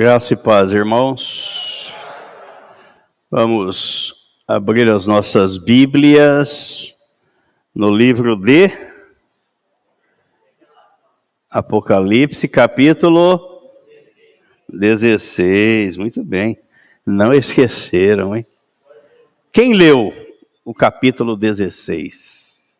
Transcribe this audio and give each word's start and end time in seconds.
Graça 0.00 0.32
e 0.32 0.36
paz, 0.38 0.72
irmãos. 0.72 1.92
Vamos 3.30 4.14
abrir 4.48 4.90
as 4.90 5.06
nossas 5.06 5.58
Bíblias 5.58 6.96
no 7.74 7.94
livro 7.94 8.34
de 8.34 8.70
Apocalipse, 11.50 12.48
capítulo 12.48 13.38
16. 14.70 15.98
Muito 15.98 16.24
bem. 16.24 16.58
Não 17.04 17.30
esqueceram, 17.36 18.34
hein? 18.34 18.46
Quem 19.52 19.74
leu 19.74 20.14
o 20.64 20.72
capítulo 20.72 21.36
16? 21.36 22.74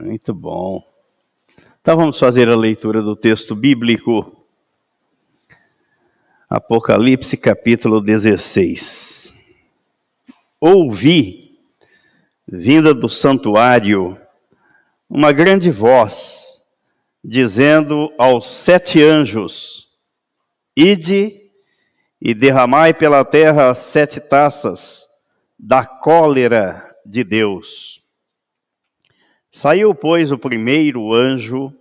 Muito 0.00 0.32
bom. 0.32 0.82
Então 1.82 1.98
vamos 1.98 2.18
fazer 2.18 2.48
a 2.48 2.56
leitura 2.56 3.02
do 3.02 3.14
texto 3.14 3.54
bíblico. 3.54 4.41
Apocalipse 6.54 7.34
capítulo 7.34 7.98
16. 7.98 9.32
Ouvi, 10.60 11.58
vinda 12.46 12.92
do 12.92 13.08
santuário, 13.08 14.20
uma 15.08 15.32
grande 15.32 15.70
voz, 15.70 16.62
dizendo 17.24 18.12
aos 18.18 18.52
sete 18.52 19.02
anjos: 19.02 19.88
Ide 20.76 21.40
e 22.20 22.34
derramai 22.34 22.92
pela 22.92 23.24
terra 23.24 23.70
as 23.70 23.78
sete 23.78 24.20
taças 24.20 25.06
da 25.58 25.86
cólera 25.86 26.86
de 27.06 27.24
Deus. 27.24 28.04
Saiu, 29.50 29.94
pois, 29.94 30.30
o 30.30 30.36
primeiro 30.36 31.14
anjo 31.14 31.72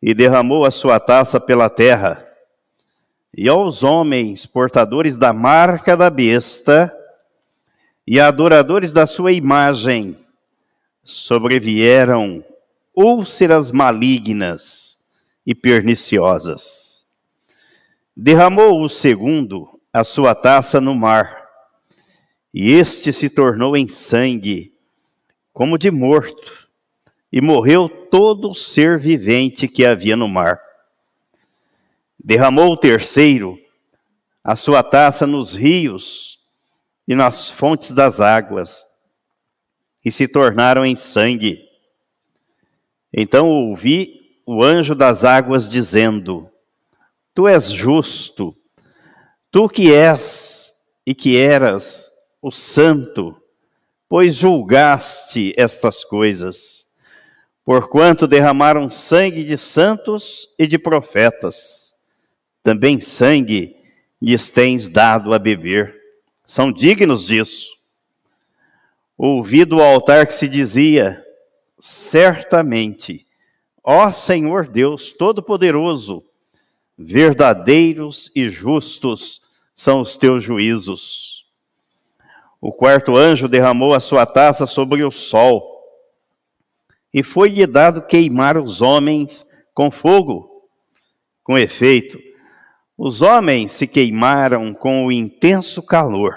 e 0.00 0.14
derramou 0.14 0.64
a 0.64 0.70
sua 0.70 0.98
taça 0.98 1.38
pela 1.38 1.68
terra 1.68 2.25
e 3.36 3.50
aos 3.50 3.82
homens 3.82 4.46
portadores 4.46 5.18
da 5.18 5.30
marca 5.30 5.94
da 5.94 6.08
besta 6.08 6.90
e 8.06 8.18
adoradores 8.18 8.94
da 8.94 9.06
sua 9.06 9.30
imagem 9.30 10.16
sobrevieram 11.04 12.42
úlceras 12.94 13.70
malignas 13.70 14.96
e 15.44 15.54
perniciosas. 15.54 17.06
Derramou 18.16 18.82
o 18.82 18.88
segundo 18.88 19.78
a 19.92 20.02
sua 20.02 20.34
taça 20.34 20.80
no 20.80 20.94
mar, 20.94 21.46
e 22.54 22.72
este 22.72 23.12
se 23.12 23.28
tornou 23.28 23.76
em 23.76 23.86
sangue, 23.86 24.72
como 25.52 25.76
de 25.76 25.90
morto, 25.90 26.70
e 27.30 27.42
morreu 27.42 27.86
todo 27.86 28.54
ser 28.54 28.98
vivente 28.98 29.68
que 29.68 29.84
havia 29.84 30.16
no 30.16 30.26
mar. 30.26 30.65
Derramou 32.26 32.72
o 32.72 32.76
terceiro 32.76 33.56
a 34.42 34.56
sua 34.56 34.82
taça 34.82 35.28
nos 35.28 35.54
rios 35.54 36.40
e 37.06 37.14
nas 37.14 37.48
fontes 37.48 37.92
das 37.92 38.20
águas, 38.20 38.84
e 40.04 40.10
se 40.10 40.26
tornaram 40.26 40.84
em 40.84 40.96
sangue. 40.96 41.62
Então 43.12 43.48
ouvi 43.48 44.40
o 44.44 44.60
anjo 44.60 44.92
das 44.92 45.24
águas 45.24 45.68
dizendo: 45.68 46.50
Tu 47.32 47.46
és 47.46 47.70
justo, 47.70 48.52
tu 49.48 49.68
que 49.68 49.94
és 49.94 50.74
e 51.06 51.14
que 51.14 51.36
eras 51.36 52.10
o 52.42 52.50
santo, 52.50 53.40
pois 54.08 54.34
julgaste 54.34 55.54
estas 55.56 56.02
coisas, 56.02 56.88
porquanto 57.64 58.26
derramaram 58.26 58.90
sangue 58.90 59.44
de 59.44 59.56
santos 59.56 60.52
e 60.58 60.66
de 60.66 60.76
profetas 60.76 61.85
também 62.66 63.00
sangue 63.00 63.76
lhes 64.20 64.50
tens 64.50 64.88
dado 64.88 65.32
a 65.32 65.38
beber. 65.38 65.94
São 66.44 66.72
dignos 66.72 67.24
disso. 67.24 67.70
Ouvi 69.16 69.64
do 69.64 69.80
altar 69.80 70.26
que 70.26 70.34
se 70.34 70.48
dizia: 70.48 71.24
Certamente, 71.78 73.24
ó 73.84 74.10
Senhor 74.10 74.66
Deus 74.66 75.12
Todo-Poderoso, 75.12 76.24
verdadeiros 76.98 78.32
e 78.34 78.48
justos 78.48 79.40
são 79.76 80.00
os 80.00 80.16
teus 80.16 80.42
juízos. 80.42 81.46
O 82.60 82.72
quarto 82.72 83.16
anjo 83.16 83.46
derramou 83.46 83.94
a 83.94 84.00
sua 84.00 84.26
taça 84.26 84.66
sobre 84.66 85.04
o 85.04 85.12
sol, 85.12 85.84
e 87.14 87.22
foi-lhe 87.22 87.64
dado 87.64 88.04
queimar 88.08 88.58
os 88.58 88.82
homens 88.82 89.46
com 89.72 89.88
fogo. 89.88 90.68
Com 91.44 91.56
efeito, 91.56 92.26
os 92.96 93.20
homens 93.20 93.72
se 93.72 93.86
queimaram 93.86 94.72
com 94.72 95.04
o 95.06 95.12
intenso 95.12 95.82
calor 95.82 96.34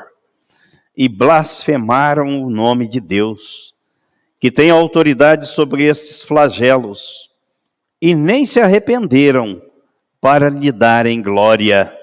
e 0.96 1.08
blasfemaram 1.08 2.44
o 2.44 2.50
nome 2.50 2.88
de 2.88 3.00
Deus, 3.00 3.74
que 4.40 4.52
tem 4.52 4.70
autoridade 4.70 5.48
sobre 5.48 5.86
estes 5.86 6.22
flagelos, 6.22 7.30
e 8.02 8.14
nem 8.14 8.46
se 8.46 8.60
arrependeram 8.60 9.62
para 10.20 10.50
lhe 10.50 10.72
darem 10.72 11.22
glória. 11.22 11.98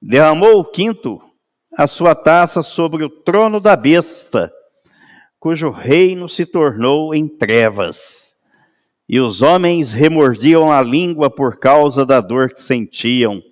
Derramou 0.00 0.58
o 0.58 0.64
quinto 0.64 1.20
a 1.76 1.86
sua 1.86 2.14
taça 2.14 2.62
sobre 2.62 3.04
o 3.04 3.10
trono 3.10 3.60
da 3.60 3.76
besta, 3.76 4.50
cujo 5.38 5.70
reino 5.70 6.26
se 6.26 6.46
tornou 6.46 7.14
em 7.14 7.28
trevas 7.28 8.25
e 9.08 9.20
os 9.20 9.40
homens 9.40 9.92
remordiam 9.92 10.70
a 10.72 10.82
língua 10.82 11.30
por 11.30 11.58
causa 11.58 12.04
da 12.04 12.20
dor 12.20 12.52
que 12.52 12.60
sentiam, 12.60 13.42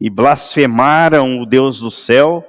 e 0.00 0.10
blasfemaram 0.10 1.40
o 1.40 1.46
Deus 1.46 1.80
do 1.80 1.90
céu 1.90 2.44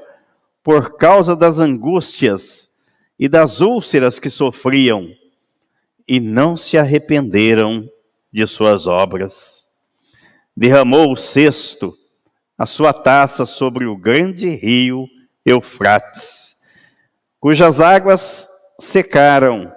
por 0.64 0.98
causa 0.98 1.36
das 1.36 1.58
angústias 1.58 2.70
e 3.18 3.28
das 3.28 3.62
úlceras 3.62 4.20
que 4.20 4.30
sofriam, 4.30 5.10
e 6.08 6.20
não 6.20 6.58
se 6.58 6.78
arrependeram 6.78 7.90
de 8.32 8.46
suas 8.46 8.86
obras. 8.86 9.66
Derramou 10.56 11.14
o 11.14 11.16
sexto 11.16 11.96
a 12.58 12.66
sua 12.66 12.92
taça 12.92 13.46
sobre 13.46 13.86
o 13.86 13.96
grande 13.96 14.50
rio 14.50 15.08
Eufrates, 15.46 16.58
cujas 17.40 17.80
águas 17.80 18.48
secaram 18.78 19.74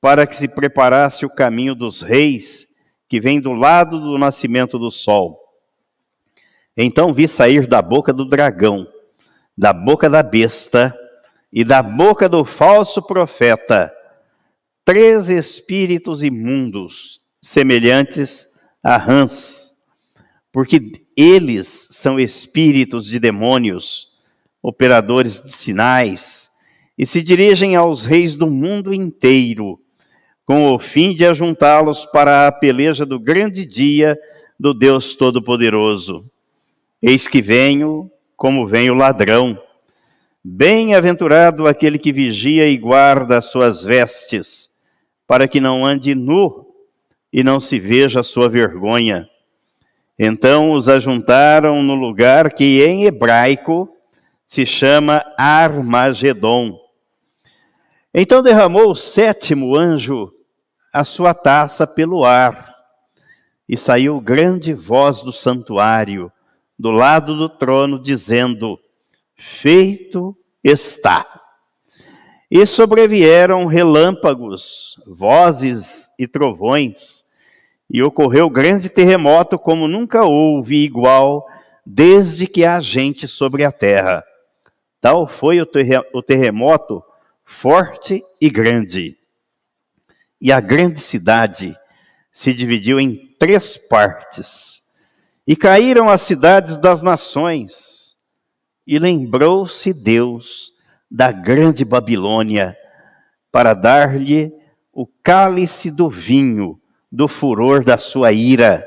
para 0.00 0.26
que 0.26 0.36
se 0.36 0.46
preparasse 0.46 1.26
o 1.26 1.30
caminho 1.30 1.74
dos 1.74 2.02
reis 2.02 2.66
que 3.08 3.20
vem 3.20 3.40
do 3.40 3.52
lado 3.52 4.00
do 4.00 4.18
nascimento 4.18 4.78
do 4.78 4.90
sol. 4.90 5.38
Então 6.76 7.12
vi 7.12 7.26
sair 7.26 7.66
da 7.66 7.82
boca 7.82 8.12
do 8.12 8.24
dragão, 8.24 8.86
da 9.56 9.72
boca 9.72 10.08
da 10.08 10.22
besta 10.22 10.94
e 11.52 11.64
da 11.64 11.82
boca 11.82 12.28
do 12.28 12.44
falso 12.44 13.02
profeta 13.02 13.92
três 14.84 15.28
espíritos 15.28 16.22
imundos, 16.22 17.20
semelhantes 17.42 18.48
a 18.82 18.96
rãs, 18.96 19.72
porque 20.50 21.04
eles 21.16 21.88
são 21.90 22.18
espíritos 22.18 23.04
de 23.06 23.18
demônios, 23.18 24.08
operadores 24.62 25.42
de 25.42 25.52
sinais, 25.52 26.50
e 26.96 27.04
se 27.04 27.20
dirigem 27.22 27.76
aos 27.76 28.04
reis 28.06 28.34
do 28.34 28.48
mundo 28.48 28.94
inteiro 28.94 29.78
com 30.48 30.72
o 30.72 30.78
fim 30.78 31.14
de 31.14 31.26
ajuntá-los 31.26 32.06
para 32.06 32.46
a 32.48 32.52
peleja 32.52 33.04
do 33.04 33.20
grande 33.20 33.66
dia 33.66 34.18
do 34.58 34.72
Deus 34.72 35.14
Todo-Poderoso. 35.14 36.24
Eis 37.02 37.28
que 37.28 37.42
venho 37.42 38.10
como 38.34 38.66
vem 38.66 38.88
o 38.88 38.94
ladrão. 38.94 39.60
Bem-aventurado 40.42 41.68
aquele 41.68 41.98
que 41.98 42.14
vigia 42.14 42.66
e 42.66 42.78
guarda 42.78 43.36
as 43.36 43.44
suas 43.44 43.84
vestes, 43.84 44.70
para 45.26 45.46
que 45.46 45.60
não 45.60 45.84
ande 45.84 46.14
nu 46.14 46.66
e 47.30 47.44
não 47.44 47.60
se 47.60 47.78
veja 47.78 48.20
a 48.20 48.24
sua 48.24 48.48
vergonha. 48.48 49.28
Então 50.18 50.70
os 50.70 50.88
ajuntaram 50.88 51.82
no 51.82 51.94
lugar 51.94 52.54
que 52.54 52.82
em 52.82 53.04
hebraico 53.04 53.86
se 54.46 54.64
chama 54.64 55.22
Armagedon. 55.36 56.80
Então 58.14 58.42
derramou 58.42 58.92
o 58.92 58.96
sétimo 58.96 59.76
anjo 59.76 60.32
a 60.92 61.04
sua 61.04 61.34
taça 61.34 61.86
pelo 61.86 62.24
ar, 62.24 62.74
e 63.68 63.76
saiu 63.76 64.20
grande 64.20 64.72
voz 64.72 65.22
do 65.22 65.32
santuário, 65.32 66.32
do 66.78 66.90
lado 66.90 67.36
do 67.36 67.48
trono, 67.48 67.98
dizendo: 67.98 68.78
Feito 69.36 70.36
está. 70.64 71.26
E 72.50 72.64
sobrevieram 72.64 73.66
relâmpagos, 73.66 74.94
vozes 75.06 76.10
e 76.18 76.26
trovões, 76.26 77.24
e 77.90 78.02
ocorreu 78.02 78.48
grande 78.48 78.88
terremoto 78.88 79.58
como 79.58 79.86
nunca 79.86 80.24
houve 80.24 80.76
igual 80.76 81.46
desde 81.84 82.46
que 82.46 82.64
há 82.64 82.80
gente 82.80 83.28
sobre 83.28 83.64
a 83.64 83.72
terra. 83.72 84.24
Tal 85.00 85.26
foi 85.26 85.60
o 85.60 86.22
terremoto 86.22 87.02
forte 87.44 88.22
e 88.40 88.50
grande. 88.50 89.16
E 90.40 90.52
a 90.52 90.60
grande 90.60 91.00
cidade 91.00 91.76
se 92.32 92.54
dividiu 92.54 93.00
em 93.00 93.34
três 93.38 93.76
partes, 93.76 94.78
E 95.46 95.56
caíram 95.56 96.10
as 96.10 96.20
cidades 96.20 96.76
das 96.76 97.00
nações, 97.00 98.14
e 98.86 98.98
lembrou-se 98.98 99.94
Deus 99.94 100.72
da 101.10 101.32
grande 101.32 101.86
Babilônia, 101.86 102.76
para 103.50 103.72
dar-lhe 103.72 104.52
o 104.92 105.06
cálice 105.06 105.90
do 105.90 106.10
vinho, 106.10 106.78
do 107.10 107.26
furor 107.26 107.82
da 107.82 107.96
sua 107.96 108.30
ira. 108.30 108.86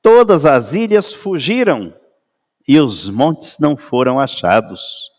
Todas 0.00 0.46
as 0.46 0.74
ilhas 0.74 1.12
fugiram, 1.12 1.92
e 2.66 2.78
os 2.78 3.08
montes 3.08 3.58
não 3.58 3.76
foram 3.76 4.20
achados. 4.20 5.10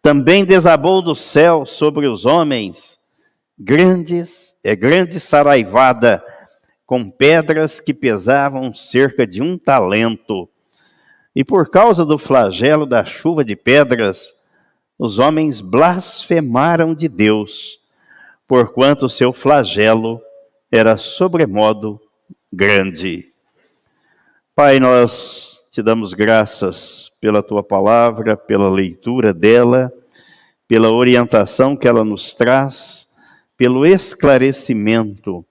Também 0.00 0.46
desabou 0.46 1.02
do 1.02 1.14
céu 1.14 1.66
sobre 1.66 2.06
os 2.06 2.24
homens 2.24 2.99
grandes, 3.60 4.58
é 4.64 4.74
grande 4.74 5.20
saraivada, 5.20 6.24
com 6.86 7.10
pedras 7.10 7.78
que 7.78 7.92
pesavam 7.92 8.74
cerca 8.74 9.26
de 9.26 9.42
um 9.42 9.58
talento. 9.58 10.48
E 11.36 11.44
por 11.44 11.68
causa 11.70 12.04
do 12.04 12.18
flagelo 12.18 12.86
da 12.86 13.04
chuva 13.04 13.44
de 13.44 13.54
pedras, 13.54 14.32
os 14.98 15.18
homens 15.18 15.60
blasfemaram 15.60 16.94
de 16.94 17.06
Deus, 17.06 17.78
porquanto 18.48 19.08
seu 19.10 19.32
flagelo 19.32 20.20
era 20.72 20.96
sobremodo 20.96 22.00
grande. 22.52 23.30
Pai, 24.54 24.80
nós 24.80 25.58
te 25.70 25.82
damos 25.82 26.12
graças 26.14 27.12
pela 27.20 27.42
tua 27.42 27.62
palavra, 27.62 28.36
pela 28.36 28.70
leitura 28.70 29.32
dela, 29.32 29.92
pela 30.66 30.90
orientação 30.90 31.76
que 31.76 31.86
ela 31.86 32.04
nos 32.04 32.34
traz, 32.34 33.09
pelo 33.60 33.84
esclarecimento 33.84 35.44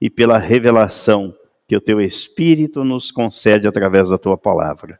e 0.00 0.10
pela 0.10 0.36
revelação 0.36 1.32
que 1.68 1.76
o 1.76 1.80
teu 1.80 2.00
Espírito 2.00 2.82
nos 2.82 3.12
concede 3.12 3.68
através 3.68 4.08
da 4.08 4.18
tua 4.18 4.36
palavra. 4.36 4.98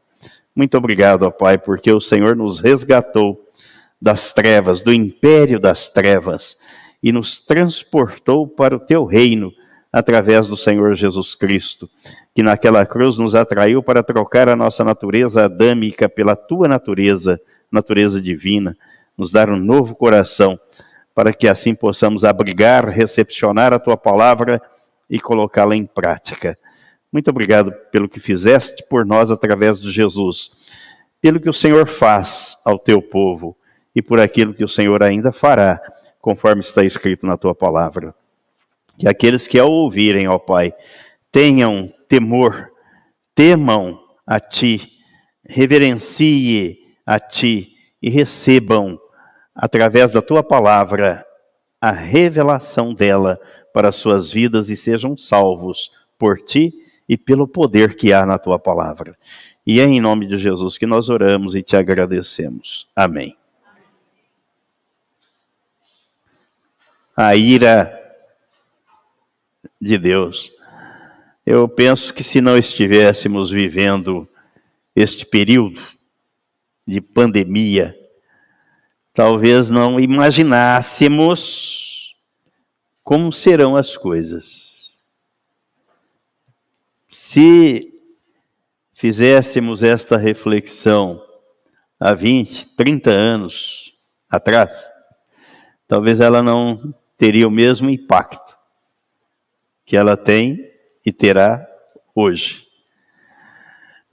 Muito 0.55 0.77
obrigado, 0.77 1.23
ó 1.23 1.29
Pai, 1.29 1.57
porque 1.57 1.91
o 1.91 1.99
Senhor 1.99 2.37
nos 2.37 2.61
resgatou 2.61 3.37
das 4.01 4.31
trevas, 4.31 4.81
do 4.81 4.93
império 4.93 5.59
das 5.59 5.89
trevas, 5.89 6.57
e 7.03 7.11
nos 7.11 7.37
transportou 7.37 8.47
para 8.47 8.77
o 8.77 8.79
teu 8.79 9.03
reino 9.03 9.51
através 9.91 10.47
do 10.47 10.55
Senhor 10.55 10.95
Jesus 10.95 11.35
Cristo, 11.35 11.89
que 12.33 12.41
naquela 12.41 12.85
cruz 12.85 13.17
nos 13.17 13.35
atraiu 13.35 13.83
para 13.83 14.01
trocar 14.01 14.47
a 14.47 14.55
nossa 14.55 14.85
natureza 14.85 15.43
adâmica 15.43 16.07
pela 16.07 16.33
tua 16.33 16.69
natureza, 16.69 17.41
natureza 17.69 18.21
divina, 18.21 18.73
nos 19.17 19.33
dar 19.33 19.49
um 19.49 19.57
novo 19.57 19.93
coração, 19.93 20.57
para 21.13 21.33
que 21.33 21.47
assim 21.47 21.75
possamos 21.75 22.23
abrigar, 22.23 22.87
recepcionar 22.87 23.73
a 23.73 23.79
tua 23.79 23.95
palavra 23.97 24.61
e 25.09 25.19
colocá-la 25.19 25.75
em 25.75 25.85
prática. 25.85 26.57
Muito 27.11 27.29
obrigado 27.29 27.71
pelo 27.91 28.09
que 28.09 28.19
fizeste 28.19 28.83
por 28.89 29.05
nós 29.05 29.29
através 29.29 29.79
de 29.79 29.91
Jesus, 29.91 30.51
pelo 31.21 31.39
que 31.39 31.49
o 31.49 31.53
Senhor 31.53 31.87
faz 31.87 32.57
ao 32.65 32.79
teu 32.79 33.01
povo 33.01 33.55
e 33.95 34.01
por 34.01 34.19
aquilo 34.19 34.53
que 34.53 34.63
o 34.63 34.67
Senhor 34.67 35.03
ainda 35.03 35.31
fará, 35.31 35.79
conforme 36.19 36.61
está 36.61 36.83
escrito 36.83 37.25
na 37.25 37.37
tua 37.37 37.53
palavra. 37.53 38.15
Que 38.97 39.07
aqueles 39.07 39.45
que 39.45 39.59
ao 39.59 39.71
ouvirem, 39.71 40.27
ó 40.27 40.39
Pai, 40.39 40.73
tenham 41.31 41.93
temor, 42.07 42.71
temam 43.35 43.99
a 44.25 44.39
Ti, 44.39 44.89
reverencie 45.47 46.79
a 47.05 47.19
Ti 47.19 47.69
e 48.01 48.09
recebam, 48.09 48.99
através 49.55 50.11
da 50.11 50.21
Tua 50.21 50.43
palavra, 50.43 51.25
a 51.79 51.91
revelação 51.91 52.93
dela 52.93 53.39
para 53.73 53.89
as 53.89 53.95
suas 53.95 54.31
vidas 54.31 54.69
e 54.69 54.77
sejam 54.77 55.17
salvos 55.17 55.91
por 56.17 56.39
Ti 56.39 56.73
e 57.07 57.17
pelo 57.17 57.47
poder 57.47 57.95
que 57.95 58.13
há 58.13 58.25
na 58.25 58.37
Tua 58.37 58.57
palavra. 58.57 59.17
E 59.65 59.79
é 59.79 59.83
em 59.83 60.01
nome 60.01 60.27
de 60.27 60.37
Jesus 60.37 60.77
que 60.77 60.85
nós 60.85 61.09
oramos 61.09 61.55
e 61.55 61.61
te 61.61 61.75
agradecemos. 61.75 62.87
Amém. 62.95 63.37
A 67.15 67.35
ira 67.35 67.99
de 69.79 69.97
Deus. 69.97 70.51
Eu 71.45 71.67
penso 71.67 72.13
que 72.13 72.23
se 72.23 72.39
não 72.39 72.57
estivéssemos 72.57 73.51
vivendo 73.51 74.27
este 74.95 75.25
período 75.25 75.81
de 76.87 77.01
pandemia, 77.01 77.95
talvez 79.13 79.69
não 79.69 79.99
imaginássemos 79.99 82.15
como 83.03 83.31
serão 83.31 83.75
as 83.75 83.95
coisas. 83.95 84.97
Se 87.11 87.93
fizéssemos 88.93 89.83
esta 89.83 90.17
reflexão 90.17 91.23
há 91.99 92.13
20, 92.13 92.67
30 92.75 93.11
anos 93.11 93.93
atrás, 94.29 94.89
talvez 95.87 96.19
ela 96.19 96.41
não 96.41 96.93
teria 97.17 97.47
o 97.47 97.51
mesmo 97.51 97.89
impacto 97.89 98.57
que 99.85 99.95
ela 99.95 100.17
tem 100.17 100.71
e 101.05 101.11
terá 101.11 101.67
hoje. 102.15 102.65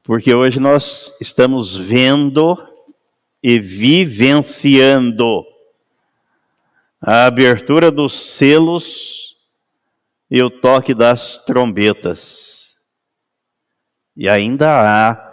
Porque 0.03 0.35
hoje 0.35 0.61
nós 0.61 1.11
estamos 1.21 1.77
vendo 1.77 2.70
e 3.43 3.59
vivenciando 3.59 5.45
a 7.01 7.27
abertura 7.27 7.91
dos 7.91 8.35
selos 8.37 9.37
e 10.31 10.43
o 10.43 10.51
toque 10.51 10.95
das 10.95 11.43
trombetas. 11.45 12.77
E 14.17 14.29
ainda 14.29 14.69
há 14.69 15.31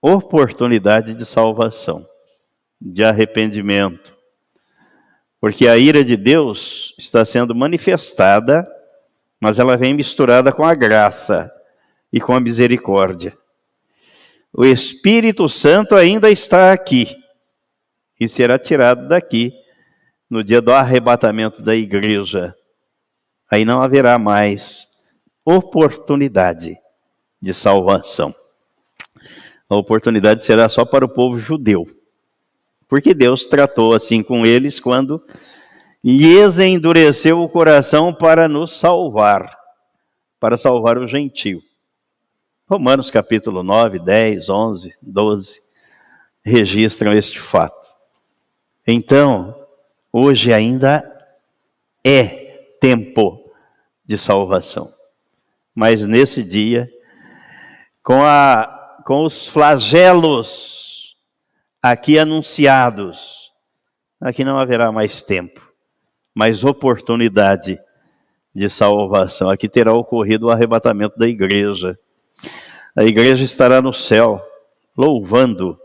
oportunidade 0.00 1.14
de 1.14 1.26
salvação, 1.26 2.06
de 2.80 3.02
arrependimento. 3.02 4.16
Porque 5.40 5.66
a 5.66 5.76
ira 5.76 6.04
de 6.04 6.16
Deus 6.16 6.94
está 6.98 7.24
sendo 7.24 7.54
manifestada 7.54 8.66
mas 9.40 9.58
ela 9.58 9.76
vem 9.76 9.94
misturada 9.94 10.52
com 10.52 10.64
a 10.64 10.74
graça 10.74 11.50
e 12.12 12.20
com 12.20 12.32
a 12.32 12.40
misericórdia. 12.40 13.36
O 14.58 14.64
Espírito 14.64 15.50
Santo 15.50 15.94
ainda 15.94 16.30
está 16.30 16.72
aqui 16.72 17.14
e 18.18 18.26
será 18.26 18.58
tirado 18.58 19.06
daqui 19.06 19.52
no 20.30 20.42
dia 20.42 20.62
do 20.62 20.72
arrebatamento 20.72 21.60
da 21.60 21.76
igreja. 21.76 22.56
Aí 23.50 23.66
não 23.66 23.82
haverá 23.82 24.18
mais 24.18 24.86
oportunidade 25.44 26.74
de 27.40 27.52
salvação. 27.52 28.34
A 29.68 29.76
oportunidade 29.76 30.42
será 30.42 30.70
só 30.70 30.86
para 30.86 31.04
o 31.04 31.08
povo 31.08 31.38
judeu. 31.38 31.86
Porque 32.88 33.12
Deus 33.12 33.44
tratou 33.44 33.92
assim 33.92 34.22
com 34.22 34.46
eles 34.46 34.80
quando 34.80 35.22
lhes 36.02 36.58
endureceu 36.58 37.42
o 37.42 37.48
coração 37.48 38.14
para 38.14 38.48
nos 38.48 38.78
salvar, 38.78 39.54
para 40.40 40.56
salvar 40.56 40.96
o 40.96 41.06
gentio. 41.06 41.60
Romanos 42.68 43.10
capítulo 43.10 43.62
9, 43.62 43.98
10, 43.98 44.48
11, 44.48 44.94
12 45.02 45.62
registram 46.44 47.12
este 47.12 47.38
fato. 47.38 47.86
Então, 48.86 49.54
hoje 50.12 50.52
ainda 50.52 51.04
é 52.04 52.26
tempo 52.80 53.52
de 54.04 54.16
salvação. 54.16 54.92
Mas 55.74 56.02
nesse 56.02 56.42
dia, 56.42 56.90
com, 58.02 58.22
a, 58.22 59.02
com 59.04 59.24
os 59.24 59.46
flagelos 59.46 61.16
aqui 61.82 62.18
anunciados, 62.18 63.52
aqui 64.20 64.44
não 64.44 64.58
haverá 64.58 64.90
mais 64.90 65.22
tempo 65.22 65.66
mais 66.36 66.64
oportunidade 66.64 67.80
de 68.54 68.68
salvação. 68.68 69.48
Aqui 69.48 69.70
terá 69.70 69.94
ocorrido 69.94 70.46
o 70.46 70.50
arrebatamento 70.50 71.18
da 71.18 71.26
igreja. 71.26 71.98
A 72.94 73.04
igreja 73.04 73.44
estará 73.44 73.82
no 73.82 73.92
céu, 73.92 74.42
louvando 74.96 75.78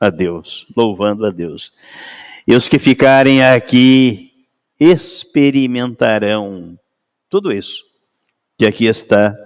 a 0.00 0.10
Deus, 0.10 0.66
louvando 0.76 1.26
a 1.26 1.30
Deus. 1.30 1.72
E 2.46 2.54
os 2.54 2.68
que 2.68 2.78
ficarem 2.78 3.44
aqui 3.44 4.32
experimentarão 4.78 6.78
tudo 7.28 7.52
isso 7.52 7.84
que 8.58 8.66
aqui 8.66 8.86
está 8.86 9.36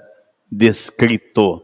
descrito. 0.50 1.62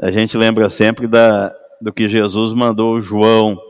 A 0.00 0.10
gente 0.10 0.36
lembra 0.36 0.68
sempre 0.68 1.06
da, 1.06 1.54
do 1.80 1.92
que 1.92 2.08
Jesus 2.08 2.52
mandou 2.52 3.00
João 3.00 3.60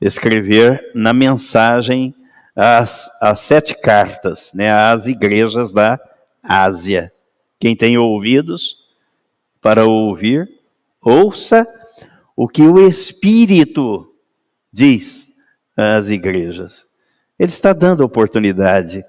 escrever 0.00 0.90
na 0.94 1.12
mensagem 1.12 2.14
as, 2.54 3.08
as 3.20 3.40
sete 3.40 3.74
cartas 3.80 4.52
né, 4.54 4.72
às 4.72 5.06
igrejas 5.06 5.72
da 5.72 5.98
Ásia. 6.42 7.12
Quem 7.58 7.74
tem 7.74 7.96
ouvidos 7.96 8.85
para 9.66 9.84
ouvir, 9.84 10.48
ouça 11.02 11.66
o 12.36 12.46
que 12.46 12.62
o 12.62 12.86
Espírito 12.86 14.08
diz 14.72 15.26
às 15.76 16.08
igrejas. 16.08 16.86
Ele 17.36 17.50
está 17.50 17.72
dando 17.72 18.04
oportunidade. 18.04 19.04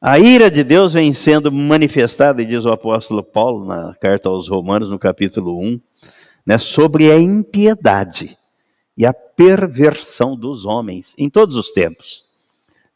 A 0.00 0.18
ira 0.18 0.50
de 0.50 0.64
Deus 0.64 0.94
vem 0.94 1.12
sendo 1.12 1.52
manifestada, 1.52 2.40
e 2.40 2.46
diz 2.46 2.64
o 2.64 2.70
apóstolo 2.70 3.22
Paulo 3.22 3.66
na 3.66 3.94
carta 4.00 4.30
aos 4.30 4.48
Romanos, 4.48 4.88
no 4.88 4.98
capítulo 4.98 5.60
1, 5.60 5.78
né, 6.46 6.56
sobre 6.56 7.12
a 7.12 7.18
impiedade 7.18 8.38
e 8.96 9.04
a 9.04 9.12
perversão 9.12 10.34
dos 10.34 10.64
homens 10.64 11.14
em 11.18 11.28
todos 11.28 11.56
os 11.56 11.70
tempos. 11.72 12.24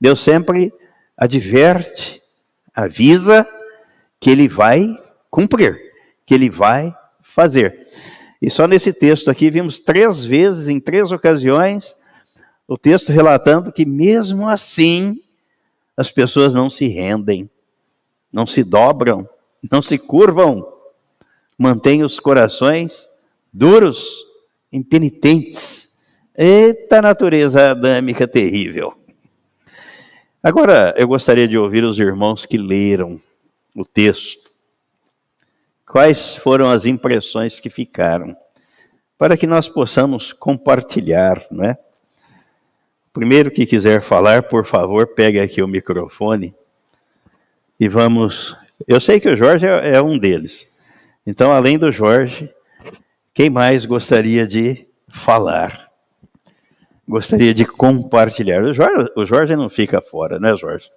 Deus 0.01 0.21
sempre 0.21 0.73
adverte, 1.19 2.23
avisa 2.75 3.47
que 4.19 4.31
ele 4.31 4.49
vai 4.49 5.02
cumprir, 5.33 5.81
que 6.27 6.35
ele 6.35 6.51
vai 6.51 6.95
fazer. 7.23 7.89
E 8.41 8.51
só 8.51 8.69
nesse 8.69 8.93
texto 8.93 9.31
aqui 9.31 9.51
vimos 9.51 9.79
três 9.79 10.23
vezes, 10.23 10.69
em 10.69 10.79
três 10.79 11.11
ocasiões, 11.11 11.97
o 12.69 12.77
texto 12.77 13.11
relatando 13.11 13.73
que 13.73 13.87
mesmo 13.87 14.47
assim 14.47 15.17
as 15.97 16.13
pessoas 16.13 16.53
não 16.53 16.69
se 16.69 16.87
rendem, 16.87 17.51
não 18.31 18.47
se 18.47 18.63
dobram, 18.63 19.27
não 19.71 19.83
se 19.83 19.97
curvam, 19.97 20.71
mantêm 21.57 22.03
os 22.03 22.21
corações 22.21 23.09
duros, 23.53 24.07
impenitentes. 24.71 26.03
Eita 26.37 27.01
natureza 27.01 27.71
adâmica 27.71 28.27
terrível. 28.27 28.95
Agora, 30.43 30.95
eu 30.97 31.07
gostaria 31.07 31.47
de 31.47 31.57
ouvir 31.57 31.85
os 31.85 31.99
irmãos 31.99 32.45
que 32.45 32.59
leram 32.59 33.21
o 33.75 33.85
texto. 33.85 34.42
Quais 35.93 36.35
foram 36.37 36.71
as 36.71 36.87
impressões 36.87 37.61
que 37.61 37.69
ficaram? 37.69 38.35
Para 39.19 39.37
que 39.37 39.47
nós 39.47 39.69
possamos 39.69 40.33
compartilhar, 40.33 41.45
não 41.51 41.67
é? 41.67 41.77
Primeiro 43.13 43.51
que 43.51 43.67
quiser 43.67 44.01
falar, 44.01 44.45
por 44.45 44.65
favor, 44.65 45.09
pegue 45.09 45.39
aqui 45.39 45.63
o 45.63 45.69
microfone 45.69 46.55
e 47.79 47.91
vamos. 47.91 48.57
Eu 48.89 49.03
sei 49.03 49.21
que 49.21 49.29
o 49.29 49.37
Jorge 49.37 49.67
é, 49.67 49.97
é 49.97 50.03
um 50.03 50.19
deles. 50.19 50.67
Então, 51.27 51.53
além 51.53 51.79
do 51.79 51.93
Jorge, 51.93 52.51
quem 53.35 53.51
mais 53.51 53.85
gostaria 53.85 54.47
de 54.47 54.89
falar? 55.11 55.93
gostaria 57.07 57.53
de 57.53 57.67
compartilhar. 57.67 58.63
O 58.63 58.73
Jorge, 58.73 59.11
o 59.15 59.27
Jorge 59.27 59.55
não 59.55 59.69
fica 59.69 60.01
fora, 60.01 60.41
né, 60.41 60.57
Jorge? 60.57 60.89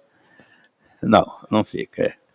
Não, 1.02 1.26
não 1.50 1.62
fica. 1.62 2.02
É. 2.02 2.25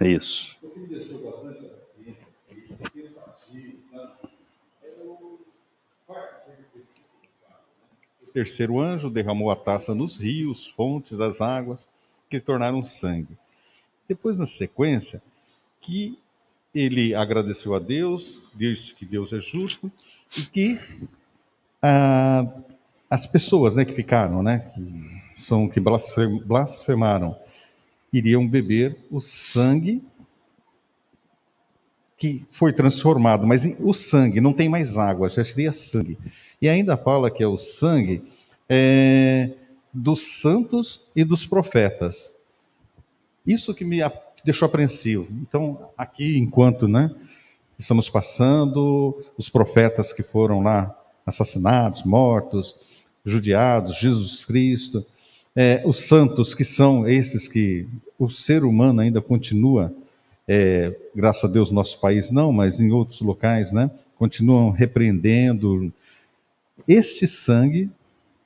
Isso. 0.00 0.56
O 0.62 0.68
que 0.70 0.80
me 0.80 0.86
deixou 0.88 1.30
bastante 1.30 1.70
pensativo, 2.92 3.80
sabe? 3.80 4.12
É 4.82 4.90
o 5.02 5.38
O 8.22 8.32
terceiro 8.32 8.80
anjo 8.80 9.08
derramou 9.08 9.50
a 9.50 9.56
taça 9.56 9.94
nos 9.94 10.18
rios, 10.18 10.66
fontes 10.66 11.16
das 11.16 11.40
águas 11.40 11.88
que 12.28 12.38
tornaram 12.38 12.84
sangue. 12.84 13.36
Depois, 14.08 14.36
na 14.36 14.44
sequência, 14.46 15.22
que 15.80 16.18
ele 16.74 17.14
agradeceu 17.14 17.74
a 17.74 17.78
Deus, 17.78 18.42
disse 18.54 18.94
que 18.94 19.06
Deus 19.06 19.32
é 19.32 19.38
justo 19.38 19.90
e 20.36 20.42
que 20.42 20.78
ah, 21.80 22.46
as 23.08 23.26
pessoas, 23.26 23.76
né, 23.76 23.84
que 23.84 23.92
ficaram, 23.92 24.42
né, 24.42 24.70
que 25.34 25.40
são 25.40 25.68
que 25.68 25.80
blasfemaram, 25.80 27.38
iriam 28.12 28.46
beber 28.46 28.96
o 29.10 29.20
sangue 29.20 30.02
que 32.18 32.44
foi 32.50 32.72
transformado, 32.72 33.46
mas 33.46 33.64
o 33.80 33.92
sangue 33.92 34.40
não 34.40 34.52
tem 34.52 34.68
mais 34.68 34.96
água, 34.96 35.28
já 35.28 35.44
seria 35.44 35.72
sangue. 35.72 36.16
E 36.60 36.68
ainda 36.68 36.96
fala 36.96 37.30
que 37.30 37.42
é 37.42 37.46
o 37.46 37.58
sangue 37.58 38.22
é, 38.68 39.50
dos 39.92 40.40
santos 40.40 41.08
e 41.14 41.24
dos 41.24 41.44
profetas. 41.44 42.42
Isso 43.46 43.74
que 43.74 43.84
me 43.84 43.98
deixou 44.44 44.66
apreensivo. 44.66 45.26
Então, 45.42 45.90
aqui, 45.96 46.38
enquanto 46.38 46.88
né, 46.88 47.14
estamos 47.78 48.08
passando, 48.08 49.22
os 49.36 49.48
profetas 49.48 50.12
que 50.12 50.22
foram 50.22 50.62
lá 50.62 50.96
assassinados, 51.26 52.04
mortos, 52.04 52.80
judiados, 53.24 53.96
Jesus 53.96 54.44
Cristo, 54.44 55.04
é, 55.56 55.82
os 55.86 56.06
santos 56.06 56.54
que 56.54 56.64
são 56.64 57.08
esses 57.08 57.48
que 57.48 57.88
o 58.18 58.28
ser 58.28 58.62
humano 58.62 59.00
ainda 59.00 59.22
continua, 59.22 59.92
é, 60.46 60.94
graças 61.14 61.44
a 61.44 61.52
Deus, 61.52 61.70
nosso 61.70 61.98
país 61.98 62.30
não, 62.30 62.52
mas 62.52 62.78
em 62.78 62.92
outros 62.92 63.22
locais, 63.22 63.72
né, 63.72 63.90
continuam 64.18 64.70
repreendendo. 64.70 65.90
Este 66.86 67.26
sangue 67.26 67.90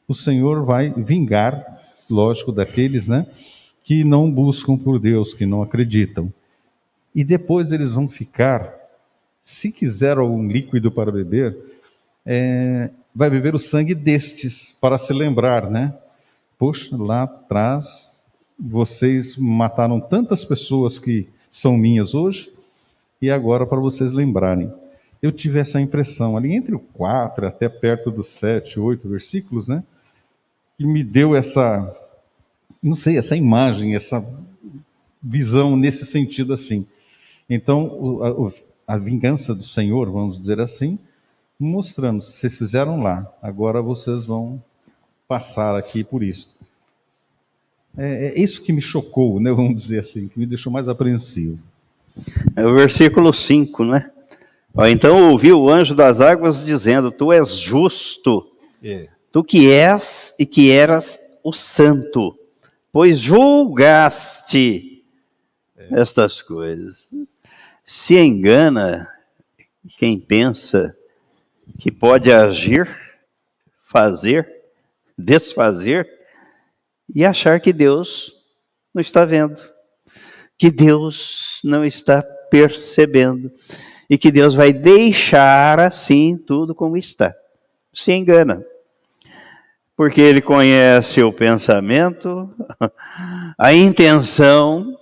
o 0.07 0.15
Senhor 0.15 0.65
vai 0.65 0.91
vingar, 0.91 1.83
lógico, 2.09 2.53
daqueles 2.53 3.09
né, 3.09 3.27
que 3.85 4.05
não 4.05 4.31
buscam 4.31 4.77
por 4.77 4.99
Deus, 4.99 5.35
que 5.35 5.47
não 5.47 5.63
acreditam. 5.63 6.33
E 7.15 7.25
depois 7.25 7.73
eles 7.73 7.93
vão 7.93 8.09
ficar, 8.09 8.73
se 9.43 9.73
quiser 9.73 10.17
algum 10.17 10.47
líquido 10.49 10.93
para 10.93 11.11
beber, 11.11 11.57
é, 12.25 12.91
vai 13.15 13.29
beber 13.31 13.55
o 13.55 13.59
sangue 13.59 13.95
destes, 13.95 14.77
para 14.81 14.97
se 14.97 15.13
lembrar, 15.13 15.69
né? 15.69 15.93
Poxa, 16.61 16.95
lá 16.95 17.23
atrás 17.23 18.23
vocês 18.59 19.39
mataram 19.39 19.99
tantas 19.99 20.45
pessoas 20.45 20.99
que 20.99 21.27
são 21.51 21.75
minhas 21.75 22.13
hoje, 22.15 22.53
e 23.23 23.31
agora 23.31 23.65
para 23.65 23.81
vocês 23.81 24.13
lembrarem. 24.13 24.71
Eu 25.23 25.33
tive 25.33 25.59
essa 25.59 25.81
impressão 25.81 26.37
ali 26.37 26.55
entre 26.55 26.75
o 26.75 26.79
4 26.79 27.47
até 27.47 27.67
perto 27.67 28.11
dos 28.11 28.29
7, 28.29 28.79
8 28.79 29.09
versículos, 29.09 29.69
né? 29.69 29.83
que 30.77 30.85
me 30.85 31.03
deu 31.03 31.35
essa, 31.35 31.97
não 32.83 32.95
sei, 32.95 33.17
essa 33.17 33.35
imagem, 33.35 33.95
essa 33.95 34.23
visão 35.23 35.75
nesse 35.77 36.05
sentido 36.05 36.53
assim. 36.53 36.87
Então, 37.49 38.21
a, 38.87 38.95
a 38.95 38.99
vingança 38.99 39.55
do 39.55 39.63
Senhor, 39.63 40.11
vamos 40.11 40.39
dizer 40.39 40.61
assim, 40.61 40.99
mostrando, 41.59 42.21
vocês 42.21 42.59
fizeram 42.59 43.03
lá, 43.03 43.27
agora 43.41 43.81
vocês 43.81 44.27
vão 44.27 44.63
passar 45.31 45.79
aqui 45.79 46.03
por 46.03 46.23
isso. 46.23 46.59
É, 47.97 48.27
é, 48.27 48.41
isso 48.41 48.65
que 48.65 48.73
me 48.73 48.83
chocou, 48.83 49.39
né, 49.39 49.53
vamos 49.53 49.77
dizer 49.77 50.01
assim, 50.01 50.29
que 50.29 50.39
me 50.39 50.47
deixou 50.47 50.73
mais 50.73 50.89
apreensivo. 50.89 51.59
É 52.57 52.67
o 52.67 52.75
versículo 52.75 53.33
5, 53.33 53.85
né? 53.85 54.11
Então 54.89 55.31
ouviu 55.31 55.61
o 55.61 55.71
anjo 55.71 55.95
das 55.95 56.21
águas 56.21 56.65
dizendo: 56.65 57.11
Tu 57.11 57.33
és 57.33 57.57
justo. 57.57 58.51
É 58.83 59.09
tu 59.31 59.45
que 59.45 59.71
és 59.71 60.35
e 60.39 60.47
que 60.47 60.71
eras 60.71 61.19
o 61.43 61.53
santo, 61.53 62.37
pois 62.93 63.19
julgaste 63.19 65.05
estas 65.91 66.43
coisas. 66.43 66.97
Se 67.85 68.17
engana 68.17 69.09
quem 69.99 70.19
pensa 70.19 70.97
que 71.79 71.91
pode 71.91 72.31
agir, 72.31 72.89
fazer, 73.87 74.60
desfazer 75.21 76.09
e 77.15 77.25
achar 77.25 77.61
que 77.61 77.73
Deus 77.73 78.33
não 78.95 79.01
está 79.01 79.25
vendo, 79.25 79.61
que 80.59 80.71
Deus 80.71 81.61
não 81.63 81.85
está 81.85 82.23
percebendo 82.23 83.53
e 84.09 84.19
que 84.19 84.33
Deus 84.33 84.55
vai 84.55 84.73
deixar 84.73 85.79
assim 85.79 86.37
tudo 86.37 86.75
como 86.75 86.97
está. 86.97 87.35
Se 87.93 88.13
engana 88.13 88.65
porque 90.01 90.23
ele 90.23 90.41
conhece 90.41 91.23
o 91.23 91.31
pensamento, 91.31 92.51
a 93.59 93.75
intenção 93.75 94.99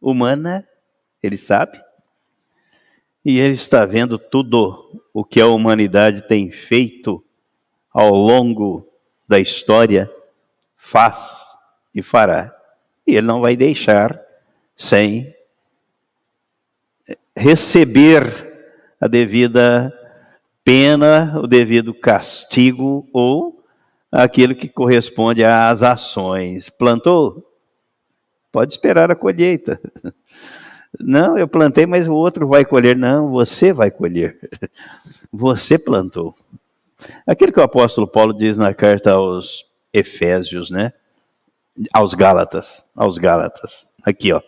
humana, 0.00 0.66
ele 1.22 1.36
sabe, 1.36 1.78
e 3.22 3.38
ele 3.38 3.52
está 3.52 3.84
vendo 3.84 4.18
tudo 4.18 5.02
o 5.12 5.22
que 5.22 5.38
a 5.42 5.46
humanidade 5.46 6.26
tem 6.26 6.50
feito 6.50 7.22
ao 7.92 8.14
longo 8.14 8.88
da 9.28 9.38
história, 9.38 10.10
faz 10.76 11.46
e 11.94 12.02
fará. 12.02 12.54
E 13.06 13.16
ele 13.16 13.26
não 13.26 13.40
vai 13.40 13.56
deixar 13.56 14.20
sem 14.76 15.34
receber 17.36 18.48
a 19.00 19.06
devida 19.06 19.92
pena, 20.64 21.38
o 21.38 21.46
devido 21.46 21.94
castigo 21.94 23.08
ou 23.12 23.64
aquilo 24.10 24.54
que 24.54 24.68
corresponde 24.68 25.44
às 25.44 25.82
ações. 25.82 26.68
Plantou? 26.68 27.44
Pode 28.50 28.72
esperar 28.72 29.10
a 29.10 29.16
colheita. 29.16 29.80
Não, 30.98 31.38
eu 31.38 31.46
plantei, 31.46 31.86
mas 31.86 32.08
o 32.08 32.14
outro 32.14 32.48
vai 32.48 32.64
colher. 32.64 32.96
Não, 32.96 33.30
você 33.30 33.72
vai 33.72 33.90
colher. 33.90 34.38
Você 35.30 35.78
plantou. 35.78 36.34
Aquilo 37.26 37.52
que 37.52 37.60
o 37.60 37.62
apóstolo 37.62 38.08
Paulo 38.08 38.32
diz 38.32 38.56
na 38.56 38.74
carta 38.74 39.12
aos 39.12 39.66
Efésios, 39.92 40.70
né? 40.70 40.92
Aos 41.92 42.14
Gálatas, 42.14 42.90
aos 42.96 43.18
Gálatas. 43.18 43.88
Aqui, 44.04 44.32
ó. 44.32 44.42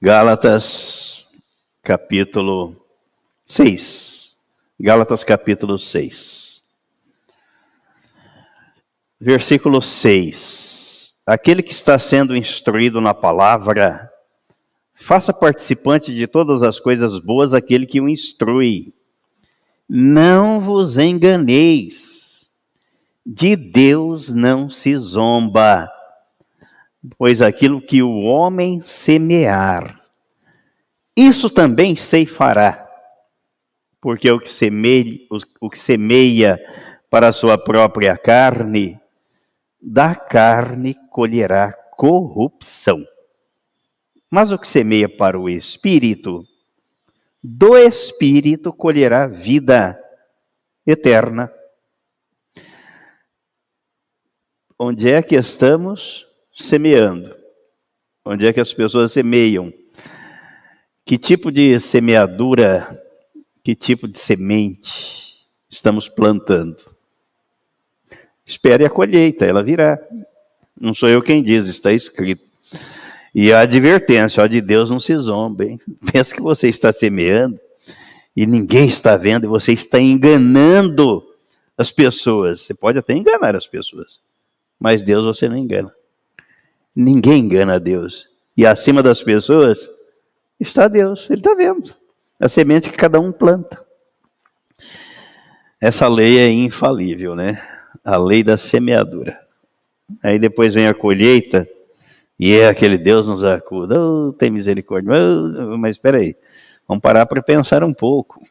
Gálatas 0.00 1.26
capítulo 1.82 2.76
6. 3.46 4.36
Gálatas, 4.80 5.22
capítulo 5.22 5.78
6. 5.78 6.62
Versículo 9.20 9.80
6. 9.80 11.14
Aquele 11.26 11.62
que 11.62 11.72
está 11.72 11.98
sendo 11.98 12.36
instruído 12.36 13.00
na 13.00 13.14
palavra, 13.14 14.10
faça 14.94 15.32
participante 15.32 16.14
de 16.14 16.26
todas 16.26 16.62
as 16.62 16.78
coisas 16.78 17.18
boas 17.18 17.54
aquele 17.54 17.86
que 17.86 18.00
o 18.00 18.08
instrui. 18.08 18.94
Não 19.88 20.60
vos 20.60 20.96
enganeis, 20.96 22.50
de 23.24 23.54
Deus 23.54 24.30
não 24.30 24.70
se 24.70 24.96
zomba, 24.96 25.90
pois 27.18 27.42
aquilo 27.42 27.80
que 27.80 28.02
o 28.02 28.20
homem 28.22 28.80
semear, 28.80 30.00
isso 31.16 31.50
também 31.50 31.94
ceifará, 31.94 32.88
porque 34.00 34.30
o 34.30 34.40
que 34.40 34.48
semeia, 34.48 35.18
o 35.60 35.70
que 35.70 35.78
semeia 35.78 36.58
para 37.10 37.28
a 37.28 37.32
sua 37.32 37.56
própria 37.56 38.16
carne, 38.16 38.98
da 39.80 40.14
carne 40.14 40.96
colherá 41.10 41.72
corrupção. 41.96 43.04
Mas 44.30 44.50
o 44.50 44.58
que 44.58 44.66
semeia 44.66 45.08
para 45.08 45.38
o 45.38 45.48
espírito, 45.48 46.44
do 47.46 47.76
espírito 47.76 48.72
colherá 48.72 49.26
vida 49.26 50.02
eterna. 50.86 51.52
Onde 54.78 55.10
é 55.10 55.22
que 55.22 55.34
estamos 55.34 56.26
semeando? 56.56 57.36
Onde 58.24 58.46
é 58.46 58.52
que 58.52 58.60
as 58.60 58.72
pessoas 58.72 59.12
semeiam? 59.12 59.70
Que 61.04 61.18
tipo 61.18 61.52
de 61.52 61.78
semeadura, 61.80 62.98
que 63.62 63.74
tipo 63.74 64.08
de 64.08 64.18
semente 64.18 65.46
estamos 65.68 66.08
plantando? 66.08 66.96
Espere 68.46 68.86
a 68.86 68.90
colheita, 68.90 69.44
ela 69.44 69.62
virá. 69.62 69.98
Não 70.80 70.94
sou 70.94 71.10
eu 71.10 71.20
quem 71.20 71.42
diz, 71.42 71.66
está 71.66 71.92
escrito. 71.92 72.43
E 73.34 73.52
a 73.52 73.60
advertência, 73.60 74.42
ó, 74.42 74.46
de 74.46 74.60
Deus 74.60 74.90
não 74.90 75.00
se 75.00 75.16
zomba, 75.16 75.64
hein? 75.64 75.80
Pensa 76.12 76.34
que 76.34 76.40
você 76.40 76.68
está 76.68 76.92
semeando 76.92 77.58
e 78.36 78.46
ninguém 78.46 78.86
está 78.86 79.16
vendo 79.16 79.44
e 79.44 79.48
você 79.48 79.72
está 79.72 79.98
enganando 79.98 81.22
as 81.76 81.90
pessoas. 81.90 82.60
Você 82.60 82.74
pode 82.74 82.98
até 82.98 83.12
enganar 83.12 83.56
as 83.56 83.66
pessoas, 83.66 84.20
mas 84.78 85.02
Deus 85.02 85.24
você 85.24 85.48
não 85.48 85.56
engana. 85.56 85.92
Ninguém 86.94 87.40
engana 87.40 87.74
a 87.74 87.78
Deus. 87.78 88.28
E 88.56 88.64
acima 88.64 89.02
das 89.02 89.20
pessoas 89.20 89.90
está 90.60 90.86
Deus, 90.86 91.26
Ele 91.28 91.40
está 91.40 91.54
vendo. 91.54 91.92
A 92.38 92.48
semente 92.48 92.90
que 92.90 92.96
cada 92.96 93.18
um 93.18 93.32
planta. 93.32 93.84
Essa 95.80 96.06
lei 96.06 96.38
é 96.38 96.48
infalível, 96.48 97.34
né? 97.34 97.60
A 98.04 98.16
lei 98.16 98.44
da 98.44 98.56
semeadura. 98.56 99.40
Aí 100.22 100.38
depois 100.38 100.74
vem 100.74 100.86
a 100.86 100.94
colheita 100.94 101.68
e 102.38 102.54
é 102.54 102.68
aquele 102.68 102.98
Deus 102.98 103.26
nos 103.26 103.44
acuda, 103.44 104.00
oh, 104.00 104.32
tem 104.32 104.50
misericórdia. 104.50 105.12
Mas 105.78 105.92
espera 105.92 106.18
aí, 106.18 106.36
vamos 106.86 107.02
parar 107.02 107.26
para 107.26 107.42
pensar 107.42 107.82
um 107.84 107.94
pouco. 107.94 108.40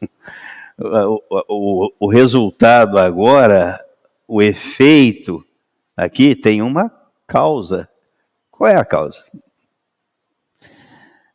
O, 0.76 1.22
o, 1.48 1.92
o 2.00 2.10
resultado 2.10 2.98
agora, 2.98 3.78
o 4.26 4.42
efeito 4.42 5.40
aqui 5.96 6.34
tem 6.34 6.60
uma 6.60 6.90
causa. 7.28 7.88
Qual 8.50 8.68
é 8.68 8.74
a 8.74 8.84
causa? 8.84 9.22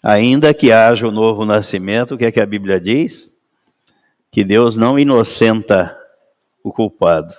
Ainda 0.03 0.53
que 0.53 0.71
haja 0.71 1.07
o 1.07 1.11
novo 1.11 1.45
nascimento, 1.45 2.15
o 2.15 2.17
que 2.17 2.25
é 2.25 2.31
que 2.31 2.39
a 2.39 2.45
Bíblia 2.45 2.79
diz? 2.79 3.33
Que 4.31 4.43
Deus 4.43 4.75
não 4.75 4.99
inocenta 4.99 5.97
o 6.63 6.71
culpado. 6.71 7.33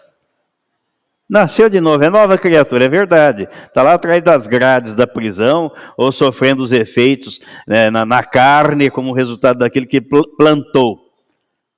Nasceu 1.31 1.71
de 1.71 1.81
novo, 1.81 2.03
é 2.03 2.11
nova 2.11 2.37
criatura, 2.37 2.87
é 2.87 2.89
verdade. 2.89 3.49
Está 3.65 3.85
lá 3.85 3.95
atrás 3.95 4.21
das 4.21 4.49
grades 4.49 4.97
da 4.97 5.07
prisão, 5.07 5.71
ou 5.97 6.11
sofrendo 6.11 6.61
os 6.61 6.73
efeitos 6.73 7.39
né, 7.69 7.89
na, 7.89 8.05
na, 8.05 8.25
carne, 8.25 8.91
como 8.91 9.13
resultado 9.13 9.61
daquilo 9.61 9.87
que 9.87 10.01
plantou. 10.01 10.99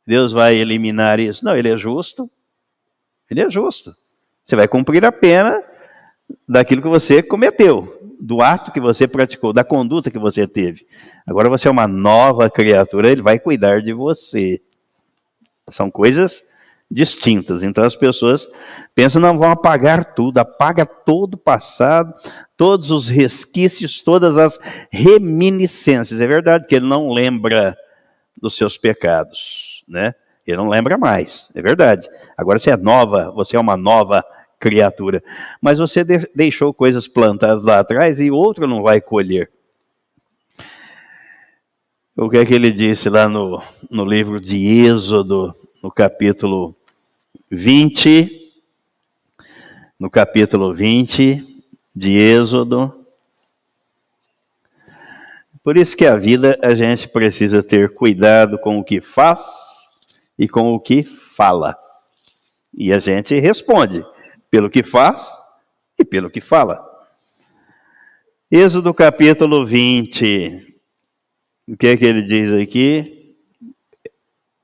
Deus 0.06 0.32
vai 0.32 0.54
eliminar 0.54 1.20
isso. 1.20 1.44
Não, 1.44 1.54
ele 1.54 1.68
é 1.68 1.76
justo. 1.76 2.30
Ele 3.30 3.42
é 3.42 3.50
justo. 3.50 3.94
Você 4.42 4.56
vai 4.56 4.66
cumprir 4.66 5.04
a 5.04 5.12
pena 5.12 5.62
daquilo 6.48 6.80
que 6.80 6.88
você 6.88 7.22
cometeu, 7.22 8.10
do 8.18 8.40
ato 8.40 8.72
que 8.72 8.80
você 8.80 9.06
praticou, 9.06 9.52
da 9.52 9.62
conduta 9.62 10.10
que 10.10 10.18
você 10.18 10.46
teve. 10.46 10.86
Agora 11.26 11.50
você 11.50 11.68
é 11.68 11.70
uma 11.70 11.86
nova 11.86 12.48
criatura, 12.48 13.10
ele 13.10 13.20
vai 13.20 13.38
cuidar 13.38 13.82
de 13.82 13.92
você. 13.92 14.62
São 15.68 15.90
coisas 15.90 16.42
distintas. 16.92 17.62
Então 17.62 17.82
as 17.82 17.96
pessoas 17.96 18.46
pensam, 18.94 19.20
não, 19.20 19.38
vão 19.38 19.50
apagar 19.50 20.14
tudo, 20.14 20.38
apaga 20.38 20.84
todo 20.84 21.34
o 21.34 21.38
passado, 21.38 22.12
todos 22.56 22.90
os 22.90 23.08
resquícios, 23.08 24.02
todas 24.02 24.36
as 24.36 24.60
reminiscências. 24.90 26.20
É 26.20 26.26
verdade 26.26 26.66
que 26.66 26.74
ele 26.74 26.86
não 26.86 27.10
lembra 27.10 27.76
dos 28.40 28.56
seus 28.56 28.76
pecados, 28.76 29.82
né? 29.88 30.12
Ele 30.46 30.56
não 30.56 30.68
lembra 30.68 30.98
mais, 30.98 31.50
é 31.54 31.62
verdade. 31.62 32.08
Agora 32.36 32.58
você 32.58 32.70
é 32.70 32.76
nova, 32.76 33.30
você 33.30 33.56
é 33.56 33.60
uma 33.60 33.76
nova 33.76 34.24
criatura. 34.58 35.22
Mas 35.60 35.78
você 35.78 36.04
de 36.04 36.28
deixou 36.34 36.74
coisas 36.74 37.08
plantadas 37.08 37.62
lá 37.62 37.78
atrás 37.78 38.20
e 38.20 38.30
outro 38.30 38.66
não 38.66 38.82
vai 38.82 39.00
colher. 39.00 39.50
O 42.16 42.28
que 42.28 42.36
é 42.36 42.44
que 42.44 42.52
ele 42.52 42.70
disse 42.70 43.08
lá 43.08 43.28
no, 43.28 43.62
no 43.90 44.04
livro 44.04 44.38
de 44.38 44.84
Êxodo, 44.84 45.54
no 45.82 45.90
capítulo 45.90 46.76
20, 47.54 48.50
no 50.00 50.08
capítulo 50.08 50.72
20 50.72 51.62
de 51.94 52.18
Êxodo. 52.18 53.06
Por 55.62 55.76
isso 55.76 55.94
que 55.94 56.06
a 56.06 56.16
vida 56.16 56.58
a 56.62 56.74
gente 56.74 57.06
precisa 57.06 57.62
ter 57.62 57.92
cuidado 57.92 58.58
com 58.58 58.78
o 58.78 58.84
que 58.84 59.02
faz 59.02 59.50
e 60.38 60.48
com 60.48 60.72
o 60.72 60.80
que 60.80 61.02
fala. 61.02 61.76
E 62.72 62.90
a 62.90 62.98
gente 62.98 63.38
responde 63.38 64.02
pelo 64.50 64.70
que 64.70 64.82
faz 64.82 65.30
e 65.98 66.06
pelo 66.06 66.30
que 66.30 66.40
fala. 66.40 66.82
Êxodo 68.50 68.94
capítulo 68.94 69.66
20. 69.66 70.74
O 71.68 71.76
que 71.76 71.88
é 71.88 71.96
que 71.98 72.04
ele 72.06 72.22
diz 72.22 72.50
aqui? 72.50 73.36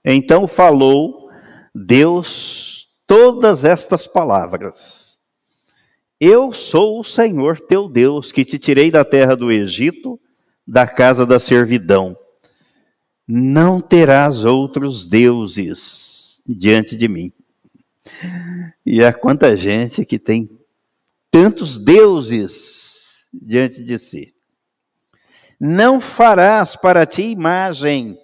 Então 0.02 0.48
falou 0.48 1.30
Deus 1.74 2.77
todas 3.08 3.64
estas 3.64 4.06
palavras: 4.06 5.18
Eu 6.20 6.52
sou 6.52 7.00
o 7.00 7.04
Senhor 7.04 7.58
teu 7.58 7.88
Deus, 7.88 8.30
que 8.30 8.44
te 8.44 8.58
tirei 8.58 8.92
da 8.92 9.04
terra 9.04 9.34
do 9.34 9.50
Egito, 9.50 10.20
da 10.64 10.86
casa 10.86 11.26
da 11.26 11.40
servidão. 11.40 12.16
Não 13.26 13.80
terás 13.80 14.44
outros 14.44 15.06
deuses 15.06 16.40
diante 16.46 16.96
de 16.96 17.08
mim. 17.08 17.32
E 18.86 19.04
há 19.04 19.12
quanta 19.12 19.56
gente 19.56 20.04
que 20.04 20.18
tem 20.18 20.48
tantos 21.30 21.76
deuses 21.76 23.26
diante 23.32 23.82
de 23.82 23.98
si. 23.98 24.34
Não 25.60 26.00
farás 26.00 26.76
para 26.76 27.04
ti 27.04 27.22
imagem 27.22 28.18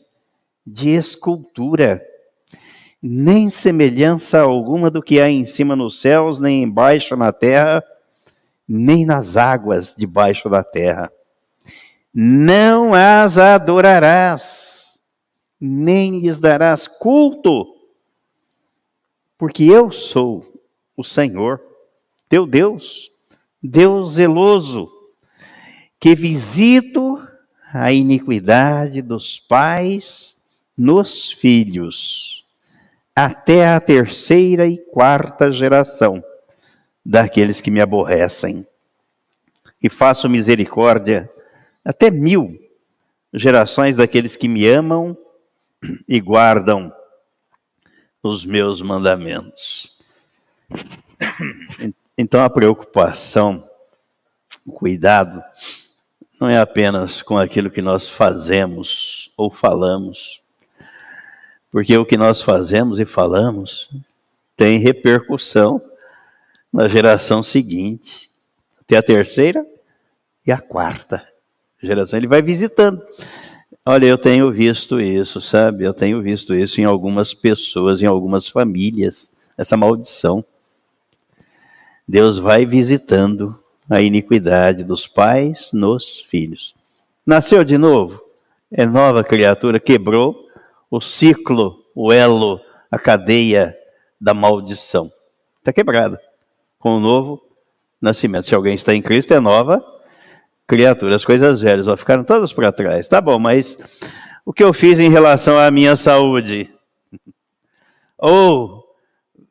de 0.67 0.91
escultura 0.91 2.03
nem 3.07 3.51
semelhança 3.51 4.41
alguma 4.41 4.91
do 4.91 5.03
que 5.03 5.21
há 5.21 5.29
em 5.29 5.45
cima 5.45 5.77
nos 5.77 6.01
céus, 6.01 6.41
nem 6.41 6.63
embaixo 6.63 7.15
na 7.15 7.35
terra, 7.35 7.85
nem 8.67 9.05
nas 9.05 9.37
águas 9.37 9.95
debaixo 9.95 10.49
da 10.49 10.65
terra. 10.65 11.13
Não 12.15 12.95
as 12.95 13.37
adorarás, 13.37 15.03
nem 15.61 16.19
lhes 16.19 16.39
darás 16.39 16.89
culto, 16.89 17.77
porque 19.37 19.65
eu 19.65 19.93
sou 19.93 20.43
o 20.97 21.05
Senhor, 21.05 21.61
teu 22.27 22.47
Deus, 22.47 23.13
Deus 23.63 24.15
zeloso, 24.15 24.91
que 26.01 26.15
visito 26.15 27.23
a 27.71 27.93
iniquidade 27.93 29.03
dos 29.03 29.39
pais 29.39 30.39
nos 30.75 31.31
filhos 31.33 32.34
até 33.15 33.69
a 33.69 33.81
terceira 33.81 34.67
e 34.67 34.77
quarta 34.77 35.53
geração 35.53 36.23
daqueles 37.05 37.61
que 37.61 37.71
me 37.71 37.81
aborrecem. 37.81 38.67
E 39.83 39.89
faço 39.89 40.29
misericórdia 40.29 41.29
até 41.85 42.11
mil 42.11 42.59
gerações 43.33 43.97
daqueles 43.97 44.37
que 44.37 44.49
me 44.49 44.67
amam 44.67 45.17
e 46.09 46.21
guardam 46.21 46.93
os 48.23 48.45
meus 48.45 48.81
mandamentos. 48.81 49.93
Então 52.17 52.43
a 52.43 52.49
preocupação, 52.49 53.69
o 54.65 54.73
cuidado, 54.73 55.43
não 56.41 56.49
é 56.49 56.59
apenas 56.59 57.23
com 57.23 57.37
aquilo 57.37 57.71
que 57.71 57.83
nós 57.83 58.09
fazemos 58.09 59.33
ou 59.37 59.51
falamos. 59.51 60.44
Porque 61.75 61.99
o 61.99 62.07
que 62.07 62.17
nós 62.17 62.41
fazemos 62.41 63.01
e 63.01 63.05
falamos 63.05 63.91
tem 64.57 64.79
repercussão 64.79 65.83
na 66.73 66.87
geração 66.87 67.43
seguinte, 67.43 68.31
até 68.81 68.97
a 68.97 69.03
terceira 69.03 69.67
e 70.47 70.53
a 70.53 70.59
quarta 70.59 71.27
geração. 71.83 72.17
Ele 72.17 72.29
vai 72.29 72.41
visitando. 72.41 73.03
Olha, 73.85 74.07
eu 74.07 74.17
tenho 74.17 74.53
visto 74.53 75.01
isso, 75.01 75.41
sabe? 75.41 75.83
Eu 75.83 75.93
tenho 75.93 76.23
visto 76.23 76.55
isso 76.55 76.81
em 76.81 76.85
algumas 76.85 77.35
pessoas, 77.35 78.01
em 78.01 78.07
algumas 78.07 78.47
famílias, 78.47 79.33
essa 79.59 79.77
maldição. 79.77 80.45
Deus 82.07 82.39
vai 82.39 82.65
visitando 82.65 83.59
a 83.91 84.01
iniquidade 84.01 84.85
dos 84.85 85.09
pais 85.09 85.71
nos 85.73 86.21
filhos. 86.31 86.73
Nasceu 87.27 87.65
de 87.65 87.77
novo, 87.77 88.23
é 88.71 88.87
nova 88.87 89.25
criatura, 89.25 89.81
quebrou 89.81 90.44
o 90.95 91.01
ciclo, 91.01 91.85
o 91.93 92.13
elo, 92.13 92.61
a 92.89 92.97
cadeia 92.97 93.77
da 94.21 94.33
maldição. 94.33 95.11
Está 95.59 95.73
quebrada 95.73 96.21
com 96.79 96.97
o 96.97 97.01
novo 97.01 97.43
nascimento. 98.01 98.47
Se 98.47 98.55
alguém 98.55 98.77
está 98.77 98.95
em 98.95 99.03
Cristo, 99.03 99.35
é 99.35 99.41
nova 99.41 99.85
criatura. 100.69 101.17
As 101.17 101.25
coisas 101.25 101.61
velhas 101.61 101.89
ó, 101.89 101.97
ficaram 101.97 102.23
todas 102.23 102.53
para 102.53 102.71
trás. 102.71 103.09
Tá 103.09 103.21
bom, 103.21 103.41
mas 103.41 103.77
o 104.47 104.53
que 104.53 104.63
eu 104.63 104.73
fiz 104.73 105.01
em 105.01 105.11
relação 105.11 105.59
à 105.59 105.69
minha 105.69 105.97
saúde? 105.97 106.73
Ou, 108.17 108.85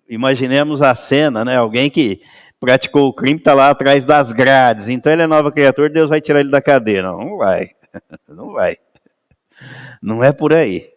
imaginemos 0.08 0.82
a 0.82 0.95
cena, 0.95 1.43
né? 1.43 1.58
Alguém 1.58 1.89
que 1.89 2.21
praticou 2.58 3.10
o 3.10 3.13
crime 3.13 3.38
está 3.38 3.53
lá 3.53 3.69
atrás 3.69 4.06
das 4.06 4.32
grades. 4.32 4.88
Então 4.88 5.12
ele 5.12 5.23
é 5.23 5.27
nova 5.27 5.51
criatura, 5.51 5.89
Deus 5.89 6.10
vai 6.10 6.21
tirar 6.21 6.39
ele 6.39 6.49
da 6.51 6.62
cadeia. 6.62 7.01
Não, 7.01 7.17
não 7.17 7.38
vai. 7.38 7.71
Não 8.29 8.53
vai. 8.53 8.77
Não 10.01 10.23
é 10.23 10.32
por 10.32 10.51
aí. 10.51 10.92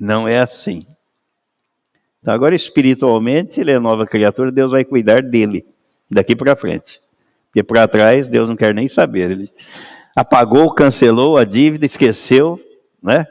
Não 0.00 0.26
é 0.26 0.40
assim. 0.40 0.86
Então, 2.22 2.32
agora, 2.32 2.54
espiritualmente, 2.54 3.60
ele 3.60 3.70
é 3.70 3.78
nova 3.78 4.06
criatura, 4.06 4.50
Deus 4.50 4.72
vai 4.72 4.82
cuidar 4.82 5.22
dele 5.22 5.66
daqui 6.10 6.34
para 6.34 6.56
frente. 6.56 7.00
Porque 7.46 7.62
para 7.62 7.86
trás, 7.86 8.26
Deus 8.26 8.48
não 8.48 8.56
quer 8.56 8.74
nem 8.74 8.88
saber. 8.88 9.30
Ele 9.30 9.52
apagou, 10.16 10.72
cancelou 10.72 11.36
a 11.36 11.44
dívida, 11.44 11.84
esqueceu, 11.84 12.58
né? 13.02 13.26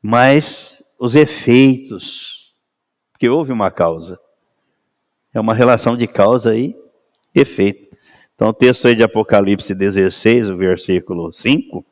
Mas 0.00 0.82
os 0.98 1.14
efeitos, 1.14 2.52
porque 3.12 3.28
houve 3.28 3.52
uma 3.52 3.70
causa. 3.70 4.18
É 5.32 5.40
uma 5.40 5.54
relação 5.54 5.96
de 5.96 6.06
causa 6.06 6.56
e 6.56 6.74
efeito. 7.34 7.96
Então, 8.34 8.48
o 8.48 8.52
texto 8.52 8.88
aí 8.88 8.94
de 8.94 9.04
Apocalipse 9.04 9.74
16, 9.74 10.50
o 10.50 10.56
versículo 10.56 11.32
5, 11.32 11.84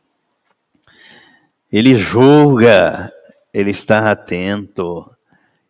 ele 1.73 1.95
julga, 1.95 3.13
ele 3.53 3.71
está 3.71 4.11
atento. 4.11 5.09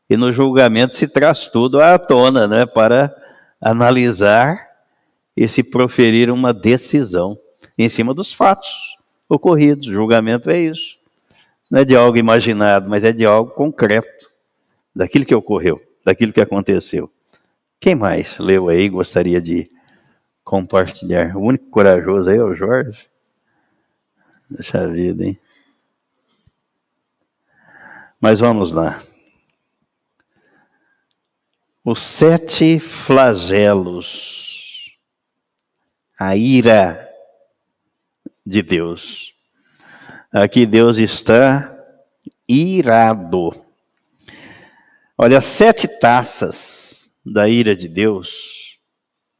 E 0.08 0.16
no 0.16 0.32
julgamento 0.32 0.96
se 0.96 1.06
traz 1.06 1.46
tudo 1.48 1.80
à 1.80 1.98
tona, 1.98 2.46
né, 2.46 2.66
para 2.66 3.14
analisar 3.60 4.68
e 5.36 5.48
se 5.48 5.62
proferir 5.62 6.30
uma 6.30 6.52
decisão 6.52 7.38
em 7.78 7.88
cima 7.88 8.12
dos 8.12 8.32
fatos 8.32 8.70
ocorridos. 9.28 9.86
Julgamento 9.86 10.50
é 10.50 10.58
isso. 10.58 10.98
Não 11.70 11.80
é 11.80 11.84
de 11.84 11.94
algo 11.94 12.18
imaginado, 12.18 12.90
mas 12.90 13.04
é 13.04 13.12
de 13.12 13.24
algo 13.24 13.52
concreto, 13.52 14.28
daquilo 14.94 15.24
que 15.24 15.34
ocorreu, 15.34 15.80
daquilo 16.04 16.32
que 16.32 16.40
aconteceu. 16.40 17.08
Quem 17.78 17.94
mais 17.94 18.38
leu 18.38 18.68
aí 18.68 18.88
gostaria 18.88 19.40
de 19.40 19.70
compartilhar? 20.42 21.36
O 21.36 21.42
único 21.42 21.66
corajoso 21.70 22.28
aí 22.28 22.38
é 22.38 22.42
o 22.42 22.54
Jorge. 22.54 23.08
Deixa 24.50 24.82
a 24.82 24.88
vida, 24.88 25.24
hein? 25.24 25.38
Mas 28.20 28.38
vamos 28.38 28.70
lá. 28.70 29.02
Os 31.82 32.00
sete 32.00 32.78
flagelos. 32.78 34.92
A 36.18 36.36
ira 36.36 37.08
de 38.44 38.60
Deus. 38.60 39.32
Aqui 40.30 40.66
Deus 40.66 40.98
está 40.98 41.74
irado. 42.46 43.54
Olha, 45.16 45.40
sete 45.40 45.88
taças 45.88 47.18
da 47.24 47.48
ira 47.48 47.74
de 47.74 47.88
Deus 47.88 48.76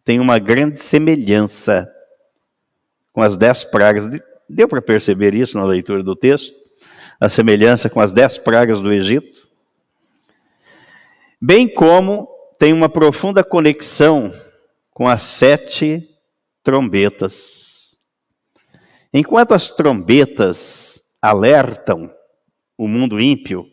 tem 0.05 0.19
uma 0.19 0.39
grande 0.39 0.81
semelhança 0.81 1.87
com 3.13 3.21
as 3.21 3.37
dez 3.37 3.63
pragas. 3.63 4.07
Deu 4.49 4.67
para 4.67 4.81
perceber 4.81 5.35
isso 5.35 5.59
na 5.59 5.67
leitura 5.67 6.03
do 6.03 6.17
texto? 6.17 6.60
A 7.21 7.29
semelhança 7.29 7.91
com 7.91 8.01
as 8.01 8.15
dez 8.15 8.39
pragas 8.39 8.81
do 8.81 8.91
Egito? 8.91 9.47
Bem 11.39 11.69
como 11.69 12.27
tem 12.59 12.73
uma 12.73 12.89
profunda 12.89 13.45
conexão 13.45 14.33
com 14.91 15.07
as 15.07 15.21
sete 15.21 16.09
trombetas. 16.63 17.99
Enquanto 19.13 19.53
as 19.53 19.69
trombetas 19.69 21.03
alertam 21.21 22.11
o 22.79 22.89
mundo 22.89 23.21
ímpio, 23.21 23.67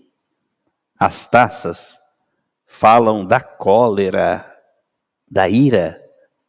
as 0.99 1.25
taças 1.25 1.97
falam 2.65 3.25
da 3.25 3.39
cólera, 3.39 4.45
da 5.25 5.47
ira 5.47 5.97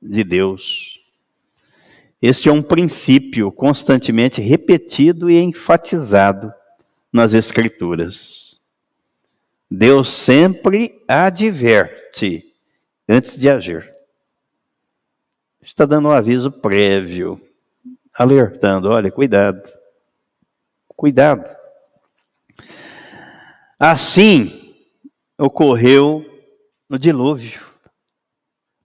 de 0.03 0.25
Deus. 0.25 0.99
Este 2.21 2.49
é 2.49 2.53
um 2.53 2.61
princípio 2.61 3.53
constantemente 3.53 4.41
repetido 4.41 5.31
e 5.31 5.39
enfatizado 5.39 6.53
nas 7.19 7.35
Escrituras. 7.35 8.63
Deus 9.69 10.09
sempre 10.09 11.05
adverte 11.09 12.55
antes 13.09 13.37
de 13.37 13.51
agir. 13.51 13.91
Está 15.61 15.85
dando 15.85 16.09
um 16.09 16.13
aviso 16.13 16.49
prévio, 16.51 17.41
alertando: 18.15 18.89
olha, 18.89 19.11
cuidado, 19.11 19.69
cuidado. 20.87 21.45
Assim, 23.77 24.77
ocorreu 25.37 26.25
no 26.89 27.01
dilúvio. 27.01 27.61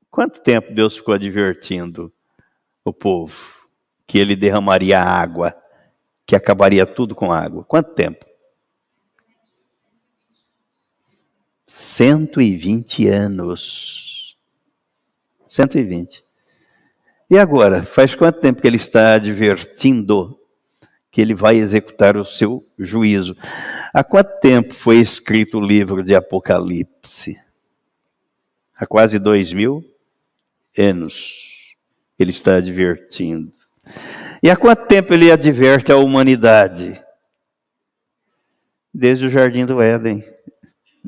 Quanto 0.10 0.42
tempo 0.42 0.74
Deus 0.74 0.98
ficou 0.98 1.14
advertindo 1.14 2.12
o 2.84 2.92
povo 2.92 3.68
que 4.08 4.18
ele 4.18 4.36
derramaria 4.36 5.00
água, 5.00 5.56
que 6.34 6.36
acabaria 6.36 6.84
tudo 6.84 7.14
com 7.14 7.32
água? 7.32 7.64
Quanto 7.64 7.94
tempo? 7.94 8.26
120 11.68 13.08
anos. 13.08 14.36
120. 15.48 16.24
E 17.30 17.38
agora, 17.38 17.84
faz 17.84 18.16
quanto 18.16 18.40
tempo 18.40 18.62
que 18.62 18.68
ele 18.68 18.78
está 18.78 19.14
advertindo 19.14 20.40
que 21.12 21.22
ele 21.22 21.36
vai 21.36 21.58
executar 21.58 22.18
o 22.18 22.26
seu 22.26 22.68
juízo? 22.80 23.38
Há 23.94 24.04
quanto 24.04 24.40
tempo 24.40 24.74
foi 24.74 24.98
escrito 24.98 25.60
o 25.60 25.64
livro 25.64 26.04
de 26.04 26.16
Apocalipse? 26.16 27.40
Há 28.76 28.88
quase 28.88 29.20
dois 29.20 29.54
mil 29.54 29.86
anos. 30.76 31.76
Ele 32.18 32.32
está 32.32 32.56
advertindo. 32.56 33.54
E 34.44 34.50
há 34.50 34.58
quanto 34.58 34.88
tempo 34.88 35.14
ele 35.14 35.32
adverte 35.32 35.90
a 35.90 35.96
humanidade? 35.96 37.02
Desde 38.94 39.28
o 39.28 39.30
jardim 39.30 39.66
do 39.66 39.82
Éden. 39.82 40.22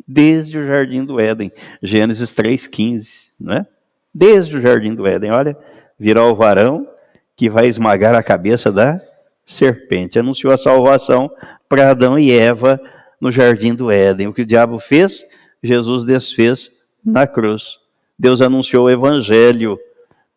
Desde 0.08 0.58
o 0.58 0.66
jardim 0.66 1.04
do 1.04 1.20
Éden. 1.20 1.52
Gênesis 1.84 2.34
3,15, 2.34 3.08
não 3.38 3.56
é? 3.56 3.68
Desde 4.14 4.56
o 4.56 4.62
jardim 4.62 4.96
do 4.96 5.06
Éden. 5.06 5.32
Olha, 5.32 5.58
virá 6.00 6.24
o 6.24 6.34
varão 6.34 6.88
que 7.36 7.50
vai 7.50 7.68
esmagar 7.68 8.16
a 8.16 8.24
cabeça 8.24 8.72
da 8.72 9.02
serpente. 9.46 10.18
Anunciou 10.18 10.54
a 10.54 10.58
salvação 10.58 11.30
para 11.68 11.90
Adão 11.90 12.18
e 12.18 12.32
Eva 12.32 12.80
no 13.20 13.34
jardim 13.34 13.76
do 13.76 13.92
Éden. 13.92 14.28
O 14.28 14.34
que 14.34 14.44
o 14.44 14.46
diabo 14.46 14.80
fez, 14.80 15.26
Jesus 15.62 16.06
desfez 16.06 16.72
na 17.04 17.28
cruz. 17.28 17.80
Deus 18.18 18.42
anunciou 18.42 18.86
o 18.86 18.90
evangelho 18.90 19.78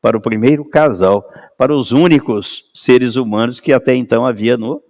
para 0.00 0.16
o 0.16 0.20
primeiro 0.20 0.64
casal, 0.64 1.28
para 1.56 1.74
os 1.74 1.92
únicos 1.92 2.70
seres 2.74 3.16
humanos 3.16 3.60
que 3.60 3.72
até 3.72 3.94
então 3.94 4.24
havia 4.24 4.56
no 4.56 4.82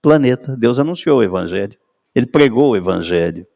planeta. 0.00 0.56
Deus 0.56 0.78
anunciou 0.78 1.18
o 1.18 1.22
evangelho. 1.22 1.76
Ele 2.14 2.26
pregou 2.26 2.70
o 2.70 2.76
evangelho. 2.76 3.46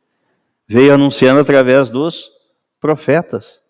Veio 0.66 0.92
anunciando 0.92 1.40
através 1.40 1.90
dos 1.90 2.30
profetas, 2.80 3.62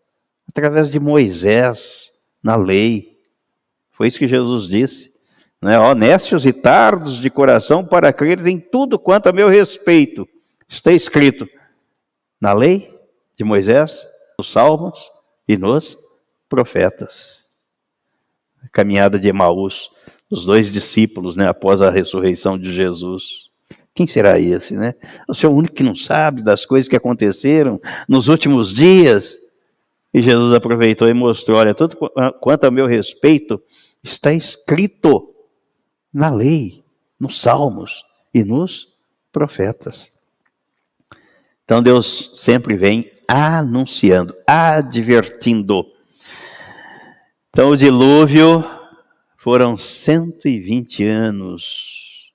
através 0.49 0.91
de 0.91 0.99
Moisés, 0.99 2.11
na 2.43 2.57
lei. 2.57 3.19
Foi 3.91 4.09
isso 4.09 4.19
que 4.19 4.29
Jesus 4.29 4.67
disse 4.67 5.13
né, 5.61 5.79
honestos 5.79 6.47
e 6.47 6.53
tardos 6.53 7.21
de 7.21 7.31
coração 7.31 7.85
para 7.85 8.13
creres 8.13 8.47
em 8.47 8.59
tudo 8.59 8.99
quanto 8.99 9.29
a 9.29 9.33
meu 9.33 9.49
respeito 9.49 10.27
está 10.69 10.93
escrito 10.93 11.49
na 12.41 12.53
lei 12.53 12.95
de 13.37 13.45
Moisés, 13.45 14.07
nos 14.39 14.53
Salmos 14.53 14.99
e 15.47 15.57
nos 15.57 15.97
profetas. 16.49 17.47
A 18.63 18.69
caminhada 18.69 19.19
de 19.19 19.29
Emaús, 19.29 19.91
os 20.31 20.45
dois 20.45 20.71
discípulos, 20.71 21.37
né, 21.37 21.49
após 21.49 21.81
a 21.81 21.91
ressurreição 21.91 22.59
de 22.59 22.73
Jesus. 22.73 23.49
Quem 23.95 24.07
será 24.07 24.39
esse, 24.39 24.75
né? 24.75 24.95
Senhor 25.35 25.51
é 25.51 25.55
o 25.55 25.59
único 25.59 25.75
que 25.75 25.83
não 25.83 25.97
sabe 25.97 26.43
das 26.43 26.65
coisas 26.65 26.89
que 26.89 26.97
aconteceram 26.97 27.81
nos 28.09 28.29
últimos 28.29 28.73
dias. 28.73 29.37
E 30.15 30.23
Jesus 30.23 30.55
aproveitou 30.55 31.09
e 31.09 31.15
mostrou: 31.15 31.59
olha, 31.59 31.75
tudo 31.75 31.97
quanto 32.41 32.65
ao 32.65 32.71
meu 32.71 32.87
respeito 32.87 33.61
está 34.03 34.33
escrito 34.33 35.35
na 36.13 36.31
lei, 36.31 36.85
nos 37.19 37.41
salmos 37.41 38.05
e 38.33 38.45
nos 38.45 38.89
profetas. 39.33 40.13
Então 41.65 41.83
Deus 41.83 42.33
sempre 42.37 42.77
vem 42.77 43.11
anunciando, 43.27 44.35
advertindo. 44.47 45.85
Então 47.51 47.71
o 47.71 47.77
dilúvio 47.77 48.63
foram 49.37 49.77
120 49.77 51.05
anos 51.05 52.33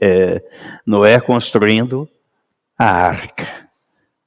é, 0.00 0.42
Noé 0.86 1.20
construindo 1.20 2.08
a 2.78 2.86
arca 2.86 3.68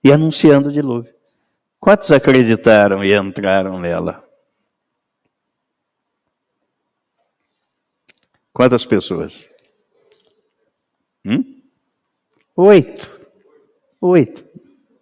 e 0.04 0.12
anunciando 0.12 0.70
o 0.70 0.72
dilúvio. 0.72 1.14
Quantos 1.80 2.12
acreditaram 2.12 3.04
e 3.04 3.14
entraram 3.14 3.80
nela? 3.80 4.22
Quantas 8.52 8.86
pessoas? 8.86 9.48
Hum? 11.26 11.62
Oito. 12.56 13.20
Oito. 14.02 14.44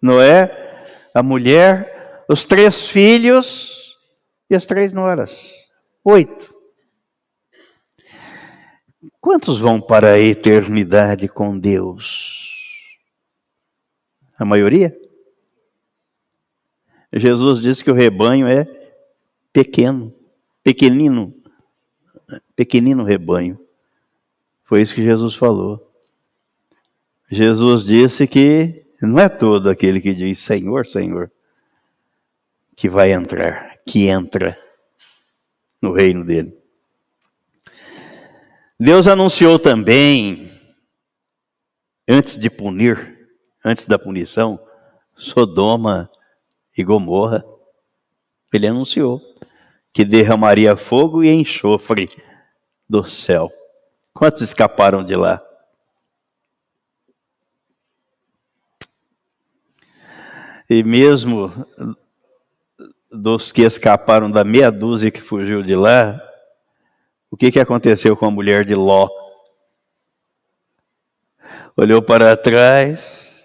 Noé, 0.02 0.84
a 1.14 1.22
mulher, 1.22 2.24
os 2.28 2.44
três 2.44 2.86
filhos 2.88 3.75
e 4.48 4.54
as 4.54 4.66
três 4.66 4.92
noras. 4.92 5.52
Oito. 6.04 6.54
Quantos 9.20 9.58
vão 9.58 9.80
para 9.80 10.12
a 10.12 10.18
eternidade 10.18 11.28
com 11.28 11.58
Deus? 11.58 12.46
A 14.38 14.44
maioria? 14.44 14.96
Jesus 17.12 17.60
disse 17.60 17.82
que 17.82 17.90
o 17.90 17.94
rebanho 17.94 18.46
é 18.46 18.64
pequeno, 19.52 20.14
pequenino, 20.62 21.34
pequenino 22.54 23.02
rebanho. 23.02 23.58
Foi 24.64 24.82
isso 24.82 24.94
que 24.94 25.02
Jesus 25.02 25.34
falou. 25.34 25.86
Jesus 27.30 27.84
disse 27.84 28.26
que 28.26 28.84
não 29.00 29.18
é 29.18 29.28
todo 29.28 29.68
aquele 29.70 30.00
que 30.00 30.14
diz 30.14 30.38
Senhor, 30.38 30.86
Senhor, 30.86 31.30
que 32.74 32.88
vai 32.88 33.12
entrar, 33.12 33.75
que 33.86 34.08
entra 34.08 34.58
no 35.80 35.92
reino 35.92 36.24
dele. 36.24 36.60
Deus 38.78 39.06
anunciou 39.06 39.58
também, 39.58 40.50
antes 42.06 42.36
de 42.36 42.50
punir, 42.50 43.28
antes 43.64 43.86
da 43.86 43.98
punição, 43.98 44.60
Sodoma 45.16 46.10
e 46.76 46.84
Gomorra. 46.84 47.44
Ele 48.52 48.66
anunciou 48.66 49.20
que 49.92 50.04
derramaria 50.04 50.76
fogo 50.76 51.22
e 51.22 51.28
enxofre 51.28 52.10
do 52.88 53.04
céu. 53.04 53.50
Quantos 54.12 54.42
escaparam 54.42 55.04
de 55.04 55.14
lá? 55.14 55.42
E 60.68 60.82
mesmo 60.82 61.52
dos 63.10 63.52
que 63.52 63.62
escaparam 63.62 64.30
da 64.30 64.44
meia 64.44 64.70
dúzia 64.70 65.10
que 65.10 65.20
fugiu 65.20 65.62
de 65.62 65.74
lá, 65.74 66.20
o 67.30 67.36
que, 67.36 67.50
que 67.50 67.60
aconteceu 67.60 68.16
com 68.16 68.26
a 68.26 68.30
mulher 68.30 68.64
de 68.64 68.74
Ló? 68.74 69.08
Olhou 71.76 72.00
para 72.00 72.36
trás. 72.36 73.44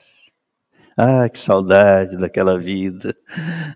Ah, 0.95 1.27
que 1.27 1.39
saudade 1.39 2.17
daquela 2.17 2.57
vida, 2.57 3.15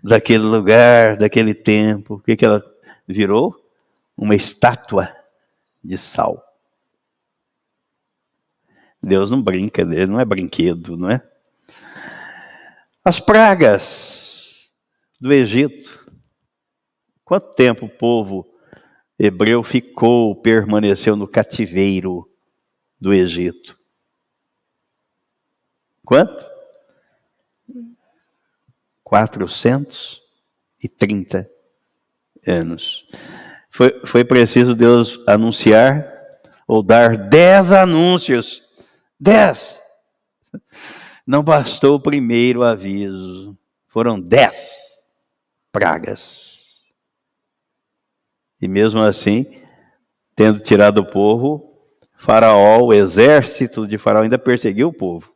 daquele 0.02 0.44
lugar, 0.44 1.16
daquele 1.16 1.54
tempo. 1.54 2.14
O 2.14 2.20
que, 2.20 2.36
que 2.36 2.44
ela 2.44 2.64
virou? 3.06 3.54
Uma 4.16 4.34
estátua 4.34 5.12
de 5.82 5.98
sal. 5.98 6.42
Deus 9.02 9.30
não 9.30 9.42
brinca, 9.42 9.82
ele 9.82 10.06
não 10.06 10.20
é 10.20 10.24
brinquedo, 10.24 10.96
não 10.96 11.10
é? 11.10 11.22
As 13.04 13.20
pragas 13.20 14.25
do 15.20 15.32
Egito. 15.32 16.08
Quanto 17.24 17.54
tempo 17.54 17.86
o 17.86 17.90
povo 17.90 18.46
hebreu 19.18 19.62
ficou, 19.62 20.36
permaneceu 20.36 21.16
no 21.16 21.26
cativeiro 21.26 22.30
do 23.00 23.14
Egito. 23.14 23.78
Quanto? 26.04 26.44
430 29.02 31.50
anos. 32.46 33.08
Foi, 33.70 33.98
foi 34.06 34.22
preciso 34.24 34.74
Deus 34.74 35.18
anunciar 35.26 36.12
ou 36.66 36.82
dar 36.82 37.16
dez 37.16 37.72
anúncios. 37.72 38.62
Dez! 39.18 39.80
Não 41.26 41.42
bastou 41.42 41.96
o 41.96 42.00
primeiro 42.00 42.62
aviso. 42.62 43.58
Foram 43.88 44.20
dez 44.20 44.95
pragas. 45.76 46.80
E 48.58 48.66
mesmo 48.66 49.02
assim, 49.02 49.44
tendo 50.34 50.58
tirado 50.58 51.02
o 51.02 51.04
povo, 51.06 51.78
Faraó, 52.16 52.80
o 52.82 52.94
exército 52.94 53.86
de 53.86 53.98
Faraó 53.98 54.22
ainda 54.22 54.38
perseguiu 54.38 54.88
o 54.88 54.92
povo. 54.92 55.30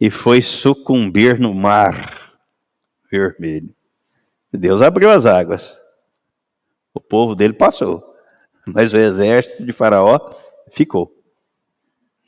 E 0.00 0.08
foi 0.08 0.40
sucumbir 0.40 1.40
no 1.40 1.52
mar 1.52 2.32
vermelho. 3.10 3.74
Deus 4.52 4.80
abriu 4.80 5.10
as 5.10 5.26
águas. 5.26 5.76
O 6.94 7.00
povo 7.00 7.34
dele 7.34 7.52
passou. 7.52 8.14
Mas 8.64 8.92
o 8.92 8.96
exército 8.96 9.66
de 9.66 9.72
Faraó 9.72 10.32
ficou 10.70 11.12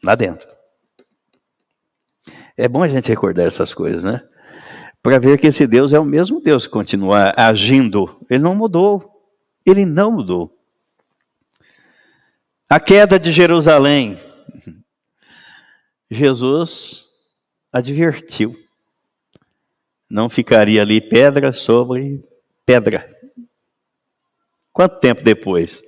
lá 0.02 0.16
dentro. 0.16 0.50
É 2.56 2.66
bom 2.66 2.82
a 2.82 2.88
gente 2.88 3.08
recordar 3.08 3.46
essas 3.46 3.72
coisas, 3.72 4.02
né? 4.02 4.28
Para 5.02 5.18
ver 5.18 5.38
que 5.38 5.48
esse 5.48 5.66
Deus 5.66 5.92
é 5.92 5.98
o 5.98 6.04
mesmo 6.04 6.40
Deus 6.40 6.66
que 6.66 6.72
continua 6.72 7.34
agindo. 7.36 8.24
Ele 8.30 8.42
não 8.42 8.54
mudou. 8.54 9.28
Ele 9.66 9.84
não 9.84 10.12
mudou. 10.12 10.56
A 12.68 12.78
queda 12.78 13.18
de 13.18 13.32
Jerusalém. 13.32 14.18
Jesus 16.10 17.08
advertiu. 17.72 18.56
Não 20.08 20.28
ficaria 20.28 20.82
ali 20.82 21.00
pedra 21.00 21.52
sobre 21.52 22.22
pedra. 22.64 23.10
Quanto 24.72 25.00
tempo 25.00 25.22
depois 25.22 25.82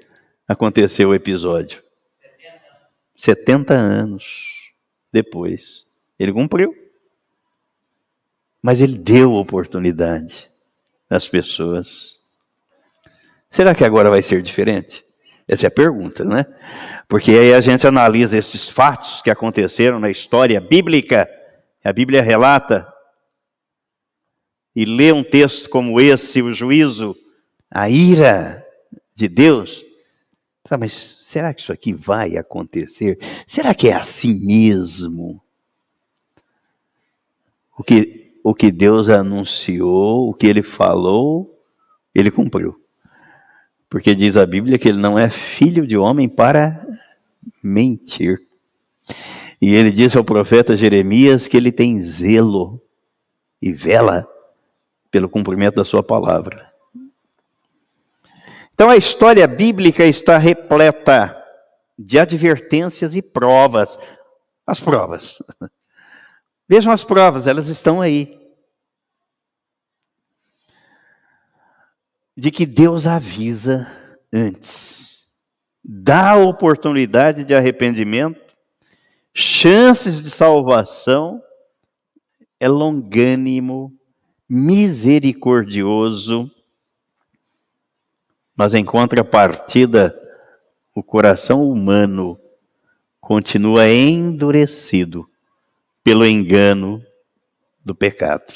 aconteceu 0.49 1.11
o 1.11 1.15
episódio? 1.15 1.83
70 3.15 3.75
anos 3.75 4.73
depois. 5.13 5.87
Ele 6.19 6.33
cumpriu. 6.33 6.84
Mas 8.65 8.81
ele 8.81 8.97
deu 8.97 9.35
oportunidade 9.35 10.51
às 11.11 11.29
pessoas. 11.29 12.19
Será 13.51 13.75
que 13.75 13.85
agora 13.85 14.09
vai 14.09 14.23
ser 14.23 14.41
diferente? 14.41 15.05
Essa 15.47 15.67
é 15.67 15.69
a 15.69 15.71
pergunta, 15.71 16.25
né? 16.25 16.47
Porque 17.07 17.33
aí 17.33 17.53
a 17.53 17.61
gente 17.61 17.87
analisa 17.87 18.39
esses 18.39 18.67
fatos 18.67 19.21
que 19.21 19.29
aconteceram 19.29 20.01
na 20.01 20.09
história 20.09 20.59
bíblica, 20.63 21.29
a 21.85 21.93
Bíblia 21.93 22.23
relata, 22.23 22.91
e 24.75 24.87
lê 24.87 25.13
um 25.13 25.23
texto 25.23 25.69
como 25.69 26.01
esse, 26.01 26.41
o 26.41 26.51
juízo, 26.55 27.15
a 27.71 27.91
ira 27.91 28.67
de 29.15 29.29
Deus. 29.29 29.85
Mas 30.81 31.19
será 31.21 31.53
que 31.53 31.61
isso 31.61 31.71
aqui 31.71 31.93
vai 31.93 32.39
acontecer? 32.39 33.19
Será 33.47 33.75
que 33.75 33.91
é 33.91 33.93
assim 33.93 34.35
mesmo? 34.47 35.39
O 37.77 37.85
que, 37.85 38.24
o 38.45 38.55
que 38.55 38.71
Deus 38.71 39.09
anunciou, 39.09 40.29
o 40.29 40.35
que 40.35 40.47
ele 40.47 40.63
falou, 40.63 41.59
ele 42.15 42.31
cumpriu. 42.31 42.79
Porque 43.89 44.15
diz 44.15 44.37
a 44.37 44.45
Bíblia 44.45 44.79
que 44.79 44.87
ele 44.87 45.01
não 45.01 45.19
é 45.19 45.31
filho 45.31 45.87
de 45.87 45.97
homem 45.97 46.29
para 46.29 46.87
mentir. 47.63 48.39
E 49.63 49.75
ele 49.75 49.91
disse 49.91 50.19
ao 50.19 50.25
profeta 50.25 50.77
Jeremias 50.77 51.49
que 51.49 51.57
ele 51.57 51.73
tem 51.73 51.99
zelo 52.03 52.83
e 53.63 53.73
vela 53.73 54.29
pelo 55.11 55.29
cumprimento 55.29 55.77
da 55.77 55.85
sua 55.85 56.03
palavra. 56.03 56.69
Então 58.75 58.91
a 58.91 58.97
história 58.97 59.47
bíblica 59.47 60.05
está 60.05 60.37
repleta 60.37 61.35
de 61.99 62.19
advertências 62.19 63.17
e 63.17 63.23
provas. 63.23 63.99
As 64.67 64.81
provas. 64.81 65.39
Vejam 66.69 66.93
as 66.93 67.05
provas, 67.05 67.47
elas 67.47 67.69
estão 67.69 68.01
aí. 68.01 68.43
de 72.37 72.51
que 72.51 72.67
Deus 72.67 73.07
avisa 73.07 73.89
antes 74.33 75.05
dá 75.85 76.37
oportunidade 76.37 77.45
de 77.45 77.55
arrependimento, 77.55 78.41
chances 79.35 80.23
de 80.23 80.31
salvação, 80.31 81.43
é 82.59 82.67
longânimo, 82.69 83.93
misericordioso, 84.49 86.51
mas 88.57 88.73
em 88.73 88.85
contrapartida, 88.85 90.19
o 90.95 91.03
coração 91.03 91.69
humano 91.69 92.39
continua 93.21 93.89
endurecido 93.89 95.29
pelo 96.05 96.27
engano 96.27 97.03
do 97.83 97.95
pecado. 97.95 98.53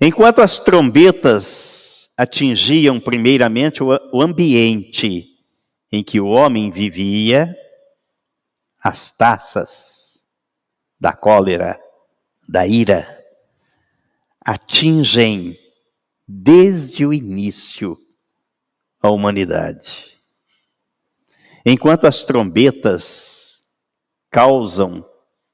Enquanto 0.00 0.40
as 0.40 0.58
trombetas 0.58 2.10
atingiam 2.16 3.00
primeiramente 3.00 3.82
o 3.82 4.22
ambiente 4.22 5.26
em 5.90 6.04
que 6.04 6.20
o 6.20 6.26
homem 6.26 6.70
vivia, 6.70 7.56
as 8.78 9.10
taças 9.10 10.20
da 11.00 11.12
cólera, 11.12 11.80
da 12.48 12.66
ira, 12.66 13.06
atingem 14.40 15.58
desde 16.26 17.06
o 17.06 17.12
início 17.12 17.98
a 19.00 19.10
humanidade. 19.10 20.18
Enquanto 21.64 22.06
as 22.06 22.22
trombetas 22.22 23.37
causam 24.30 25.04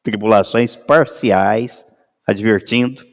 tribulações 0.02 0.76
parciais, 0.76 1.86
advertindo, 2.26 3.04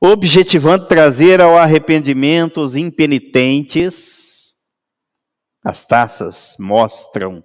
objetivando 0.00 0.86
trazer 0.86 1.40
ao 1.40 1.56
arrependimento 1.56 2.60
os 2.60 2.76
impenitentes, 2.76 4.54
as 5.62 5.86
taças 5.86 6.54
mostram 6.58 7.42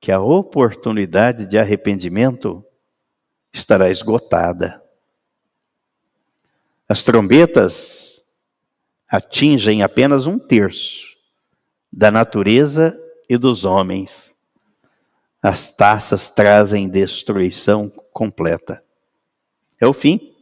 que 0.00 0.10
a 0.10 0.20
oportunidade 0.20 1.46
de 1.46 1.56
arrependimento 1.56 2.62
estará 3.52 3.88
esgotada. 3.88 4.82
As 6.88 7.02
trombetas 7.02 8.20
atingem 9.08 9.82
apenas 9.82 10.26
um 10.26 10.38
terço 10.38 11.06
da 11.92 12.10
natureza 12.10 13.00
e 13.28 13.38
dos 13.38 13.64
homens. 13.64 14.33
As 15.44 15.68
taças 15.68 16.26
trazem 16.26 16.88
destruição 16.88 17.90
completa. 18.14 18.82
É 19.78 19.86
o 19.86 19.92
fim. 19.92 20.34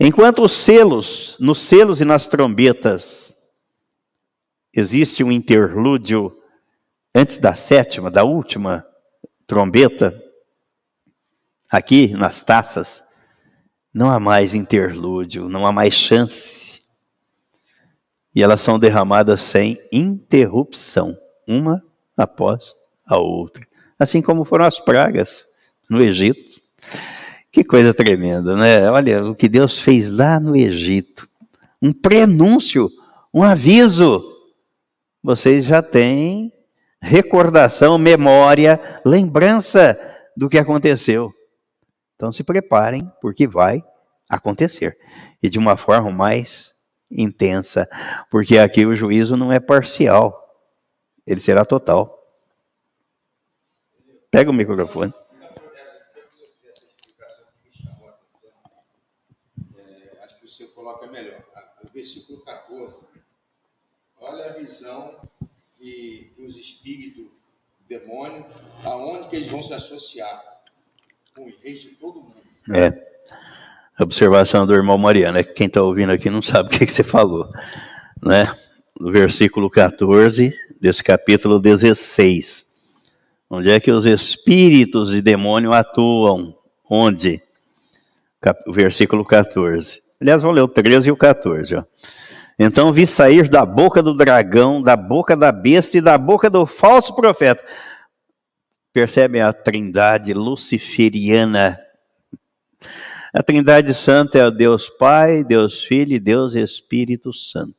Enquanto 0.00 0.42
os 0.42 0.50
selos, 0.50 1.36
nos 1.38 1.60
selos 1.60 2.00
e 2.00 2.04
nas 2.04 2.26
trombetas, 2.26 3.32
existe 4.74 5.22
um 5.22 5.30
interlúdio 5.30 6.36
antes 7.14 7.38
da 7.38 7.54
sétima, 7.54 8.10
da 8.10 8.24
última 8.24 8.84
trombeta, 9.46 10.20
aqui 11.70 12.08
nas 12.14 12.42
taças, 12.42 13.04
não 13.94 14.10
há 14.10 14.18
mais 14.18 14.54
interlúdio, 14.54 15.48
não 15.48 15.64
há 15.64 15.70
mais 15.70 15.94
chance. 15.94 16.82
E 18.34 18.42
elas 18.42 18.60
são 18.60 18.76
derramadas 18.76 19.40
sem 19.40 19.78
interrupção, 19.92 21.16
uma 21.46 21.80
após 22.16 22.81
a 23.06 23.18
outra. 23.18 23.66
Assim 23.98 24.20
como 24.20 24.44
foram 24.44 24.64
as 24.64 24.80
pragas 24.80 25.46
no 25.88 26.02
Egito. 26.02 26.60
Que 27.50 27.62
coisa 27.62 27.92
tremenda, 27.92 28.56
né? 28.56 28.90
Olha 28.90 29.24
o 29.24 29.34
que 29.34 29.48
Deus 29.48 29.78
fez 29.78 30.08
lá 30.08 30.40
no 30.40 30.56
Egito. 30.56 31.28
Um 31.80 31.92
prenúncio, 31.92 32.90
um 33.32 33.42
aviso. 33.42 34.24
Vocês 35.22 35.64
já 35.64 35.82
têm 35.82 36.52
recordação, 37.00 37.98
memória, 37.98 38.80
lembrança 39.04 39.98
do 40.36 40.48
que 40.48 40.56
aconteceu. 40.58 41.32
Então 42.14 42.32
se 42.32 42.44
preparem, 42.44 43.10
porque 43.20 43.46
vai 43.46 43.84
acontecer. 44.28 44.96
E 45.42 45.50
de 45.50 45.58
uma 45.58 45.76
forma 45.76 46.10
mais 46.10 46.72
intensa, 47.10 47.86
porque 48.30 48.58
aqui 48.58 48.86
o 48.86 48.96
juízo 48.96 49.36
não 49.36 49.52
é 49.52 49.60
parcial, 49.60 50.40
ele 51.26 51.40
será 51.40 51.64
total. 51.64 52.21
Pega 54.32 54.50
o 54.50 54.54
microfone. 54.54 55.14
coloca 60.74 61.06
melhor. 61.06 61.40
O 61.84 61.88
versículo 61.92 62.40
14. 62.40 63.00
Olha 64.18 64.46
a 64.46 64.52
visão 64.54 65.16
que 65.78 66.32
os 66.38 66.56
espíritos 66.56 67.26
demônio, 67.88 68.46
aonde 68.84 69.28
que 69.28 69.36
eles 69.36 69.50
vão 69.50 69.62
se 69.62 69.74
associar 69.74 70.42
com 71.34 71.46
os 71.46 71.54
reis 71.62 71.82
de 71.82 71.88
todo 71.90 72.20
mundo. 72.20 72.36
É. 72.74 73.12
Observação 74.00 74.66
do 74.66 74.74
irmão 74.74 74.96
Mariano, 74.96 75.36
é 75.36 75.44
que 75.44 75.52
quem 75.52 75.66
está 75.66 75.82
ouvindo 75.82 76.10
aqui 76.10 76.30
não 76.30 76.40
sabe 76.40 76.68
o 76.68 76.78
que, 76.78 76.86
que 76.86 76.92
você 76.92 77.04
falou. 77.04 77.50
Né? 78.22 78.44
No 78.98 79.12
versículo 79.12 79.68
14 79.68 80.58
desse 80.80 81.04
capítulo 81.04 81.60
16. 81.60 82.61
Onde 83.54 83.70
é 83.70 83.78
que 83.78 83.92
os 83.92 84.06
espíritos 84.06 85.10
de 85.10 85.20
demônio 85.20 85.74
atuam? 85.74 86.56
Onde? 86.88 87.42
O 88.66 88.72
versículo 88.72 89.26
14. 89.26 90.00
Aliás, 90.18 90.40
vou 90.40 90.52
ler 90.52 90.62
o 90.62 90.68
13 90.68 91.10
e 91.10 91.12
o 91.12 91.16
14. 91.18 91.76
Ó. 91.76 91.84
Então 92.58 92.90
vi 92.94 93.06
sair 93.06 93.50
da 93.50 93.66
boca 93.66 94.02
do 94.02 94.14
dragão, 94.14 94.80
da 94.80 94.96
boca 94.96 95.36
da 95.36 95.52
besta 95.52 95.98
e 95.98 96.00
da 96.00 96.16
boca 96.16 96.48
do 96.48 96.64
falso 96.64 97.14
profeta. 97.14 97.62
Percebem 98.90 99.42
a 99.42 99.52
trindade 99.52 100.32
luciferiana? 100.32 101.78
A 103.34 103.42
trindade 103.42 103.92
santa 103.92 104.38
é 104.38 104.46
o 104.46 104.50
Deus 104.50 104.88
Pai, 104.88 105.44
Deus 105.44 105.84
Filho 105.84 106.14
e 106.14 106.20
Deus 106.20 106.54
Espírito 106.54 107.34
Santo. 107.34 107.76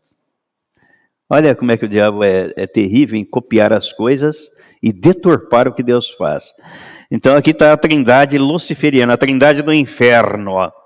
Olha 1.28 1.56
como 1.56 1.72
é 1.72 1.78
que 1.78 1.86
o 1.86 1.90
diabo 1.90 2.24
é, 2.24 2.54
é 2.56 2.68
terrível 2.68 3.18
em 3.18 3.26
copiar 3.26 3.74
as 3.74 3.92
coisas 3.92 4.53
e 4.84 4.93
deturpar 4.93 5.67
o 5.67 5.74
que 5.74 5.82
Deus 5.82 6.12
faz. 6.12 6.54
Então 7.10 7.36
aqui 7.36 7.52
está 7.52 7.74
a 7.74 7.78
trindade 7.78 8.38
luciferiana, 8.38 9.13
a 9.13 9.17
trindade 9.17 9.63
do 9.63 9.74
inferno. 9.74 10.52
Ó 10.52 10.84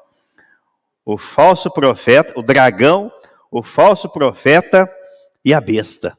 o 1.09 1.17
falso 1.17 1.71
profeta, 1.71 2.37
o 2.37 2.43
dragão, 2.43 3.09
o 3.49 3.63
falso 3.63 4.09
profeta 4.09 4.93
e 5.43 5.53
a 5.53 5.61
besta. 5.61 6.17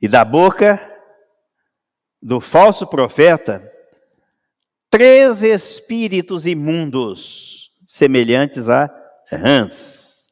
E 0.00 0.06
da 0.06 0.24
boca 0.24 0.80
do 2.22 2.40
falso 2.40 2.86
profeta, 2.86 3.68
três 4.88 5.42
espíritos 5.42 6.46
imundos, 6.46 7.72
semelhantes 7.88 8.68
a 8.68 8.88
rãs, 9.28 10.28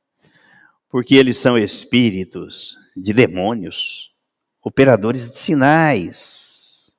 porque 0.88 1.16
eles 1.16 1.38
são 1.38 1.58
espíritos 1.58 2.76
de 2.96 3.12
demônios, 3.12 4.05
operadores 4.66 5.30
de 5.30 5.38
sinais, 5.38 6.92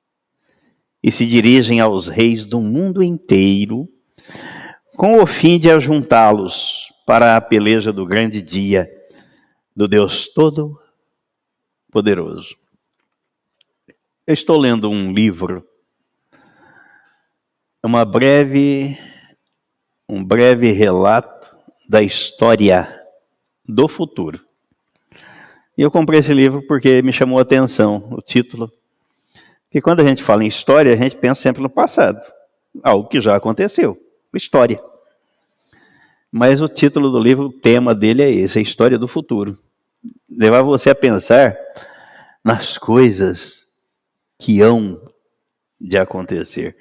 e 1.02 1.12
se 1.12 1.26
dirigem 1.26 1.80
aos 1.80 2.08
reis 2.08 2.46
do 2.46 2.62
mundo 2.62 3.02
inteiro 3.02 3.86
com 4.96 5.22
o 5.22 5.26
fim 5.26 5.58
de 5.58 5.70
ajuntá-los 5.70 6.90
para 7.06 7.36
a 7.36 7.42
peleja 7.42 7.92
do 7.92 8.06
grande 8.06 8.40
dia 8.40 8.88
do 9.76 9.86
Deus 9.86 10.32
Todo-Poderoso. 10.32 12.56
Eu 14.26 14.32
estou 14.32 14.58
lendo 14.58 14.88
um 14.88 15.12
livro, 15.12 15.68
uma 17.84 18.06
breve, 18.06 18.96
um 20.08 20.24
breve 20.24 20.72
relato 20.72 21.54
da 21.86 22.00
história 22.00 22.88
do 23.62 23.86
futuro. 23.88 24.47
E 25.78 25.82
eu 25.82 25.90
comprei 25.90 26.20
esse 26.20 26.34
livro 26.34 26.60
porque 26.66 27.00
me 27.00 27.12
chamou 27.12 27.38
a 27.38 27.42
atenção 27.42 28.08
o 28.10 28.20
título. 28.20 28.70
Porque 29.64 29.80
quando 29.80 30.00
a 30.00 30.04
gente 30.04 30.22
fala 30.22 30.44
em 30.44 30.48
história, 30.48 30.92
a 30.92 30.96
gente 30.96 31.16
pensa 31.16 31.40
sempre 31.40 31.62
no 31.62 31.70
passado, 31.70 32.20
algo 32.82 33.08
que 33.08 33.20
já 33.20 33.34
aconteceu 33.34 33.96
história. 34.38 34.82
Mas 36.30 36.60
o 36.60 36.68
título 36.68 37.10
do 37.10 37.18
livro, 37.18 37.46
o 37.46 37.52
tema 37.52 37.94
dele 37.94 38.22
é 38.22 38.30
esse, 38.30 38.58
a 38.58 38.62
história 38.62 38.98
do 38.98 39.08
futuro. 39.08 39.58
Levar 40.30 40.62
você 40.62 40.90
a 40.90 40.94
pensar 40.94 41.56
nas 42.44 42.78
coisas 42.78 43.66
que 44.38 44.60
hão 44.60 45.00
de 45.80 45.96
acontecer. 45.98 46.76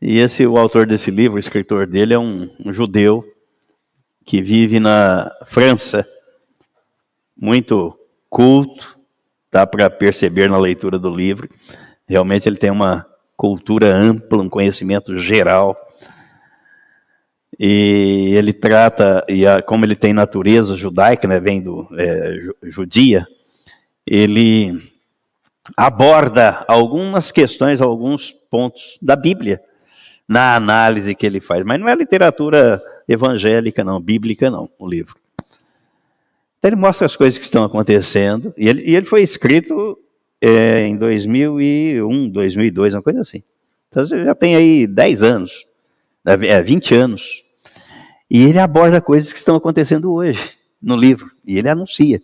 E 0.00 0.18
esse, 0.18 0.46
o 0.46 0.56
autor 0.56 0.86
desse 0.86 1.10
livro, 1.10 1.36
o 1.36 1.40
escritor 1.40 1.86
dele, 1.86 2.14
é 2.14 2.18
um, 2.18 2.50
um 2.64 2.72
judeu 2.72 3.24
que 4.24 4.40
vive 4.40 4.78
na 4.80 5.30
França, 5.46 6.06
muito 7.36 7.98
culto, 8.32 8.98
dá 9.52 9.66
para 9.66 9.90
perceber 9.90 10.48
na 10.48 10.58
leitura 10.58 10.98
do 10.98 11.14
livro. 11.14 11.48
Realmente 12.08 12.48
ele 12.48 12.56
tem 12.56 12.70
uma 12.70 13.06
cultura 13.36 13.94
ampla, 13.94 14.42
um 14.42 14.48
conhecimento 14.48 15.18
geral 15.18 15.76
E 17.58 18.34
ele 18.36 18.52
trata, 18.52 19.24
e 19.28 19.46
a, 19.46 19.60
como 19.62 19.84
ele 19.84 19.94
tem 19.94 20.12
natureza 20.12 20.76
judaica, 20.76 21.28
né, 21.28 21.38
vem 21.38 21.62
do 21.62 21.86
é, 21.98 22.36
judia, 22.64 23.26
ele 24.06 24.80
aborda 25.76 26.64
algumas 26.66 27.30
questões, 27.30 27.80
alguns 27.80 28.32
pontos 28.50 28.98
da 29.00 29.14
Bíblia 29.14 29.60
na 30.26 30.56
análise 30.56 31.14
que 31.14 31.26
ele 31.26 31.40
faz. 31.40 31.62
Mas 31.64 31.78
não 31.78 31.88
é 31.88 31.94
literatura 31.94 32.80
evangélica, 33.06 33.84
não, 33.84 34.00
bíblica, 34.00 34.50
não, 34.50 34.68
o 34.78 34.88
livro. 34.88 35.21
Então 36.62 36.68
ele 36.68 36.80
mostra 36.80 37.06
as 37.06 37.16
coisas 37.16 37.36
que 37.36 37.44
estão 37.44 37.64
acontecendo, 37.64 38.54
e 38.56 38.68
ele, 38.68 38.82
e 38.82 38.94
ele 38.94 39.04
foi 39.04 39.20
escrito 39.20 39.98
é, 40.40 40.86
em 40.86 40.96
2001, 40.96 42.28
2002, 42.28 42.94
uma 42.94 43.02
coisa 43.02 43.20
assim. 43.20 43.42
Então 43.88 44.06
já 44.06 44.32
tem 44.32 44.54
aí 44.54 44.86
10 44.86 45.24
anos, 45.24 45.66
é, 46.24 46.62
20 46.62 46.94
anos. 46.94 47.42
E 48.30 48.44
ele 48.44 48.60
aborda 48.60 49.00
coisas 49.00 49.32
que 49.32 49.40
estão 49.40 49.56
acontecendo 49.56 50.12
hoje 50.14 50.38
no 50.80 50.94
livro, 50.94 51.32
e 51.44 51.58
ele 51.58 51.68
anuncia. 51.68 52.22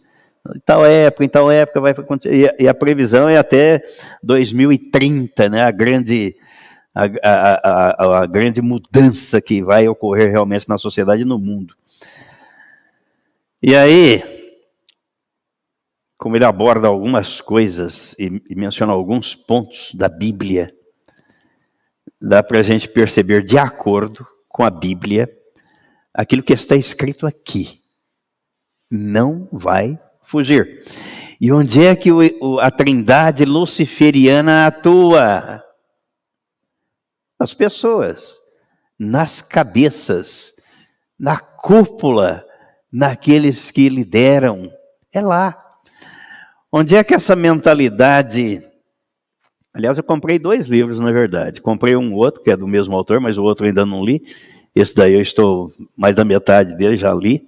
Em 0.54 0.60
tal 0.64 0.86
época, 0.86 1.24
em 1.24 1.28
tal 1.28 1.50
época 1.50 1.80
vai 1.80 1.90
acontecer. 1.90 2.54
E 2.60 2.68
a 2.68 2.74
previsão 2.74 3.28
é 3.28 3.38
até 3.38 3.82
2030, 4.22 5.48
né? 5.48 5.64
A 5.64 5.72
grande, 5.72 6.36
a, 6.94 7.06
a, 7.24 8.04
a, 8.04 8.18
a 8.20 8.26
grande 8.26 8.62
mudança 8.62 9.40
que 9.40 9.64
vai 9.64 9.88
ocorrer 9.88 10.30
realmente 10.30 10.68
na 10.68 10.78
sociedade 10.78 11.22
e 11.22 11.24
no 11.24 11.40
mundo. 11.40 11.74
E 13.60 13.74
aí, 13.74 14.22
como 16.16 16.36
ele 16.36 16.44
aborda 16.44 16.86
algumas 16.86 17.40
coisas 17.40 18.14
e, 18.16 18.40
e 18.48 18.54
menciona 18.54 18.92
alguns 18.92 19.34
pontos 19.34 19.92
da 19.94 20.08
Bíblia, 20.08 20.72
dá 22.20 22.40
para 22.40 22.60
a 22.60 22.62
gente 22.62 22.88
perceber, 22.88 23.42
de 23.42 23.58
acordo 23.58 24.24
com 24.48 24.64
a 24.64 24.70
Bíblia, 24.70 25.28
aquilo 26.14 26.42
que 26.42 26.52
está 26.52 26.76
escrito 26.76 27.26
aqui 27.26 27.82
não 28.90 29.48
vai 29.50 29.98
fugir. 30.22 30.84
E 31.40 31.52
onde 31.52 31.84
é 31.84 31.96
que 31.96 32.12
o, 32.12 32.60
a 32.60 32.70
trindade 32.70 33.44
luciferiana 33.44 34.66
atua? 34.66 35.64
Nas 37.38 37.54
pessoas, 37.54 38.40
nas 38.98 39.40
cabeças, 39.40 40.54
na 41.18 41.38
cúpula, 41.38 42.47
naqueles 42.92 43.70
que 43.70 43.88
lideram. 43.88 44.70
É 45.12 45.20
lá. 45.20 45.56
Onde 46.72 46.96
é 46.96 47.04
que 47.04 47.14
essa 47.14 47.34
mentalidade. 47.34 48.62
Aliás, 49.72 49.96
eu 49.96 50.04
comprei 50.04 50.38
dois 50.38 50.66
livros, 50.66 50.98
na 50.98 51.12
verdade. 51.12 51.60
Comprei 51.60 51.96
um 51.96 52.14
outro, 52.14 52.42
que 52.42 52.50
é 52.50 52.56
do 52.56 52.66
mesmo 52.66 52.96
autor, 52.96 53.20
mas 53.20 53.38
o 53.38 53.44
outro 53.44 53.66
ainda 53.66 53.86
não 53.86 54.04
li. 54.04 54.22
Esse 54.74 54.94
daí 54.94 55.14
eu 55.14 55.22
estou 55.22 55.72
mais 55.96 56.16
da 56.16 56.24
metade 56.24 56.76
dele, 56.76 56.96
já 56.96 57.12
li. 57.14 57.46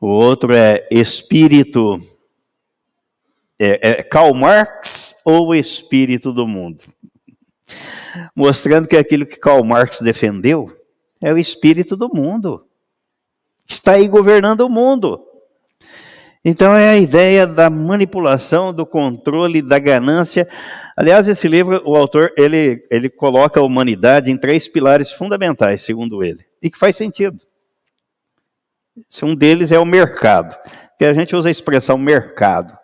O 0.00 0.06
outro 0.06 0.54
é 0.54 0.86
Espírito. 0.90 2.00
É, 3.58 3.90
é 3.90 4.02
Karl 4.02 4.32
Marx 4.34 5.16
ou 5.24 5.54
Espírito 5.54 6.32
do 6.32 6.46
Mundo? 6.46 6.84
Mostrando 8.34 8.88
que 8.88 8.96
aquilo 8.96 9.26
que 9.26 9.36
Karl 9.36 9.64
Marx 9.64 10.00
defendeu 10.00 10.72
é 11.20 11.32
o 11.32 11.38
espírito 11.38 11.96
do 11.96 12.08
mundo. 12.08 12.67
Está 13.68 13.92
aí 13.92 14.08
governando 14.08 14.62
o 14.62 14.70
mundo. 14.70 15.22
Então 16.44 16.74
é 16.74 16.88
a 16.88 16.96
ideia 16.96 17.46
da 17.46 17.68
manipulação, 17.68 18.72
do 18.72 18.86
controle, 18.86 19.60
da 19.60 19.78
ganância. 19.78 20.48
Aliás, 20.96 21.28
esse 21.28 21.46
livro, 21.46 21.82
o 21.84 21.94
autor, 21.94 22.32
ele, 22.36 22.82
ele 22.90 23.10
coloca 23.10 23.60
a 23.60 23.62
humanidade 23.62 24.30
em 24.30 24.36
três 24.36 24.66
pilares 24.66 25.12
fundamentais, 25.12 25.82
segundo 25.82 26.22
ele, 26.22 26.44
e 26.62 26.70
que 26.70 26.78
faz 26.78 26.96
sentido. 26.96 27.38
Um 29.22 29.34
deles 29.34 29.70
é 29.70 29.78
o 29.78 29.84
mercado, 29.84 30.56
que 30.98 31.04
a 31.04 31.12
gente 31.12 31.36
usa 31.36 31.48
a 31.48 31.52
expressão 31.52 31.98
mercado, 31.98 32.76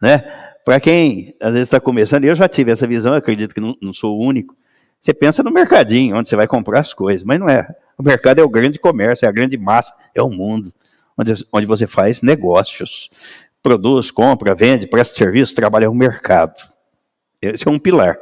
né? 0.00 0.18
Para 0.64 0.78
quem 0.80 1.34
às 1.40 1.52
vezes 1.52 1.68
está 1.68 1.80
começando, 1.80 2.24
eu 2.24 2.34
já 2.34 2.48
tive 2.48 2.72
essa 2.72 2.86
visão, 2.86 3.14
acredito 3.14 3.54
que 3.54 3.60
não, 3.60 3.74
não 3.80 3.92
sou 3.92 4.16
o 4.16 4.22
único. 4.22 4.54
Você 5.00 5.14
pensa 5.14 5.42
no 5.42 5.50
mercadinho, 5.50 6.16
onde 6.16 6.28
você 6.28 6.36
vai 6.36 6.46
comprar 6.46 6.80
as 6.80 6.92
coisas, 6.92 7.24
mas 7.24 7.38
não 7.38 7.48
é. 7.48 7.66
O 7.98 8.02
mercado 8.02 8.40
é 8.40 8.44
o 8.44 8.48
grande 8.48 8.78
comércio, 8.78 9.24
é 9.24 9.28
a 9.28 9.32
grande 9.32 9.56
massa, 9.56 9.94
é 10.14 10.22
o 10.22 10.28
mundo, 10.28 10.72
onde, 11.16 11.32
onde 11.52 11.66
você 11.66 11.86
faz 11.86 12.22
negócios, 12.22 13.10
produz, 13.62 14.10
compra, 14.10 14.54
vende, 14.54 14.86
presta 14.86 15.16
serviço, 15.16 15.54
trabalha 15.54 15.86
no 15.86 15.94
mercado. 15.94 16.62
Esse 17.40 17.66
é 17.66 17.70
um 17.70 17.78
pilar. 17.78 18.18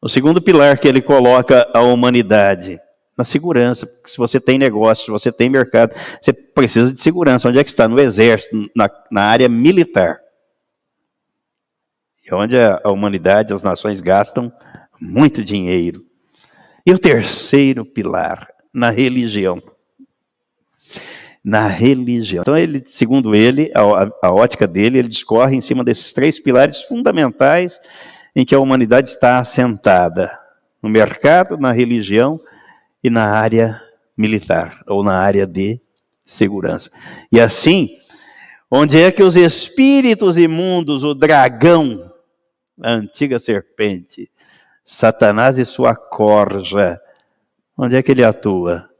O 0.00 0.08
segundo 0.08 0.40
pilar 0.40 0.78
que 0.78 0.86
ele 0.86 1.02
coloca 1.02 1.68
a 1.74 1.82
humanidade 1.82 2.80
na 3.18 3.24
segurança. 3.24 3.90
Se 4.06 4.16
você 4.16 4.38
tem 4.38 4.56
negócio, 4.56 5.06
se 5.06 5.10
você 5.10 5.32
tem 5.32 5.50
mercado, 5.50 5.92
você 6.22 6.32
precisa 6.32 6.92
de 6.92 7.00
segurança. 7.00 7.48
Onde 7.48 7.58
é 7.58 7.64
que 7.64 7.70
está? 7.70 7.88
No 7.88 7.98
exército, 7.98 8.70
na, 8.76 8.88
na 9.10 9.22
área 9.22 9.48
militar. 9.48 10.20
É 12.30 12.34
onde 12.34 12.56
a, 12.56 12.80
a 12.84 12.90
humanidade, 12.90 13.52
as 13.52 13.64
nações 13.64 14.00
gastam 14.00 14.52
muito 15.00 15.42
dinheiro. 15.42 16.04
E 16.86 16.92
o 16.92 16.98
terceiro 16.98 17.84
pilar, 17.84 18.48
na 18.72 18.90
religião. 18.90 19.62
Na 21.44 21.66
religião. 21.66 22.42
Então, 22.42 22.56
ele, 22.56 22.84
segundo 22.88 23.34
ele, 23.34 23.70
a, 23.74 24.26
a 24.28 24.32
ótica 24.32 24.66
dele, 24.66 24.98
ele 24.98 25.08
discorre 25.08 25.56
em 25.56 25.60
cima 25.60 25.84
desses 25.84 26.12
três 26.12 26.38
pilares 26.38 26.82
fundamentais 26.82 27.80
em 28.34 28.44
que 28.44 28.54
a 28.54 28.60
humanidade 28.60 29.08
está 29.08 29.38
assentada: 29.38 30.30
no 30.82 30.88
mercado, 30.88 31.56
na 31.56 31.72
religião 31.72 32.40
e 33.02 33.10
na 33.10 33.24
área 33.24 33.80
militar, 34.16 34.82
ou 34.86 35.02
na 35.02 35.16
área 35.18 35.46
de 35.46 35.80
segurança. 36.26 36.90
E 37.32 37.40
assim, 37.40 37.88
onde 38.70 39.00
é 39.00 39.10
que 39.10 39.22
os 39.22 39.36
espíritos 39.36 40.36
imundos, 40.36 41.04
o 41.04 41.14
dragão, 41.14 42.12
a 42.82 42.92
antiga 42.92 43.38
serpente, 43.38 44.30
Satanás 44.84 45.58
e 45.58 45.64
sua 45.64 45.94
corja, 45.94 47.00
onde 47.78 47.96
é 47.96 48.02
que 48.02 48.10
ele 48.10 48.24
atua? 48.24 48.90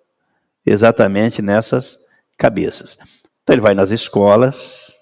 Exatamente 0.65 1.43
nessas 1.43 1.99
cabeças. 2.39 2.97
Então 3.43 3.55
ele 3.55 3.61
vai 3.61 3.75
nas 3.75 3.91
escolas, 3.91 4.93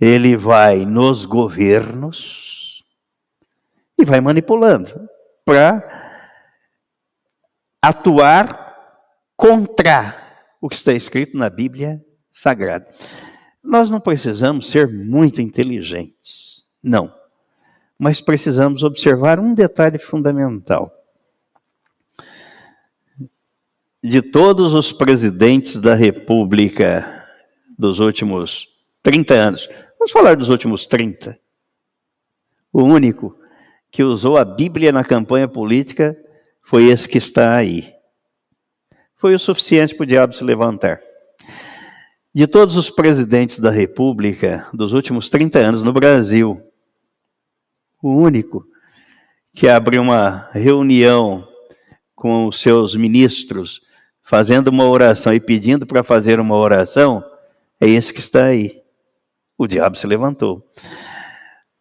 ele 0.00 0.36
vai 0.36 0.84
nos 0.84 1.24
governos 1.24 2.82
e 3.96 4.04
vai 4.04 4.20
manipulando 4.20 5.08
para 5.44 6.02
atuar 7.80 8.62
contra 9.36 10.16
o 10.60 10.68
que 10.68 10.76
está 10.76 10.92
escrito 10.92 11.36
na 11.36 11.48
Bíblia 11.48 12.04
Sagrada. 12.32 12.88
Nós 13.62 13.90
não 13.90 14.00
precisamos 14.00 14.70
ser 14.70 14.88
muito 14.88 15.40
inteligentes, 15.40 16.64
não. 16.82 17.12
Mas 17.98 18.20
precisamos 18.20 18.82
observar 18.82 19.38
um 19.38 19.54
detalhe 19.54 19.98
fundamental. 19.98 21.01
De 24.04 24.20
todos 24.20 24.74
os 24.74 24.90
presidentes 24.90 25.78
da 25.78 25.94
República 25.94 27.24
dos 27.78 28.00
últimos 28.00 28.66
30 29.00 29.32
anos, 29.32 29.68
vamos 29.96 30.10
falar 30.10 30.34
dos 30.34 30.48
últimos 30.48 30.86
30. 30.86 31.38
O 32.72 32.82
único 32.82 33.38
que 33.92 34.02
usou 34.02 34.36
a 34.36 34.44
Bíblia 34.44 34.90
na 34.90 35.04
campanha 35.04 35.46
política 35.46 36.16
foi 36.62 36.86
esse 36.86 37.08
que 37.08 37.18
está 37.18 37.54
aí. 37.54 37.92
Foi 39.18 39.36
o 39.36 39.38
suficiente 39.38 39.94
para 39.94 40.02
o 40.02 40.06
diabo 40.06 40.32
se 40.32 40.42
levantar. 40.42 41.00
De 42.34 42.48
todos 42.48 42.76
os 42.76 42.90
presidentes 42.90 43.60
da 43.60 43.70
República 43.70 44.66
dos 44.74 44.92
últimos 44.92 45.30
30 45.30 45.60
anos 45.60 45.82
no 45.84 45.92
Brasil, 45.92 46.60
o 48.02 48.16
único 48.16 48.66
que 49.54 49.68
abriu 49.68 50.02
uma 50.02 50.50
reunião 50.50 51.46
com 52.16 52.48
os 52.48 52.60
seus 52.60 52.96
ministros, 52.96 53.91
fazendo 54.22 54.68
uma 54.68 54.86
oração 54.88 55.34
e 55.34 55.40
pedindo 55.40 55.86
para 55.86 56.02
fazer 56.02 56.38
uma 56.40 56.56
oração, 56.56 57.24
é 57.80 57.88
esse 57.88 58.12
que 58.12 58.20
está 58.20 58.46
aí. 58.46 58.80
O 59.58 59.66
diabo 59.66 59.96
se 59.96 60.06
levantou. 60.06 60.62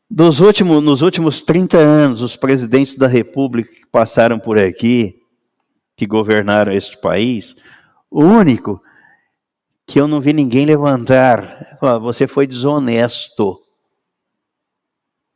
Dos 0.10 0.42
últimos, 0.42 0.84
nos 0.84 1.02
últimos 1.02 1.42
30 1.42 1.78
anos, 1.78 2.22
os 2.22 2.36
presidentes 2.36 2.98
da 2.98 3.08
República 3.08 3.74
que 3.74 3.86
passaram 3.86 4.38
por 4.38 4.60
aqui, 4.60 5.22
que 5.96 6.06
governaram 6.06 6.74
este 6.74 6.98
país, 6.98 7.56
o 8.10 8.24
único 8.24 8.82
que 9.86 10.00
eu 10.00 10.08
não 10.08 10.20
vi 10.20 10.34
ninguém 10.34 10.66
levantar, 10.66 11.78
você 12.02 12.28
foi 12.28 12.46
desonesto. 12.46 13.62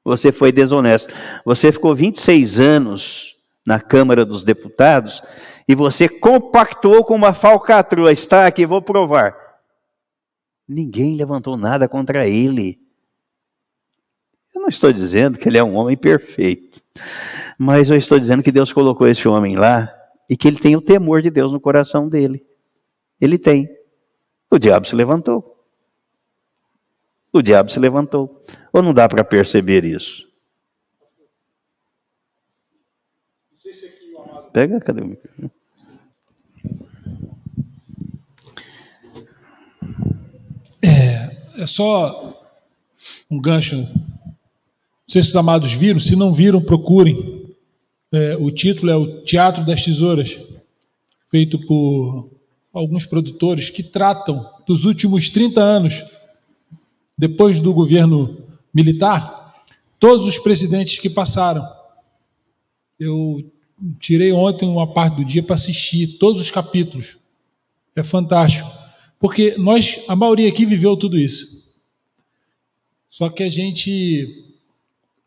Você 0.03 0.31
foi 0.31 0.51
desonesto. 0.51 1.11
Você 1.43 1.71
ficou 1.71 1.95
26 1.95 2.59
anos 2.59 3.35
na 3.65 3.79
Câmara 3.79 4.25
dos 4.25 4.43
Deputados 4.43 5.21
e 5.67 5.75
você 5.75 6.07
compactuou 6.07 7.03
com 7.03 7.15
uma 7.15 7.33
falcatrua. 7.33 8.11
Está 8.11 8.45
aqui, 8.45 8.65
vou 8.65 8.81
provar. 8.81 9.35
Ninguém 10.67 11.15
levantou 11.15 11.57
nada 11.57 11.87
contra 11.87 12.27
ele 12.27 12.85
não 14.65 14.69
estou 14.69 14.91
dizendo 14.91 15.37
que 15.37 15.47
ele 15.47 15.59
é 15.59 15.63
um 15.63 15.75
homem 15.75 15.95
perfeito, 15.95 16.81
mas 17.55 17.89
eu 17.89 17.95
estou 17.95 18.19
dizendo 18.19 18.41
que 18.41 18.51
Deus 18.51 18.73
colocou 18.73 19.07
esse 19.07 19.27
homem 19.27 19.55
lá 19.55 19.91
e 20.27 20.35
que 20.35 20.47
ele 20.47 20.57
tem 20.57 20.75
o 20.75 20.81
temor 20.81 21.21
de 21.21 21.29
Deus 21.29 21.51
no 21.51 21.59
coração 21.59 22.09
dele. 22.09 22.43
Ele 23.21 23.37
tem. 23.37 23.69
O 24.49 24.57
diabo 24.57 24.87
se 24.87 24.95
levantou. 24.95 25.55
O 27.31 27.43
diabo 27.43 27.69
se 27.69 27.79
levantou. 27.79 28.43
Ou 28.73 28.81
não 28.81 28.91
dá 28.91 29.07
para 29.07 29.23
perceber 29.23 29.85
isso? 29.85 30.27
Pega, 34.55 34.79
cadê 34.79 35.01
o? 35.01 35.17
É, 40.81 41.61
é 41.61 41.65
só 41.65 42.41
um 43.29 43.37
gancho. 43.37 43.75
Não 43.75 43.85
sei 45.09 45.23
se 45.23 45.27
os 45.31 45.35
amados 45.35 45.73
viram, 45.73 45.99
se 45.99 46.15
não 46.15 46.33
viram, 46.33 46.61
procurem. 46.61 47.53
É, 48.13 48.37
o 48.37 48.49
título 48.49 48.89
é 48.89 48.95
O 48.95 49.25
Teatro 49.25 49.65
das 49.65 49.83
Tesouras, 49.83 50.39
feito 51.29 51.59
por 51.67 52.31
alguns 52.71 53.05
produtores 53.05 53.69
que 53.69 53.83
tratam 53.83 54.49
dos 54.65 54.85
últimos 54.85 55.29
30 55.29 55.61
anos, 55.61 56.01
depois 57.17 57.61
do 57.61 57.73
governo 57.73 58.37
militar, 58.73 59.53
todos 59.99 60.25
os 60.25 60.37
presidentes 60.37 60.97
que 60.97 61.09
passaram. 61.09 61.61
Eu 62.97 63.51
tirei 63.99 64.31
ontem 64.31 64.67
uma 64.67 64.91
parte 64.91 65.17
do 65.17 65.25
dia 65.25 65.43
para 65.43 65.55
assistir 65.55 66.17
todos 66.17 66.41
os 66.41 66.51
capítulos. 66.51 67.17
É 67.95 68.03
fantástico. 68.03 68.69
Porque 69.19 69.55
nós, 69.57 70.01
a 70.07 70.15
maioria 70.15 70.49
aqui 70.49 70.65
viveu 70.65 70.95
tudo 70.97 71.17
isso. 71.17 71.73
Só 73.09 73.29
que 73.29 73.43
a 73.43 73.49
gente. 73.49 74.43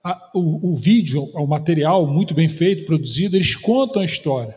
A, 0.05 0.31
o, 0.35 0.73
o 0.73 0.77
vídeo, 0.77 1.23
o 1.35 1.47
material 1.47 2.07
muito 2.07 2.33
bem 2.33 2.49
feito, 2.49 2.85
produzido, 2.85 3.37
eles 3.37 3.55
contam 3.55 4.03
a 4.03 4.05
história. 4.05 4.57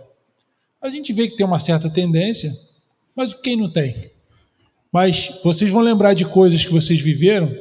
A 0.82 0.90
gente 0.90 1.12
vê 1.14 1.28
que 1.28 1.36
tem 1.36 1.46
uma 1.46 1.60
certa 1.60 1.90
tendência, 1.90 2.52
mas 3.16 3.34
quem 3.34 3.56
não 3.56 3.70
tem? 3.70 4.12
Mas 4.92 5.40
vocês 5.44 5.72
vão 5.72 5.82
lembrar 5.82 6.14
de 6.14 6.26
coisas 6.26 6.64
que 6.66 6.72
vocês 6.72 7.00
viveram, 7.00 7.56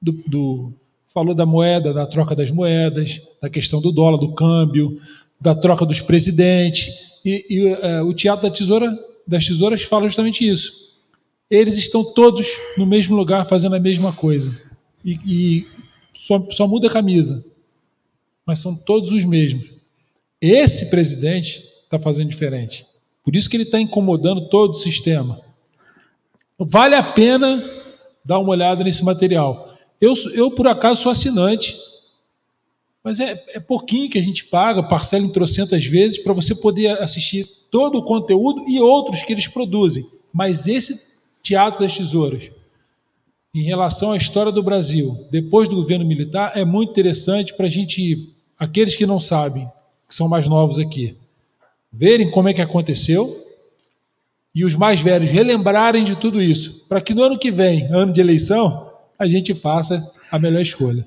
do, 0.00 0.12
do, 0.26 0.72
falou 1.12 1.34
da 1.34 1.44
moeda, 1.44 1.92
da 1.92 2.06
troca 2.06 2.34
das 2.34 2.50
moedas, 2.50 3.20
da 3.40 3.50
questão 3.50 3.80
do 3.80 3.92
dólar, 3.92 4.18
do 4.18 4.32
câmbio, 4.32 5.00
da 5.42 5.56
troca 5.56 5.84
dos 5.84 6.00
presidentes. 6.00 7.20
E, 7.24 7.46
e 7.50 7.66
uh, 7.66 8.06
o 8.06 8.14
Teatro 8.14 8.48
da 8.48 8.54
Tesoura, 8.54 8.96
das 9.26 9.44
Tesouras 9.44 9.82
fala 9.82 10.06
justamente 10.06 10.48
isso. 10.48 11.00
Eles 11.50 11.76
estão 11.76 12.04
todos 12.14 12.46
no 12.78 12.86
mesmo 12.86 13.16
lugar 13.16 13.44
fazendo 13.44 13.74
a 13.74 13.80
mesma 13.80 14.12
coisa. 14.12 14.58
E, 15.04 15.18
e 15.26 15.66
só, 16.16 16.46
só 16.50 16.66
muda 16.66 16.86
a 16.86 16.92
camisa. 16.92 17.44
Mas 18.46 18.60
são 18.60 18.74
todos 18.74 19.10
os 19.10 19.24
mesmos. 19.24 19.72
Esse 20.40 20.90
presidente 20.90 21.62
está 21.84 21.98
fazendo 21.98 22.30
diferente. 22.30 22.86
Por 23.24 23.34
isso 23.34 23.50
que 23.50 23.56
ele 23.56 23.64
está 23.64 23.80
incomodando 23.80 24.48
todo 24.48 24.72
o 24.72 24.76
sistema. 24.76 25.40
Vale 26.58 26.94
a 26.94 27.02
pena 27.02 27.62
dar 28.24 28.38
uma 28.38 28.50
olhada 28.50 28.84
nesse 28.84 29.04
material. 29.04 29.76
Eu, 30.00 30.14
eu 30.34 30.50
por 30.52 30.68
acaso, 30.68 31.02
sou 31.02 31.12
assinante 31.12 31.76
mas 33.04 33.18
é, 33.18 33.42
é 33.48 33.60
pouquinho 33.60 34.08
que 34.08 34.18
a 34.18 34.22
gente 34.22 34.44
paga, 34.44 34.82
parcela 34.82 35.24
em 35.24 35.32
trocentas 35.32 35.84
vezes, 35.84 36.18
para 36.18 36.32
você 36.32 36.54
poder 36.54 37.00
assistir 37.02 37.44
todo 37.70 37.98
o 37.98 38.04
conteúdo 38.04 38.68
e 38.68 38.80
outros 38.80 39.22
que 39.22 39.32
eles 39.32 39.48
produzem. 39.48 40.06
Mas 40.32 40.66
esse 40.66 41.12
Teatro 41.42 41.80
das 41.80 41.96
Tesouras, 41.96 42.50
em 43.54 43.62
relação 43.62 44.12
à 44.12 44.16
história 44.16 44.52
do 44.52 44.62
Brasil, 44.62 45.26
depois 45.30 45.68
do 45.68 45.76
governo 45.76 46.04
militar, 46.04 46.52
é 46.54 46.64
muito 46.64 46.90
interessante 46.90 47.54
para 47.54 47.66
a 47.66 47.70
gente, 47.70 48.32
aqueles 48.58 48.94
que 48.94 49.04
não 49.04 49.18
sabem, 49.18 49.66
que 50.08 50.14
são 50.14 50.28
mais 50.28 50.46
novos 50.46 50.78
aqui, 50.78 51.16
verem 51.92 52.30
como 52.30 52.48
é 52.48 52.54
que 52.54 52.62
aconteceu 52.62 53.28
e 54.54 54.64
os 54.64 54.76
mais 54.76 55.00
velhos 55.00 55.30
relembrarem 55.30 56.04
de 56.04 56.14
tudo 56.14 56.40
isso, 56.40 56.84
para 56.88 57.00
que 57.00 57.14
no 57.14 57.22
ano 57.22 57.38
que 57.38 57.50
vem, 57.50 57.86
ano 57.92 58.12
de 58.12 58.20
eleição, 58.20 58.90
a 59.18 59.26
gente 59.26 59.54
faça 59.54 60.10
a 60.30 60.38
melhor 60.38 60.62
escolha. 60.62 61.06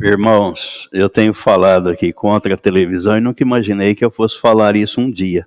Irmãos, 0.00 0.88
eu 0.92 1.08
tenho 1.08 1.34
falado 1.34 1.88
aqui 1.88 2.12
contra 2.12 2.54
a 2.54 2.56
televisão 2.56 3.18
e 3.18 3.20
nunca 3.20 3.42
imaginei 3.42 3.96
que 3.96 4.04
eu 4.04 4.12
fosse 4.12 4.38
falar 4.38 4.76
isso 4.76 5.00
um 5.00 5.10
dia. 5.10 5.44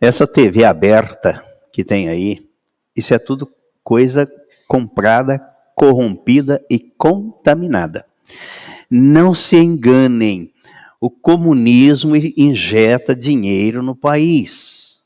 Essa 0.00 0.28
TV 0.28 0.62
aberta 0.62 1.44
que 1.72 1.82
tem 1.82 2.08
aí, 2.08 2.48
isso 2.94 3.12
é 3.12 3.18
tudo 3.18 3.50
coisa 3.82 4.30
comprada, 4.68 5.40
corrompida 5.74 6.64
e 6.70 6.78
contaminada. 6.78 8.06
Não 8.88 9.34
se 9.34 9.56
enganem, 9.56 10.52
o 11.00 11.10
comunismo 11.10 12.14
injeta 12.14 13.12
dinheiro 13.12 13.82
no 13.82 13.96
país. 13.96 15.00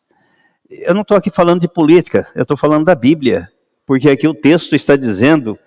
Eu 0.69 0.93
não 0.93 1.01
estou 1.01 1.17
aqui 1.17 1.31
falando 1.31 1.63
de 1.63 1.69
política, 1.69 2.29
eu 2.35 2.43
estou 2.43 2.57
falando 2.57 2.85
da 2.85 2.95
Bíblia, 2.95 3.49
porque 3.87 4.11
aqui 4.11 4.29
o 4.29 4.35
texto 4.35 4.77
está 4.77 4.95
dizendo 4.95 5.59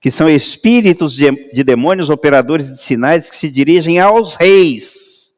que 0.00 0.10
são 0.10 0.28
espíritos 0.28 1.14
de, 1.14 1.30
de 1.52 1.64
demônios 1.64 2.10
operadores 2.10 2.68
de 2.68 2.80
sinais 2.80 3.28
que 3.28 3.36
se 3.36 3.50
dirigem 3.50 3.98
aos 3.98 4.34
reis 4.34 5.32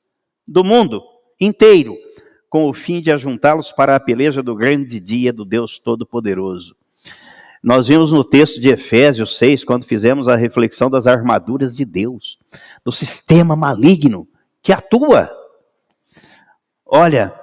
do 0.46 0.62
mundo 0.62 1.02
inteiro, 1.40 1.96
com 2.48 2.68
o 2.68 2.74
fim 2.74 3.00
de 3.00 3.10
ajuntá-los 3.10 3.72
para 3.72 3.96
a 3.96 4.00
peleja 4.00 4.42
do 4.42 4.54
grande 4.54 5.00
dia 5.00 5.32
do 5.32 5.44
Deus 5.44 5.78
Todo-Poderoso. 5.78 6.76
Nós 7.62 7.88
vimos 7.88 8.10
no 8.10 8.24
texto 8.24 8.60
de 8.60 8.70
Efésios 8.70 9.36
6, 9.36 9.64
quando 9.64 9.84
fizemos 9.84 10.28
a 10.28 10.36
reflexão 10.36 10.90
das 10.90 11.06
armaduras 11.06 11.76
de 11.76 11.84
Deus, 11.84 12.38
do 12.84 12.90
sistema 12.90 13.54
maligno 13.54 14.26
que 14.62 14.72
atua. 14.72 15.30
Olha, 16.84 17.38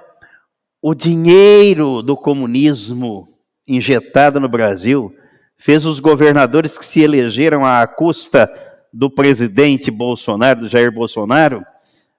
o 0.82 0.94
dinheiro 0.94 2.02
do 2.02 2.16
comunismo 2.16 3.28
injetado 3.66 4.40
no 4.40 4.48
Brasil 4.48 5.14
fez 5.58 5.84
os 5.84 6.00
governadores 6.00 6.78
que 6.78 6.86
se 6.86 7.02
elegeram 7.02 7.66
à 7.66 7.86
custa 7.86 8.48
do 8.92 9.10
presidente 9.10 9.90
Bolsonaro, 9.90 10.60
do 10.60 10.68
Jair 10.68 10.92
Bolsonaro, 10.92 11.62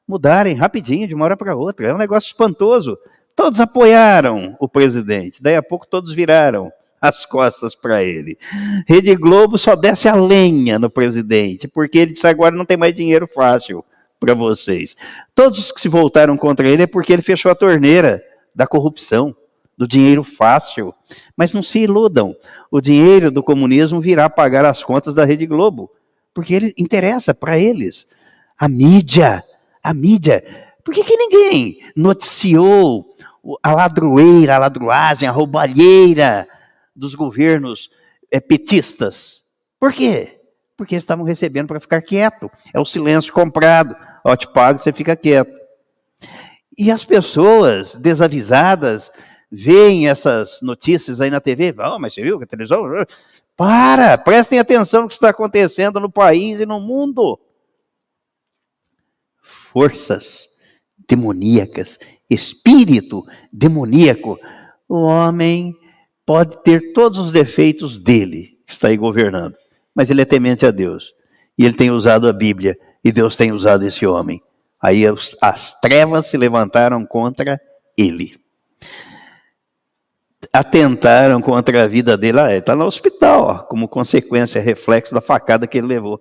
mudarem 0.08 0.56
rapidinho, 0.56 1.08
de 1.08 1.16
uma 1.16 1.26
hora 1.26 1.38
para 1.38 1.56
outra. 1.56 1.88
É 1.88 1.94
um 1.94 1.98
negócio 1.98 2.28
espantoso. 2.28 2.98
Todos 3.36 3.60
apoiaram 3.60 4.56
o 4.60 4.68
presidente, 4.68 5.42
daí 5.42 5.56
a 5.56 5.64
pouco 5.64 5.88
todos 5.88 6.14
viraram 6.14 6.72
as 7.02 7.26
costas 7.26 7.74
para 7.74 8.04
ele. 8.04 8.38
Rede 8.86 9.16
Globo 9.16 9.58
só 9.58 9.76
desce 9.76 10.10
a 10.10 10.16
lenha 10.16 10.78
no 10.78 10.90
presidente, 10.90 11.68
porque 11.68 12.00
ele 12.00 12.12
disse 12.12 12.28
agora 12.28 12.56
não 12.56 12.66
tem 12.66 12.76
mais 12.76 12.94
dinheiro 12.94 13.28
fácil 13.34 13.86
para 14.20 14.34
vocês. 14.34 14.98
Todos 15.34 15.60
os 15.60 15.72
que 15.72 15.80
se 15.80 15.88
voltaram 15.88 16.36
contra 16.36 16.68
ele 16.68 16.84
é 16.84 16.88
porque 16.88 17.14
ele 17.14 17.22
fechou 17.22 17.50
a 17.50 17.56
torneira 17.56 18.22
da 18.54 18.68
corrupção 18.68 19.34
do 19.80 19.88
dinheiro 19.88 20.26
fácil. 20.26 20.94
Mas 21.38 21.54
não 21.54 21.64
se 21.64 21.80
iludam, 21.80 22.36
o 22.70 22.82
dinheiro 22.82 23.32
do 23.32 23.42
comunismo 23.42 24.02
virá 24.02 24.30
pagar 24.30 24.66
as 24.66 24.84
contas 24.84 25.16
da 25.16 25.24
Rede 25.24 25.48
Globo, 25.48 25.90
porque 26.34 26.54
ele 26.54 26.74
interessa 26.78 27.34
para 27.34 27.58
eles. 27.58 28.06
A 28.58 28.68
mídia, 28.68 29.42
a 29.82 29.94
mídia. 29.94 30.44
Por 30.84 30.94
que, 30.94 31.02
que 31.06 31.16
ninguém 31.16 31.80
noticiou 31.96 33.06
a 33.64 33.72
ladroeira, 33.72 34.56
a 34.56 34.60
ladruagem, 34.60 35.30
a 35.30 35.32
roubalheira 35.32 36.46
dos 36.94 37.16
governos 37.16 37.90
é, 38.30 38.42
petistas? 38.42 39.44
Por 39.80 39.94
quê? 39.94 40.42
Porque 40.76 40.96
eles 40.96 41.04
estavam 41.04 41.24
recebendo 41.24 41.68
para 41.68 41.80
ficar 41.80 42.02
quieto. 42.02 42.52
É 42.74 42.80
o 42.82 42.86
silêncio 42.86 43.32
comprado. 43.32 43.96
Ó, 44.26 44.36
te 44.36 44.48
pago, 44.52 44.78
você 44.78 44.92
fica 44.92 45.16
quieto. 45.16 45.58
E 46.78 46.92
as 46.92 47.06
pessoas 47.06 47.96
desavisadas 47.96 49.10
veem 49.52 50.08
essas 50.08 50.60
notícias 50.62 51.20
aí 51.20 51.30
na 51.30 51.42
TV, 51.42 51.74
oh, 51.80 51.98
mas 52.00 52.14
você 52.14 52.22
viu 52.22 52.38
que 52.38 52.44
a 52.44 52.48
televisão. 52.48 52.84
Para, 53.58 54.18
prestem 54.18 54.60
atenção 54.60 55.04
no 55.04 55.08
que 55.08 55.16
está 55.16 55.30
acontecendo 55.30 56.00
no 56.00 56.10
país 56.10 56.60
e 56.60 56.66
no 56.66 56.80
mundo. 56.80 57.40
Forças 59.74 60.48
demoníacas, 61.08 62.00
espírito 62.30 63.26
demoníaco. 63.52 64.40
O 64.88 65.02
homem 65.02 65.76
pode 66.26 66.62
ter 66.64 66.94
todos 66.94 67.20
os 67.20 67.32
defeitos 67.32 68.00
dele, 68.00 68.58
que 68.66 68.74
está 68.74 68.88
aí 68.88 68.98
governando, 68.98 69.56
mas 69.94 70.10
ele 70.10 70.22
é 70.22 70.26
temente 70.26 70.66
a 70.66 70.72
Deus. 70.72 71.14
E 71.58 71.66
ele 71.66 71.76
tem 71.76 71.92
usado 71.92 72.28
a 72.28 72.34
Bíblia, 72.34 72.78
e 73.04 73.12
Deus 73.12 73.36
tem 73.36 73.52
usado 73.52 73.86
esse 73.86 74.06
homem. 74.06 74.42
Aí 74.82 75.06
as, 75.06 75.36
as 75.42 75.80
trevas 75.82 76.28
se 76.28 76.38
levantaram 76.38 77.06
contra 77.06 77.60
ele 77.98 78.39
atentaram 80.52 81.42
contra 81.42 81.84
a 81.84 81.88
vida 81.88 82.18
dele. 82.18 82.40
Ah, 82.40 82.50
ele 82.50 82.60
está 82.60 82.76
no 82.76 82.86
hospital, 82.86 83.44
ó, 83.44 83.58
como 83.60 83.88
consequência, 83.88 84.62
reflexo 84.62 85.14
da 85.14 85.22
facada 85.22 85.68
que 85.68 85.78
ele 85.78 85.88
levou. 85.88 86.20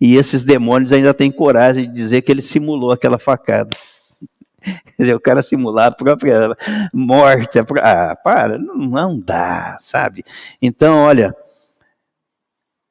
E 0.00 0.16
esses 0.16 0.44
demônios 0.44 0.92
ainda 0.92 1.12
têm 1.12 1.30
coragem 1.30 1.86
de 1.86 1.92
dizer 1.92 2.22
que 2.22 2.30
ele 2.30 2.42
simulou 2.42 2.92
aquela 2.92 3.18
facada. 3.18 3.76
Quer 4.62 5.02
dizer, 5.02 5.14
o 5.14 5.20
cara 5.20 5.42
simular 5.42 5.88
a 5.88 5.92
própria 5.92 6.54
morte. 6.92 7.58
Ah, 7.82 8.16
para, 8.16 8.58
não 8.58 9.20
dá, 9.20 9.76
sabe? 9.80 10.24
Então, 10.62 11.02
olha, 11.02 11.34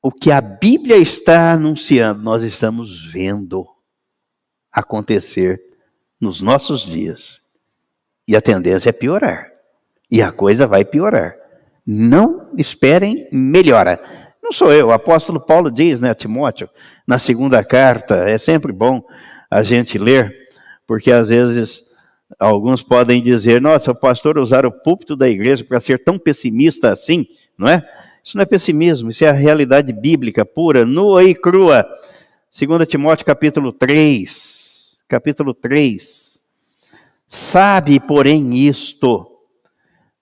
o 0.02 0.12
que 0.12 0.32
a 0.32 0.42
Bíblia 0.42 0.98
está 0.98 1.54
anunciando, 1.54 2.22
nós 2.22 2.44
estamos 2.44 3.12
vendo 3.12 3.66
acontecer 4.72 5.62
nos 6.20 6.42
nossos 6.42 6.82
dias. 6.82 7.42
E 8.28 8.36
a 8.36 8.42
tendência 8.42 8.90
é 8.90 8.94
piorar. 8.94 9.53
E 10.14 10.22
a 10.22 10.32
coisa 10.32 10.68
vai 10.68 10.86
piorar. 10.86 11.34
Não 11.88 12.52
esperem 12.56 13.28
melhora. 13.34 14.00
Não 14.44 14.52
sou 14.52 14.72
eu, 14.72 14.90
o 14.90 14.92
apóstolo 14.92 15.40
Paulo 15.40 15.72
diz, 15.72 16.00
né, 16.00 16.14
Timóteo, 16.14 16.70
na 17.08 17.18
segunda 17.18 17.64
carta, 17.64 18.30
é 18.30 18.38
sempre 18.38 18.72
bom 18.72 19.02
a 19.50 19.64
gente 19.64 19.98
ler, 19.98 20.32
porque 20.86 21.12
às 21.12 21.30
vezes 21.30 21.84
alguns 22.38 22.84
podem 22.84 23.24
dizer, 23.24 23.60
nossa, 23.60 23.90
o 23.90 23.96
pastor 23.96 24.38
usar 24.38 24.68
o 24.68 24.72
púlpito 24.72 25.16
da 25.16 25.28
igreja 25.28 25.64
para 25.64 25.80
ser 25.80 26.04
tão 26.04 26.20
pessimista 26.20 26.92
assim, 26.92 27.26
não 27.58 27.68
é? 27.68 27.84
Isso 28.24 28.38
não 28.38 28.44
é 28.44 28.46
pessimismo, 28.46 29.10
isso 29.10 29.26
é 29.26 29.30
a 29.30 29.34
realidade 29.34 29.92
bíblica 29.92 30.46
pura, 30.46 30.86
nua 30.86 31.24
e 31.24 31.34
crua. 31.34 31.84
2 32.56 32.88
Timóteo 32.88 33.26
capítulo 33.26 33.74
3, 33.74 35.04
capítulo 35.08 35.56
3. 35.56 36.44
Sabe, 37.28 38.00
porém, 38.00 38.68
isto, 38.68 39.33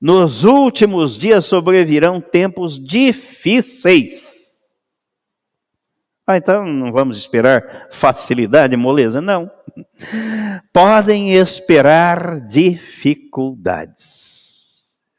nos 0.01 0.43
últimos 0.43 1.17
dias 1.17 1.45
sobrevirão 1.45 2.19
tempos 2.19 2.83
difíceis. 2.83 4.31
Ah, 6.25 6.37
então 6.37 6.65
não 6.65 6.91
vamos 6.91 7.17
esperar 7.17 7.89
facilidade, 7.91 8.75
moleza? 8.75 9.21
Não. 9.21 9.51
Podem 10.73 11.33
esperar 11.35 12.39
dificuldades. 12.47 14.31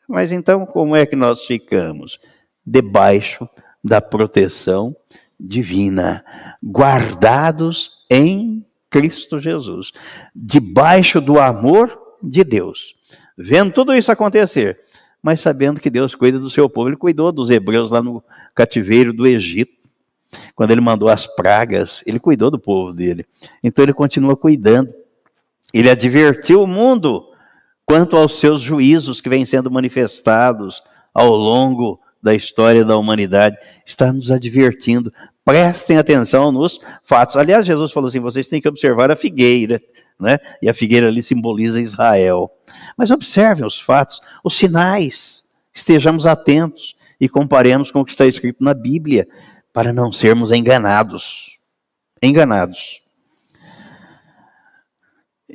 Mas 0.09 0.33
então, 0.33 0.67
como 0.67 0.97
é 0.97 1.07
que 1.07 1.15
nós 1.17 1.45
ficamos? 1.47 2.19
debaixo 2.65 3.49
da 3.83 4.01
proteção 4.01 4.95
divina, 5.39 6.25
guardados 6.65 8.05
em 8.09 8.65
Cristo 8.89 9.41
Jesus, 9.41 9.93
debaixo 10.35 11.21
do 11.21 11.41
amor 11.41 11.99
de 12.23 12.45
Deus, 12.45 12.95
vendo 13.43 13.73
tudo 13.73 13.95
isso 13.95 14.11
acontecer, 14.11 14.79
mas 15.23 15.41
sabendo 15.41 15.81
que 15.81 15.91
Deus 15.91 16.15
cuida 16.15 16.39
do 16.39 16.51
seu 16.51 16.69
povo. 16.69 16.89
Ele 16.89 16.97
cuidou 16.97 17.31
dos 17.33 17.51
hebreus 17.51 17.91
lá 17.91 18.03
no 18.03 18.23
cativeiro 18.55 19.13
do 19.13 19.27
Egito. 19.27 19.73
Quando 20.55 20.71
ele 20.71 20.81
mandou 20.81 21.09
as 21.09 21.27
pragas, 21.27 22.03
ele 22.07 22.19
cuidou 22.19 22.51
do 22.51 22.59
povo 22.59 22.93
dele. 22.93 23.27
Então 23.63 23.85
ele 23.85 23.93
continua 23.93 24.37
cuidando. 24.37 24.93
Ele 25.73 25.91
advertiu 25.91 26.63
o 26.63 26.67
mundo 26.67 27.25
quanto 27.85 28.17
aos 28.17 28.39
seus 28.39 28.61
juízos 28.61 29.21
que 29.21 29.29
vêm 29.29 29.45
sendo 29.45 29.71
manifestados 29.71 30.83
ao 31.13 31.31
longo 31.31 32.01
da 32.23 32.35
história 32.35 32.85
da 32.85 32.97
humanidade, 32.97 33.57
está 33.85 34.13
nos 34.13 34.31
advertindo. 34.31 35.13
Prestem 35.45 35.99
atenção 35.99 36.53
nos 36.53 36.81
fatos. 37.03 37.37
Aliás, 37.37 37.67
Jesus 37.67 37.91
falou 37.91 38.09
assim: 38.09 38.21
vocês 38.21 38.47
têm 38.49 38.61
que 38.61 38.69
observar 38.69 39.11
a 39.11 39.17
figueira, 39.17 39.83
né? 40.21 40.39
E 40.61 40.69
a 40.69 40.75
figueira 40.75 41.09
ali 41.09 41.23
simboliza 41.23 41.81
Israel. 41.81 42.51
Mas 42.97 43.11
observem 43.11 43.67
os 43.67 43.81
fatos, 43.81 44.21
os 44.45 44.57
sinais. 44.57 45.45
Estejamos 45.75 46.27
atentos 46.27 46.95
e 47.21 47.29
comparemos 47.29 47.91
com 47.91 48.01
o 48.01 48.05
que 48.05 48.13
está 48.13 48.27
escrito 48.27 48.63
na 48.63 48.75
Bíblia, 48.75 49.29
para 49.73 49.93
não 49.93 50.13
sermos 50.13 50.51
enganados. 50.51 51.59
Enganados. 52.23 53.03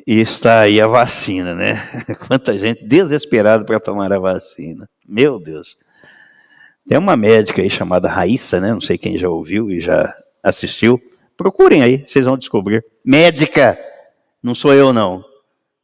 E 0.06 0.22
está 0.22 0.62
aí 0.62 0.80
a 0.80 0.88
vacina, 0.88 1.54
né? 1.54 1.76
Quanta 2.28 2.58
gente 2.58 2.86
desesperada 2.86 3.66
para 3.66 3.80
tomar 3.80 4.14
a 4.14 4.20
vacina. 4.20 4.88
Meu 5.08 5.40
Deus. 5.40 5.78
Tem 6.88 6.98
uma 6.98 7.18
médica 7.18 7.62
aí 7.62 7.70
chamada 7.70 8.08
Raíssa, 8.08 8.62
né? 8.62 8.74
Não 8.74 8.80
sei 8.82 8.98
quem 8.98 9.18
já 9.18 9.28
ouviu 9.28 9.70
e 9.70 9.82
já 9.82 10.14
assistiu. 10.42 11.02
Procurem 11.36 11.84
aí, 11.84 12.06
vocês 12.08 12.26
vão 12.26 12.38
descobrir. 12.38 12.84
Médica, 13.04 13.78
não 14.42 14.56
sou 14.56 14.74
eu 14.74 14.94
não. 14.94 15.24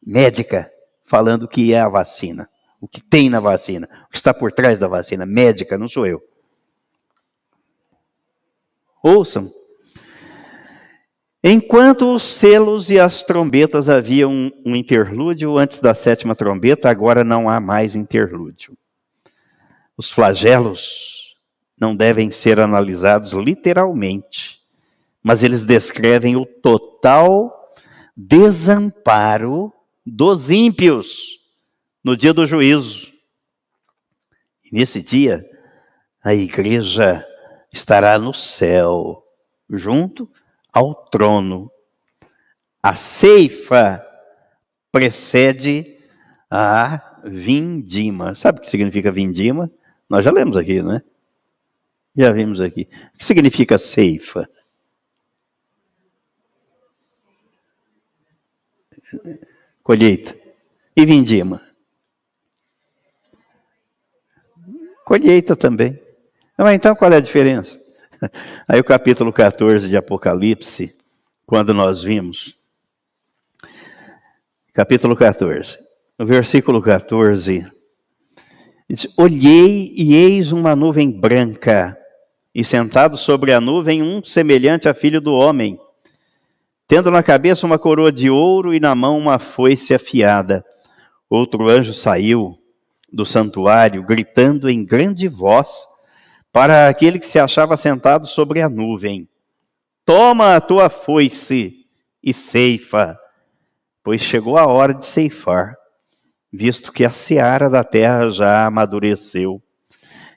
Médica, 0.06 0.70
falando 1.06 1.48
que 1.48 1.74
é 1.74 1.80
a 1.80 1.90
vacina, 1.90 2.50
o 2.80 2.88
que 2.88 3.02
tem 3.02 3.30
na 3.30 3.40
vacina, 3.40 3.88
o 4.08 4.12
que 4.12 4.18
está 4.18 4.34
por 4.34 4.52
trás 4.52 4.80
da 4.80 4.88
vacina. 4.88 5.26
Médica, 5.26 5.78
não 5.78 5.88
sou 5.88 6.06
eu. 6.06 6.22
Ouçam. 9.02 9.52
Enquanto 11.44 12.16
os 12.16 12.24
selos 12.24 12.90
e 12.90 12.98
as 12.98 13.22
trombetas 13.22 13.90
haviam 13.90 14.32
um, 14.32 14.52
um 14.66 14.76
interlúdio 14.76 15.58
antes 15.58 15.82
da 15.82 15.94
sétima 15.94 16.34
trombeta, 16.34 16.90
agora 16.90 17.22
não 17.22 17.50
há 17.50 17.60
mais 17.60 17.96
interlúdio. 17.96 18.78
Os 19.98 20.10
flagelos 20.10 21.36
não 21.78 21.94
devem 21.94 22.32
ser 22.32 22.62
analisados 22.62 23.34
literalmente, 23.34 24.62
mas 25.22 25.44
eles 25.44 25.64
descrevem 25.66 26.38
o 26.38 26.46
total 26.46 27.63
desamparo 28.16 29.74
dos 30.06 30.50
ímpios 30.50 31.40
no 32.04 32.16
dia 32.16 32.34
do 32.34 32.46
juízo. 32.46 33.12
E 34.64 34.76
nesse 34.76 35.02
dia, 35.02 35.44
a 36.24 36.34
igreja 36.34 37.26
estará 37.72 38.18
no 38.20 38.34
céu, 38.34 39.24
junto 39.70 40.30
ao 40.72 40.94
trono. 41.08 41.72
A 42.82 42.96
ceifa 42.96 44.06
precede 44.92 45.98
a 46.50 47.22
vindima. 47.24 48.36
Sabe 48.36 48.60
o 48.60 48.62
que 48.62 48.70
significa 48.70 49.12
vindima? 49.12 49.72
Nós 50.10 50.24
já 50.24 50.32
lemos 50.32 50.58
aqui, 50.58 50.82
né? 50.84 51.02
Já 52.16 52.32
vimos 52.32 52.62
aqui. 52.62 52.88
O 53.14 53.18
que 53.18 53.26
significa 53.26 53.80
ceifa? 53.80 54.48
Colheita. 59.84 60.36
E 60.96 61.06
vindima? 61.06 61.62
Colheita 65.06 65.56
também. 65.56 66.00
então 66.74 66.96
qual 66.96 67.12
é 67.12 67.18
a 67.18 67.22
diferença? 67.22 67.80
Aí 68.68 68.80
o 68.80 68.84
capítulo 68.84 69.34
14 69.34 69.90
de 69.90 69.98
Apocalipse, 69.98 70.96
quando 71.46 71.74
nós 71.74 72.04
vimos, 72.04 72.58
capítulo 74.74 75.16
14, 75.16 75.78
no 76.18 76.26
versículo 76.26 76.82
14, 76.82 77.66
Diz, 78.90 79.08
Olhei 79.18 79.92
e 79.96 80.14
eis 80.14 80.52
uma 80.52 80.76
nuvem 80.76 81.12
branca, 81.12 81.98
e 82.54 82.64
sentado 82.64 83.18
sobre 83.18 83.52
a 83.52 83.60
nuvem 83.60 84.04
um 84.04 84.24
semelhante 84.24 84.88
a 84.88 84.94
filho 84.94 85.20
do 85.20 85.34
homem, 85.34 85.80
tendo 86.96 87.10
na 87.10 87.24
cabeça 87.24 87.66
uma 87.66 87.80
coroa 87.80 88.12
de 88.12 88.30
ouro 88.30 88.72
e 88.72 88.80
na 88.80 88.94
mão 88.94 89.18
uma 89.18 89.40
foice 89.40 89.96
afiada. 89.96 90.64
Outro 91.28 91.68
anjo 91.68 91.92
saiu 91.92 92.56
do 93.12 93.26
santuário, 93.26 94.04
gritando 94.04 94.70
em 94.70 94.86
grande 94.86 95.28
voz 95.28 95.88
para 96.52 96.88
aquele 96.88 97.18
que 97.18 97.26
se 97.26 97.40
achava 97.40 97.78
sentado 97.78 98.28
sobre 98.28 98.62
a 98.62 98.70
nuvem: 98.70 99.28
Toma 100.06 100.56
a 100.56 100.62
tua 100.62 100.88
foice 100.88 101.78
e 102.22 102.32
ceifa, 102.32 103.18
pois 104.04 104.22
chegou 104.22 104.56
a 104.56 104.68
hora 104.68 104.94
de 104.94 105.08
ceifar 105.08 105.76
visto 106.52 106.92
que 106.92 107.04
a 107.04 107.10
seara 107.12 107.72
da 107.72 107.84
terra 107.84 108.30
já 108.30 108.68
amadureceu. 108.68 109.60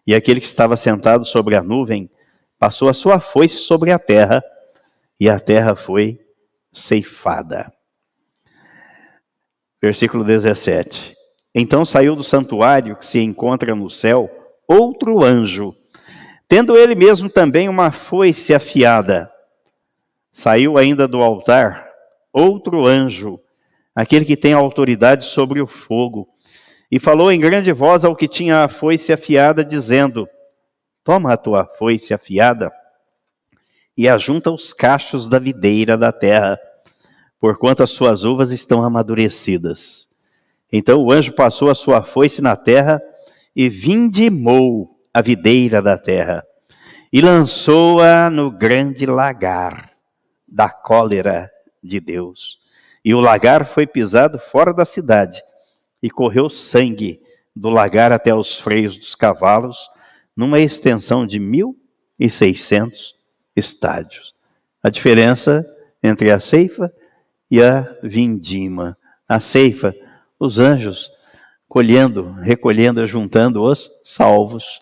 E 0.06 0.14
aquele 0.14 0.40
que 0.40 0.46
estava 0.46 0.74
sentado 0.78 1.26
sobre 1.26 1.54
a 1.54 1.62
nuvem 1.62 2.10
passou 2.58 2.88
a 2.88 2.94
sua 2.94 3.20
foice 3.20 3.56
sobre 3.56 3.92
a 3.92 3.98
terra, 3.98 4.42
e 5.20 5.28
a 5.28 5.38
terra 5.38 5.76
foi 5.76 6.24
ceifada. 6.76 7.72
Versículo 9.80 10.24
17. 10.24 11.16
Então 11.54 11.86
saiu 11.86 12.14
do 12.14 12.22
santuário 12.22 12.96
que 12.96 13.06
se 13.06 13.18
encontra 13.18 13.74
no 13.74 13.88
céu 13.88 14.30
outro 14.68 15.24
anjo, 15.24 15.74
tendo 16.46 16.76
ele 16.76 16.94
mesmo 16.94 17.28
também 17.28 17.68
uma 17.68 17.90
foice 17.90 18.54
afiada. 18.54 19.30
Saiu 20.32 20.76
ainda 20.76 21.08
do 21.08 21.22
altar 21.22 21.88
outro 22.32 22.84
anjo, 22.84 23.40
aquele 23.94 24.24
que 24.24 24.36
tem 24.36 24.52
autoridade 24.52 25.24
sobre 25.24 25.60
o 25.60 25.66
fogo. 25.66 26.28
E 26.90 27.00
falou 27.00 27.32
em 27.32 27.40
grande 27.40 27.72
voz 27.72 28.04
ao 28.04 28.14
que 28.14 28.28
tinha 28.28 28.64
a 28.64 28.68
foice 28.68 29.12
afiada, 29.12 29.64
dizendo: 29.64 30.28
Toma 31.02 31.32
a 31.32 31.36
tua 31.36 31.64
foice 31.64 32.12
afiada 32.12 32.70
e 33.96 34.08
ajunta 34.08 34.50
os 34.50 34.72
cachos 34.72 35.26
da 35.26 35.38
videira 35.38 35.96
da 35.96 36.12
terra, 36.12 36.58
porquanto 37.46 37.84
as 37.84 37.92
suas 37.92 38.24
uvas 38.24 38.50
estão 38.50 38.82
amadurecidas. 38.82 40.08
Então 40.72 41.00
o 41.00 41.12
anjo 41.12 41.32
passou 41.32 41.70
a 41.70 41.76
sua 41.76 42.02
foice 42.02 42.42
na 42.42 42.56
terra 42.56 43.00
e 43.54 43.68
vindimou 43.68 44.98
a 45.14 45.22
videira 45.22 45.80
da 45.80 45.96
terra 45.96 46.44
e 47.12 47.20
lançou-a 47.20 48.28
no 48.28 48.50
grande 48.50 49.06
lagar 49.06 49.92
da 50.48 50.68
cólera 50.68 51.48
de 51.80 52.00
Deus 52.00 52.58
e 53.04 53.14
o 53.14 53.20
lagar 53.20 53.64
foi 53.64 53.86
pisado 53.86 54.40
fora 54.40 54.74
da 54.74 54.84
cidade, 54.84 55.40
e 56.02 56.10
correu 56.10 56.50
sangue 56.50 57.22
do 57.54 57.70
lagar 57.70 58.10
até 58.10 58.34
os 58.34 58.58
freios 58.58 58.98
dos 58.98 59.14
cavalos, 59.14 59.88
numa 60.36 60.58
extensão 60.58 61.24
de 61.24 61.38
mil 61.38 61.78
e 62.18 62.28
seiscentos 62.28 63.14
estádios. 63.54 64.34
A 64.82 64.90
diferença 64.90 65.64
entre 66.02 66.32
a 66.32 66.40
ceifa 66.40 66.92
e 67.50 67.62
a 67.62 67.96
vindima. 68.02 68.96
A 69.28 69.40
ceifa, 69.40 69.94
os 70.38 70.58
anjos 70.58 71.10
colhendo, 71.68 72.32
recolhendo, 72.32 73.06
juntando 73.06 73.62
os 73.62 73.90
salvos. 74.04 74.80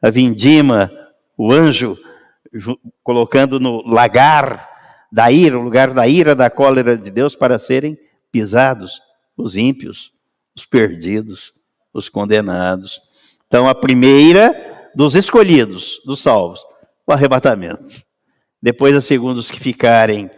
A 0.00 0.10
vindima, 0.10 0.90
o 1.36 1.52
anjo 1.52 1.98
colocando 3.02 3.60
no 3.60 3.82
lagar 3.86 4.68
da 5.10 5.30
ira, 5.30 5.58
o 5.58 5.62
lugar 5.62 5.92
da 5.92 6.06
ira, 6.06 6.34
da 6.34 6.48
cólera 6.48 6.96
de 6.96 7.10
Deus, 7.10 7.34
para 7.34 7.58
serem 7.58 7.98
pisados 8.30 9.00
os 9.36 9.56
ímpios, 9.56 10.12
os 10.54 10.64
perdidos, 10.64 11.52
os 11.92 12.08
condenados. 12.08 13.00
Então, 13.46 13.68
a 13.68 13.74
primeira 13.74 14.90
dos 14.94 15.14
escolhidos, 15.14 16.00
dos 16.04 16.20
salvos, 16.20 16.60
o 17.06 17.12
arrebatamento. 17.12 18.02
Depois, 18.62 18.94
a 18.96 19.00
segunda, 19.00 19.40
os 19.40 19.50
que 19.50 19.58
ficarem 19.58 20.30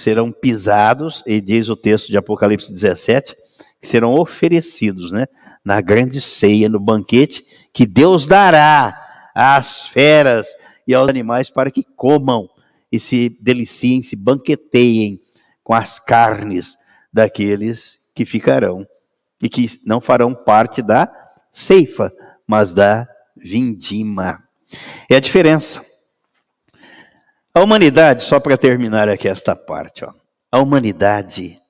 serão 0.00 0.32
pisados, 0.32 1.22
e 1.26 1.40
diz 1.40 1.68
o 1.68 1.76
texto 1.76 2.08
de 2.08 2.16
Apocalipse 2.16 2.72
17, 2.72 3.36
que 3.80 3.86
serão 3.86 4.14
oferecidos, 4.14 5.10
né? 5.10 5.26
Na 5.64 5.80
grande 5.80 6.20
ceia, 6.20 6.68
no 6.68 6.80
banquete, 6.80 7.44
que 7.72 7.86
Deus 7.86 8.26
dará 8.26 9.30
às 9.34 9.86
feras 9.86 10.46
e 10.86 10.94
aos 10.94 11.08
animais 11.08 11.50
para 11.50 11.70
que 11.70 11.84
comam 11.96 12.48
e 12.90 12.98
se 12.98 13.36
deliciem, 13.40 14.02
se 14.02 14.16
banqueteiem 14.16 15.18
com 15.62 15.74
as 15.74 15.98
carnes 15.98 16.76
daqueles 17.12 17.98
que 18.14 18.24
ficarão 18.24 18.86
e 19.42 19.48
que 19.48 19.80
não 19.84 20.00
farão 20.00 20.34
parte 20.34 20.82
da 20.82 21.10
ceifa, 21.52 22.12
mas 22.46 22.72
da 22.74 23.06
vindima. 23.36 24.38
É 25.08 25.16
a 25.16 25.20
diferença. 25.20 25.84
A 27.52 27.60
humanidade, 27.62 28.22
só 28.22 28.38
para 28.38 28.56
terminar 28.56 29.08
aqui 29.08 29.26
esta 29.26 29.56
parte, 29.56 30.04
ó, 30.04 30.12
a 30.52 30.60
humanidade 30.60 31.60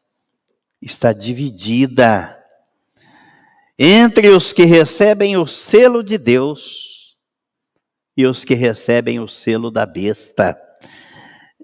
está 0.81 1.11
dividida 1.11 2.37
entre 3.79 4.29
os 4.29 4.53
que 4.53 4.65
recebem 4.65 5.39
o 5.39 5.47
selo 5.47 6.03
de 6.03 6.19
Deus 6.19 7.17
e 8.15 8.27
os 8.27 8.45
que 8.45 8.53
recebem 8.53 9.21
o 9.21 9.27
selo 9.27 9.71
da 9.71 9.87
besta. 9.87 10.55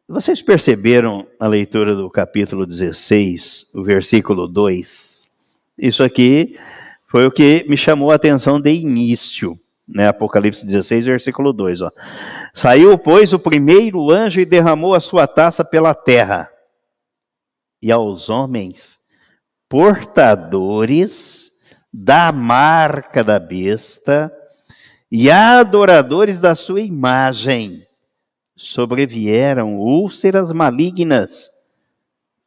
Vocês 0.09 0.41
perceberam 0.41 1.29
a 1.39 1.47
leitura 1.47 1.95
do 1.95 2.09
capítulo 2.09 2.65
16, 2.65 3.73
o 3.75 3.85
versículo 3.85 4.49
2? 4.49 5.31
Isso 5.77 6.03
aqui 6.03 6.59
foi 7.07 7.27
o 7.27 7.31
que 7.31 7.67
me 7.69 7.77
chamou 7.77 8.11
a 8.11 8.15
atenção 8.15 8.59
de 8.59 8.73
início, 8.73 9.59
né? 9.87 10.09
Apocalipse 10.09 10.67
16, 10.67 11.07
versículo 11.07 11.53
2, 11.53 11.83
ó. 11.83 11.91
Saiu, 12.55 12.99
pois, 12.99 13.33
o 13.33 13.39
primeiro 13.39 14.11
anjo 14.11 14.41
e 14.41 14.45
derramou 14.45 14.95
a 14.95 15.01
sua 15.01 15.27
taça 15.27 15.65
pela 15.65 15.95
terra. 15.95 16.51
E 17.81 17.93
aos 17.93 18.29
homens 18.29 18.99
portadores 19.69 21.51
da 21.93 22.33
marca 22.33 23.23
da 23.23 23.39
besta 23.39 24.33
e 25.11 25.31
adoradores 25.31 26.39
da 26.39 26.55
sua 26.55 26.81
imagem 26.81 27.87
sobrevieram 28.57 29.77
úlceras 29.77 30.51
malignas 30.53 31.51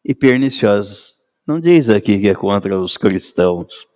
e 0.03 0.13
perniciosas. 0.13 1.15
Não 1.45 1.59
diz 1.59 1.89
aqui 1.89 2.19
que 2.19 2.29
é 2.29 2.35
contra 2.35 2.79
os 2.79 2.97
cristãos, 2.97 3.87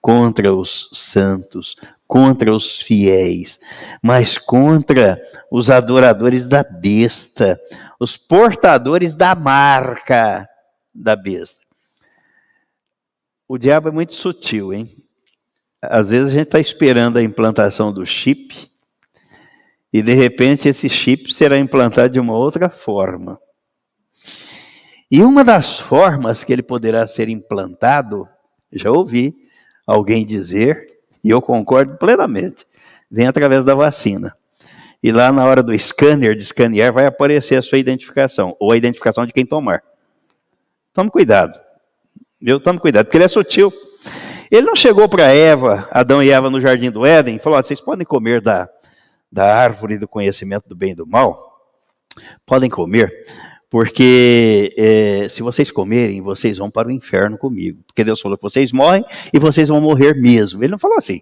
contra 0.00 0.54
os 0.54 0.88
santos, 0.92 1.76
contra 2.08 2.52
os 2.52 2.80
fiéis, 2.80 3.60
mas 4.02 4.38
contra 4.38 5.20
os 5.52 5.68
adoradores 5.68 6.46
da 6.46 6.62
besta, 6.62 7.60
os 8.00 8.16
portadores 8.16 9.14
da 9.14 9.34
marca 9.34 10.48
da 10.94 11.14
besta. 11.14 11.60
O 13.46 13.58
diabo 13.58 13.88
é 13.88 13.92
muito 13.92 14.14
sutil, 14.14 14.72
hein? 14.72 14.90
Às 15.80 16.10
vezes 16.10 16.30
a 16.30 16.32
gente 16.32 16.46
está 16.46 16.58
esperando 16.58 17.18
a 17.18 17.22
implantação 17.22 17.92
do 17.92 18.04
chip 18.04 18.68
e 19.92 20.02
de 20.02 20.14
repente 20.14 20.68
esse 20.68 20.88
chip 20.88 21.32
será 21.32 21.58
implantado 21.58 22.14
de 22.14 22.20
uma 22.20 22.36
outra 22.36 22.68
forma. 22.68 23.38
E 25.10 25.22
uma 25.22 25.44
das 25.44 25.78
formas 25.78 26.42
que 26.42 26.52
ele 26.52 26.62
poderá 26.62 27.06
ser 27.06 27.28
implantado, 27.28 28.28
já 28.72 28.90
ouvi 28.90 29.34
alguém 29.86 30.26
dizer, 30.26 30.87
e 31.22 31.30
eu 31.30 31.40
concordo 31.40 31.96
plenamente, 31.96 32.66
vem 33.10 33.26
através 33.26 33.64
da 33.64 33.74
vacina. 33.74 34.34
E 35.02 35.12
lá 35.12 35.32
na 35.32 35.44
hora 35.44 35.62
do 35.62 35.76
scanner, 35.78 36.34
de 36.34 36.42
escanear, 36.42 36.92
vai 36.92 37.06
aparecer 37.06 37.56
a 37.56 37.62
sua 37.62 37.78
identificação, 37.78 38.56
ou 38.58 38.72
a 38.72 38.76
identificação 38.76 39.24
de 39.24 39.32
quem 39.32 39.46
tomar. 39.46 39.82
Tome 40.92 41.10
cuidado. 41.10 41.58
Eu 42.40 42.58
tome 42.58 42.78
cuidado, 42.78 43.06
porque 43.06 43.16
ele 43.16 43.24
é 43.24 43.28
sutil. 43.28 43.72
Ele 44.50 44.66
não 44.66 44.74
chegou 44.74 45.08
para 45.08 45.32
Eva, 45.32 45.86
Adão 45.90 46.22
e 46.22 46.30
Eva 46.30 46.50
no 46.50 46.60
jardim 46.60 46.90
do 46.90 47.04
Éden, 47.04 47.36
e 47.36 47.38
falou: 47.38 47.62
vocês 47.62 47.80
podem 47.80 48.06
comer 48.06 48.40
da, 48.40 48.68
da 49.30 49.54
árvore 49.54 49.98
do 49.98 50.08
conhecimento 50.08 50.68
do 50.68 50.74
bem 50.74 50.92
e 50.92 50.94
do 50.94 51.06
mal, 51.06 51.60
podem 52.46 52.70
comer, 52.70 53.12
porque 53.70 54.74
é, 54.78 55.28
se 55.28 55.42
vocês 55.42 55.70
comerem, 55.70 56.22
vocês 56.22 56.56
vão 56.58 56.70
para 56.70 56.88
o 56.88 56.90
inferno 56.90 57.36
comigo. 57.36 57.82
Porque 57.86 58.02
Deus 58.02 58.20
falou 58.20 58.38
que 58.38 58.42
vocês 58.42 58.72
morrem 58.72 59.04
e 59.32 59.38
vocês 59.38 59.68
vão 59.68 59.80
morrer 59.80 60.14
mesmo. 60.14 60.62
Ele 60.62 60.72
não 60.72 60.78
falou 60.78 60.96
assim. 60.96 61.20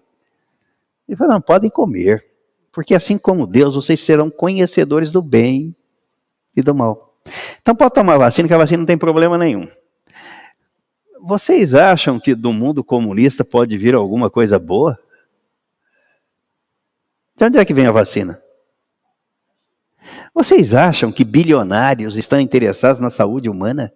Ele 1.08 1.16
falou, 1.16 1.34
não, 1.34 1.40
podem 1.40 1.70
comer, 1.70 2.24
porque 2.72 2.94
assim 2.94 3.16
como 3.16 3.46
Deus, 3.46 3.74
vocês 3.74 4.00
serão 4.00 4.28
conhecedores 4.28 5.12
do 5.12 5.22
bem 5.22 5.74
e 6.54 6.62
do 6.62 6.74
mal. 6.74 7.14
Então 7.60 7.74
pode 7.74 7.94
tomar 7.94 8.18
vacina, 8.18 8.48
que 8.48 8.54
a 8.54 8.58
vacina 8.58 8.78
não 8.78 8.86
tem 8.86 8.98
problema 8.98 9.38
nenhum. 9.38 9.68
Vocês 11.22 11.74
acham 11.74 12.20
que 12.20 12.34
do 12.34 12.52
mundo 12.52 12.84
comunista 12.84 13.44
pode 13.44 13.76
vir 13.76 13.94
alguma 13.94 14.30
coisa 14.30 14.58
boa? 14.58 14.98
De 17.36 17.44
onde 17.44 17.58
é 17.58 17.64
que 17.64 17.74
vem 17.74 17.86
a 17.86 17.92
vacina? 17.92 18.40
Vocês 20.34 20.74
acham 20.74 21.10
que 21.10 21.24
bilionários 21.24 22.16
estão 22.16 22.40
interessados 22.40 23.00
na 23.00 23.10
saúde 23.10 23.48
humana? 23.48 23.92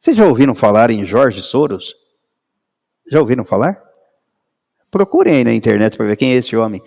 Vocês 0.00 0.16
já 0.16 0.26
ouviram 0.26 0.54
falar 0.54 0.90
em 0.90 1.04
Jorge 1.04 1.42
Soros? 1.42 1.94
Já 3.10 3.20
ouviram 3.20 3.44
falar? 3.44 3.82
Procurem 4.90 5.36
aí 5.36 5.44
na 5.44 5.52
internet 5.52 5.96
para 5.96 6.06
ver 6.06 6.16
quem 6.16 6.32
é 6.32 6.36
esse 6.36 6.56
homem. 6.56 6.82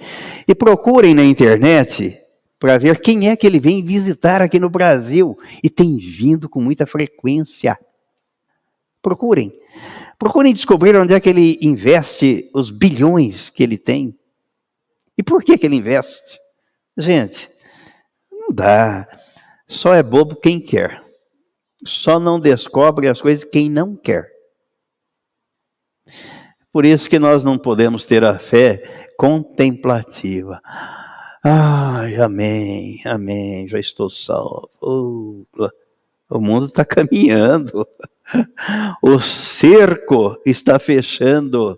E 0.48 0.54
procurem 0.54 1.14
na 1.14 1.24
internet 1.24 2.20
para 2.60 2.78
ver 2.78 3.00
quem 3.02 3.30
é 3.30 3.36
que 3.36 3.46
ele 3.46 3.60
vem 3.60 3.84
visitar 3.84 4.42
aqui 4.42 4.60
no 4.60 4.70
Brasil. 4.70 5.38
E 5.64 5.70
tem 5.70 5.98
vindo 5.98 6.50
com 6.50 6.62
muita 6.62 6.86
frequência. 6.86 7.78
Procurem. 9.02 9.54
Procurem 10.18 10.54
descobrir 10.54 10.96
onde 10.96 11.14
é 11.14 11.20
que 11.20 11.30
ele 11.30 11.60
investe 11.62 12.50
os 12.54 12.72
bilhões 12.72 13.50
que 13.50 13.62
ele 13.62 13.78
tem. 13.78 14.18
E 15.18 15.22
por 15.22 15.44
que, 15.44 15.58
que 15.58 15.66
ele 15.66 15.76
investe? 15.76 16.40
Gente, 16.98 17.50
dá. 18.54 19.08
Só 19.68 19.94
é 19.94 20.04
bobo 20.04 20.36
quem 20.36 20.60
quer. 20.60 21.02
Só 21.86 22.20
não 22.20 22.40
descobre 22.40 23.08
as 23.08 23.22
coisas 23.22 23.44
quem 23.44 23.70
não 23.70 23.96
quer. 23.96 24.32
Por 26.72 26.86
isso 26.86 27.10
que 27.10 27.20
nós 27.20 27.44
não 27.44 27.58
podemos 27.58 28.06
ter 28.06 28.24
a 28.24 28.40
fé 28.40 29.08
contemplativa. 29.18 30.62
Ai, 31.44 32.16
amém, 32.16 33.02
amém, 33.06 33.68
já 33.68 33.80
estou 33.80 34.10
salvo. 34.10 34.70
Uh, 34.82 35.46
o 36.30 36.40
mundo 36.40 36.68
está 36.68 36.86
caminhando. 36.86 37.88
O 39.04 39.20
cerco 39.20 40.42
está 40.46 40.80
fechando. 40.80 41.78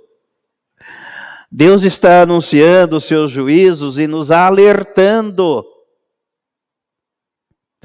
Deus 1.52 1.84
está 1.84 2.22
anunciando 2.22 2.98
os 2.98 3.06
seus 3.06 3.32
juízos 3.32 3.98
e 3.98 4.06
nos 4.06 4.30
alertando. 4.30 5.66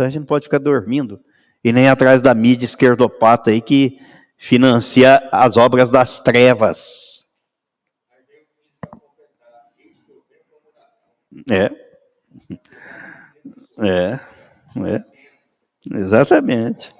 Então 0.00 0.06
a 0.06 0.10
gente 0.10 0.20
não 0.20 0.26
pode 0.26 0.44
ficar 0.44 0.56
dormindo 0.56 1.20
e 1.62 1.74
nem 1.74 1.86
atrás 1.86 2.22
da 2.22 2.34
mídia 2.34 2.64
esquerdopata 2.64 3.50
aí 3.50 3.60
que 3.60 4.00
financia 4.38 5.28
as 5.30 5.58
obras 5.58 5.90
das 5.90 6.18
trevas. 6.18 7.28
É. 11.50 11.70
É. 13.82 14.20
É. 14.76 15.04
Exatamente. 15.90 16.92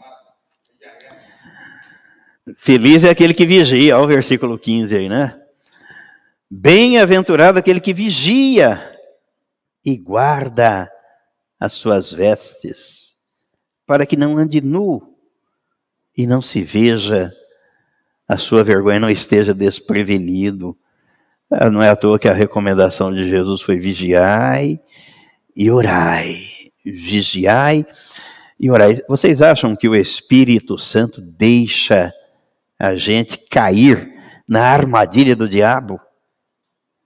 Feliz 2.56 3.04
é 3.04 3.10
aquele 3.10 3.34
que 3.34 3.44
vigia, 3.44 3.98
olha 3.98 4.04
o 4.04 4.08
versículo 4.08 4.58
15 4.58 4.96
aí, 4.96 5.06
né? 5.06 5.38
Bem-aventurado 6.50 7.58
aquele 7.58 7.80
que 7.80 7.92
vigia 7.92 8.80
e 9.84 9.94
guarda 9.98 10.90
as 11.60 11.74
suas 11.74 12.10
vestes, 12.10 13.12
para 13.86 14.06
que 14.06 14.16
não 14.16 14.38
ande 14.38 14.62
nu 14.62 15.14
e 16.16 16.26
não 16.26 16.40
se 16.40 16.62
veja 16.62 17.30
a 18.26 18.38
sua 18.38 18.64
vergonha, 18.64 18.98
não 18.98 19.10
esteja 19.10 19.52
desprevenido. 19.52 20.76
Ah, 21.50 21.68
não 21.68 21.82
é 21.82 21.90
à 21.90 21.96
toa 21.96 22.18
que 22.18 22.28
a 22.28 22.32
recomendação 22.32 23.12
de 23.12 23.28
Jesus 23.28 23.60
foi 23.60 23.78
vigiai 23.78 24.80
e 25.54 25.70
orai. 25.70 26.46
Vigiai 26.84 27.84
e 28.58 28.70
orai. 28.70 29.00
Vocês 29.08 29.42
acham 29.42 29.76
que 29.76 29.88
o 29.88 29.96
Espírito 29.96 30.78
Santo 30.78 31.20
deixa 31.20 32.12
a 32.78 32.94
gente 32.94 33.36
cair 33.36 34.08
na 34.48 34.62
armadilha 34.62 35.36
do 35.36 35.48
diabo. 35.48 36.00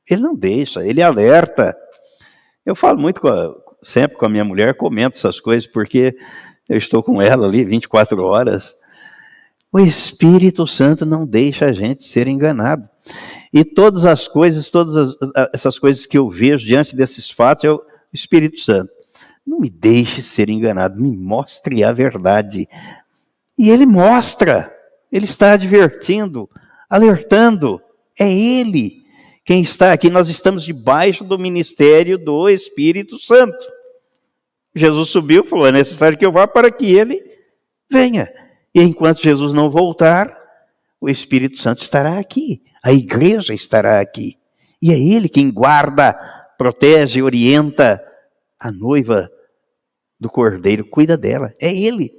Ele 0.08 0.22
não 0.22 0.36
deixa, 0.36 0.86
ele 0.86 1.02
alerta. 1.02 1.74
Eu 2.64 2.76
falo 2.76 2.98
muito 2.98 3.20
com 3.20 3.28
a, 3.28 3.63
sempre 3.84 4.16
com 4.16 4.26
a 4.26 4.28
minha 4.28 4.44
mulher, 4.44 4.74
comento 4.76 5.18
essas 5.18 5.40
coisas, 5.40 5.68
porque 5.68 6.16
eu 6.68 6.76
estou 6.76 7.02
com 7.02 7.20
ela 7.20 7.46
ali 7.46 7.64
24 7.64 8.22
horas. 8.22 8.76
O 9.72 9.80
Espírito 9.80 10.66
Santo 10.66 11.04
não 11.04 11.26
deixa 11.26 11.66
a 11.66 11.72
gente 11.72 12.04
ser 12.04 12.28
enganado. 12.28 12.88
E 13.52 13.64
todas 13.64 14.04
as 14.04 14.26
coisas, 14.26 14.70
todas 14.70 14.96
as, 14.96 15.16
essas 15.52 15.78
coisas 15.78 16.06
que 16.06 16.16
eu 16.16 16.30
vejo 16.30 16.66
diante 16.66 16.94
desses 16.94 17.30
fatos, 17.30 17.64
é 17.64 17.70
o 17.70 17.82
Espírito 18.12 18.60
Santo. 18.60 18.90
Não 19.46 19.60
me 19.60 19.68
deixe 19.68 20.22
ser 20.22 20.48
enganado, 20.48 21.00
me 21.00 21.16
mostre 21.16 21.84
a 21.84 21.92
verdade. 21.92 22.68
E 23.58 23.68
ele 23.68 23.84
mostra, 23.84 24.72
ele 25.12 25.26
está 25.26 25.52
advertindo, 25.52 26.48
alertando. 26.88 27.80
É 28.18 28.32
ele 28.32 29.04
quem 29.44 29.62
está 29.62 29.92
aqui. 29.92 30.08
Nós 30.08 30.28
estamos 30.28 30.64
debaixo 30.64 31.24
do 31.24 31.38
ministério 31.38 32.16
do 32.16 32.48
Espírito 32.48 33.18
Santo. 33.18 33.73
Jesus 34.74 35.10
subiu 35.10 35.44
e 35.44 35.46
falou: 35.46 35.66
é 35.66 35.72
necessário 35.72 36.18
que 36.18 36.26
eu 36.26 36.32
vá 36.32 36.46
para 36.46 36.70
que 36.70 36.92
ele 36.92 37.22
venha. 37.90 38.28
E 38.74 38.82
enquanto 38.82 39.22
Jesus 39.22 39.52
não 39.52 39.70
voltar, 39.70 40.36
o 41.00 41.08
Espírito 41.08 41.58
Santo 41.58 41.82
estará 41.82 42.18
aqui, 42.18 42.62
a 42.82 42.92
igreja 42.92 43.54
estará 43.54 44.00
aqui. 44.00 44.36
E 44.82 44.92
é 44.92 44.98
ele 44.98 45.28
quem 45.28 45.50
guarda, 45.50 46.12
protege, 46.58 47.22
orienta 47.22 48.02
a 48.58 48.72
noiva 48.72 49.30
do 50.18 50.28
cordeiro, 50.28 50.84
cuida 50.84 51.16
dela. 51.16 51.54
É 51.60 51.74
ele. 51.74 52.10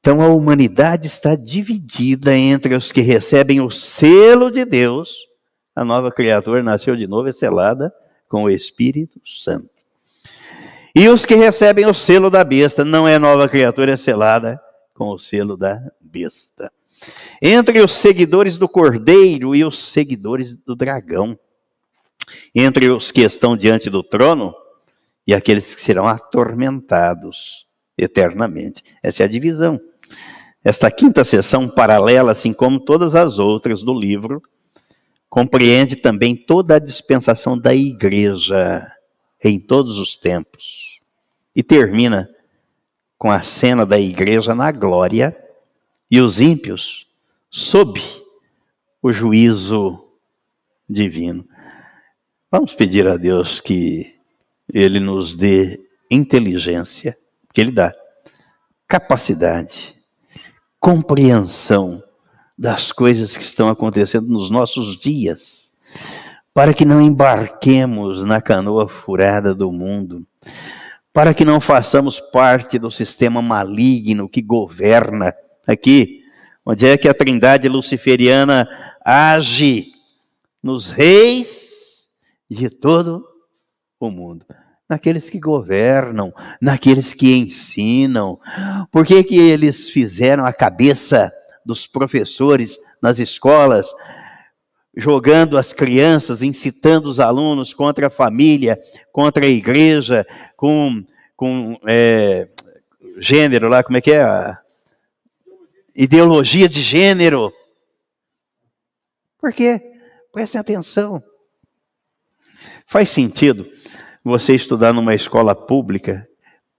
Então 0.00 0.20
a 0.20 0.28
humanidade 0.28 1.06
está 1.06 1.34
dividida 1.34 2.36
entre 2.36 2.74
os 2.74 2.92
que 2.92 3.00
recebem 3.00 3.60
o 3.60 3.70
selo 3.70 4.50
de 4.50 4.64
Deus, 4.64 5.16
a 5.74 5.84
nova 5.84 6.12
criatura 6.12 6.62
nasceu 6.62 6.94
de 6.94 7.06
novo, 7.06 7.28
é 7.28 7.32
selada 7.32 7.92
com 8.28 8.44
o 8.44 8.50
Espírito 8.50 9.18
Santo. 9.24 9.73
E 10.94 11.08
os 11.08 11.26
que 11.26 11.34
recebem 11.34 11.86
o 11.86 11.94
selo 11.94 12.30
da 12.30 12.44
besta, 12.44 12.84
não 12.84 13.08
é 13.08 13.18
nova 13.18 13.48
criatura, 13.48 13.94
é 13.94 13.96
selada 13.96 14.60
com 14.94 15.08
o 15.08 15.18
selo 15.18 15.56
da 15.56 15.80
besta. 16.00 16.70
Entre 17.42 17.80
os 17.80 17.92
seguidores 17.92 18.56
do 18.56 18.68
cordeiro 18.68 19.56
e 19.56 19.64
os 19.64 19.90
seguidores 19.90 20.54
do 20.54 20.76
dragão. 20.76 21.36
Entre 22.54 22.88
os 22.90 23.10
que 23.10 23.22
estão 23.22 23.56
diante 23.56 23.90
do 23.90 24.04
trono 24.04 24.54
e 25.26 25.34
aqueles 25.34 25.74
que 25.74 25.82
serão 25.82 26.06
atormentados 26.06 27.66
eternamente. 27.98 28.84
Essa 29.02 29.24
é 29.24 29.26
a 29.26 29.28
divisão. 29.28 29.80
Esta 30.62 30.90
quinta 30.92 31.24
sessão 31.24 31.68
paralela, 31.68 32.32
assim 32.32 32.52
como 32.52 32.78
todas 32.78 33.16
as 33.16 33.40
outras 33.40 33.82
do 33.82 33.92
livro, 33.92 34.40
compreende 35.28 35.96
também 35.96 36.36
toda 36.36 36.76
a 36.76 36.78
dispensação 36.78 37.58
da 37.58 37.74
igreja 37.74 38.86
em 39.48 39.60
todos 39.60 39.98
os 39.98 40.16
tempos. 40.16 41.00
E 41.54 41.62
termina 41.62 42.28
com 43.18 43.30
a 43.30 43.42
cena 43.42 43.86
da 43.86 43.98
igreja 43.98 44.54
na 44.54 44.72
glória 44.72 45.36
e 46.10 46.20
os 46.20 46.40
ímpios 46.40 47.06
sob 47.50 48.00
o 49.02 49.12
juízo 49.12 50.08
divino. 50.88 51.46
Vamos 52.50 52.74
pedir 52.74 53.06
a 53.06 53.16
Deus 53.16 53.60
que 53.60 54.14
Ele 54.72 54.98
nos 54.98 55.36
dê 55.36 55.80
inteligência, 56.10 57.16
que 57.52 57.60
Ele 57.60 57.70
dá 57.70 57.94
capacidade, 58.86 59.96
compreensão 60.78 62.02
das 62.56 62.92
coisas 62.92 63.36
que 63.36 63.42
estão 63.42 63.68
acontecendo 63.68 64.28
nos 64.28 64.50
nossos 64.50 64.98
dias 64.98 65.72
para 66.54 66.72
que 66.72 66.84
não 66.84 67.02
embarquemos 67.02 68.24
na 68.24 68.40
canoa 68.40 68.88
furada 68.88 69.52
do 69.52 69.72
mundo, 69.72 70.24
para 71.12 71.34
que 71.34 71.44
não 71.44 71.60
façamos 71.60 72.20
parte 72.20 72.78
do 72.78 72.92
sistema 72.92 73.42
maligno 73.42 74.28
que 74.28 74.40
governa 74.40 75.34
aqui, 75.66 76.22
onde 76.64 76.86
é 76.86 76.96
que 76.96 77.08
a 77.08 77.14
trindade 77.14 77.68
luciferiana 77.68 78.68
age 79.04 79.92
nos 80.62 80.90
reis 80.90 82.08
de 82.48 82.70
todo 82.70 83.26
o 83.98 84.08
mundo. 84.08 84.46
Naqueles 84.88 85.28
que 85.28 85.40
governam, 85.40 86.32
naqueles 86.60 87.12
que 87.12 87.34
ensinam. 87.34 88.38
Por 88.92 89.04
que, 89.04 89.24
que 89.24 89.36
eles 89.36 89.90
fizeram 89.90 90.44
a 90.44 90.52
cabeça 90.52 91.32
dos 91.66 91.86
professores 91.86 92.78
nas 93.02 93.18
escolas 93.18 93.90
jogando 94.96 95.58
as 95.58 95.72
crianças, 95.72 96.42
incitando 96.42 97.06
os 97.06 97.18
alunos 97.18 97.74
contra 97.74 98.06
a 98.06 98.10
família, 98.10 98.80
contra 99.12 99.44
a 99.44 99.48
igreja, 99.48 100.26
com, 100.56 101.04
com 101.36 101.78
é, 101.86 102.48
gênero 103.18 103.68
lá, 103.68 103.82
como 103.82 103.96
é 103.96 104.00
que 104.00 104.12
é? 104.12 104.56
Ideologia 105.94 106.68
de 106.68 106.82
gênero. 106.82 107.52
Por 109.38 109.52
quê? 109.52 109.80
Prestem 110.32 110.60
atenção. 110.60 111.22
Faz 112.86 113.10
sentido 113.10 113.68
você 114.24 114.54
estudar 114.54 114.92
numa 114.92 115.14
escola 115.14 115.54
pública, 115.54 116.26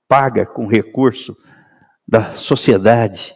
paga 0.07 0.45
com 0.45 0.67
recurso 0.67 1.37
da 2.07 2.33
sociedade, 2.33 3.35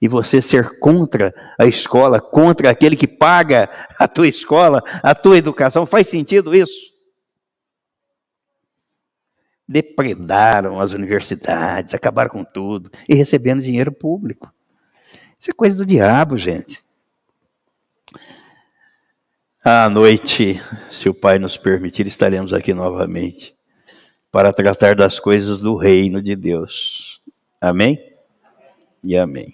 e 0.00 0.08
você 0.08 0.42
ser 0.42 0.78
contra 0.78 1.34
a 1.58 1.66
escola, 1.66 2.20
contra 2.20 2.70
aquele 2.70 2.96
que 2.96 3.06
paga 3.06 3.68
a 3.98 4.06
tua 4.06 4.28
escola, 4.28 4.82
a 5.02 5.14
tua 5.14 5.38
educação, 5.38 5.86
faz 5.86 6.08
sentido 6.08 6.54
isso? 6.54 6.94
Depredaram 9.66 10.80
as 10.80 10.92
universidades, 10.92 11.94
acabaram 11.94 12.30
com 12.30 12.44
tudo 12.44 12.90
e 13.08 13.14
recebendo 13.14 13.62
dinheiro 13.62 13.90
público. 13.90 14.52
Isso 15.40 15.50
é 15.50 15.54
coisa 15.54 15.76
do 15.76 15.84
diabo, 15.84 16.36
gente. 16.36 16.84
À 19.64 19.88
noite, 19.88 20.62
se 20.92 21.08
o 21.08 21.14
Pai 21.14 21.40
nos 21.40 21.56
permitir, 21.56 22.06
estaremos 22.06 22.52
aqui 22.52 22.72
novamente 22.72 23.56
para 24.30 24.52
tratar 24.52 24.94
das 24.94 25.18
coisas 25.18 25.58
do 25.58 25.74
reino 25.74 26.22
de 26.22 26.36
Deus. 26.36 27.20
Amém? 27.60 27.98
E 29.02 29.16
amém. 29.16 29.52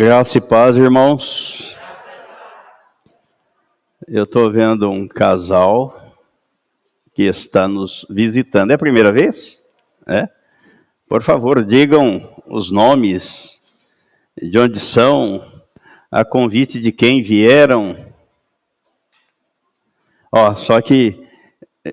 Graça 0.00 0.38
e 0.38 0.40
paz, 0.40 0.76
irmãos. 0.76 1.76
Eu 4.06 4.22
estou 4.22 4.48
vendo 4.48 4.88
um 4.88 5.08
casal 5.08 6.14
que 7.12 7.24
está 7.24 7.66
nos 7.66 8.06
visitando. 8.08 8.70
É 8.70 8.74
a 8.74 8.78
primeira 8.78 9.10
vez? 9.10 9.60
É? 10.06 10.28
Por 11.08 11.24
favor, 11.24 11.64
digam 11.64 12.32
os 12.46 12.70
nomes, 12.70 13.58
de 14.40 14.56
onde 14.56 14.78
são, 14.78 15.44
a 16.12 16.24
convite 16.24 16.78
de 16.78 16.92
quem 16.92 17.20
vieram. 17.20 17.98
Ó, 20.30 20.54
só 20.54 20.80
que 20.80 21.26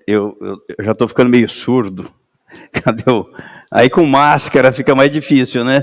eu, 0.06 0.38
eu 0.78 0.86
já 0.86 0.91
estou 0.91 1.08
ficando 1.08 1.32
meio 1.32 1.49
surdo. 1.49 2.08
Cadê 2.72 3.10
o... 3.10 3.28
Aí 3.72 3.89
com 3.89 4.06
máscara 4.06 4.72
fica 4.72 4.93
mais 4.93 5.12
difícil, 5.12 5.66
né? 5.66 5.82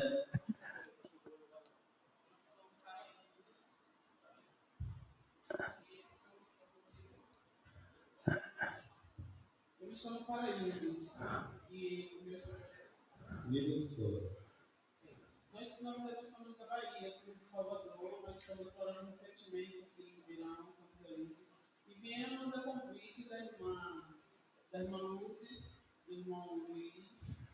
Da 24.72 24.78
irmã 24.80 24.96
Lourdes, 24.96 25.78
do 26.06 26.14
irmão 26.14 26.64
Luiz. 26.68 27.44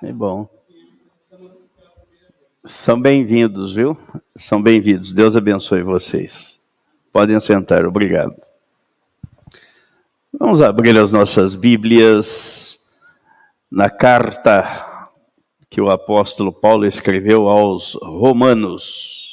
É 0.00 0.12
bom. 0.12 0.48
São 2.64 3.00
bem-vindos, 3.00 3.74
viu? 3.74 3.98
São 4.36 4.62
bem-vindos. 4.62 5.12
Deus 5.12 5.34
abençoe 5.34 5.82
vocês. 5.82 6.60
Podem 7.12 7.40
sentar, 7.40 7.84
obrigado. 7.84 8.36
Vamos 10.32 10.62
abrir 10.62 10.96
as 10.96 11.10
nossas 11.10 11.56
Bíblias 11.56 12.78
na 13.68 13.90
carta 13.90 15.10
que 15.68 15.80
o 15.80 15.90
apóstolo 15.90 16.52
Paulo 16.52 16.86
escreveu 16.86 17.48
aos 17.48 17.94
Romanos. 17.94 19.23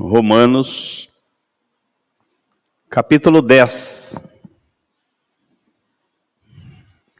Romanos, 0.00 1.10
capítulo 2.88 3.42
10. 3.42 4.14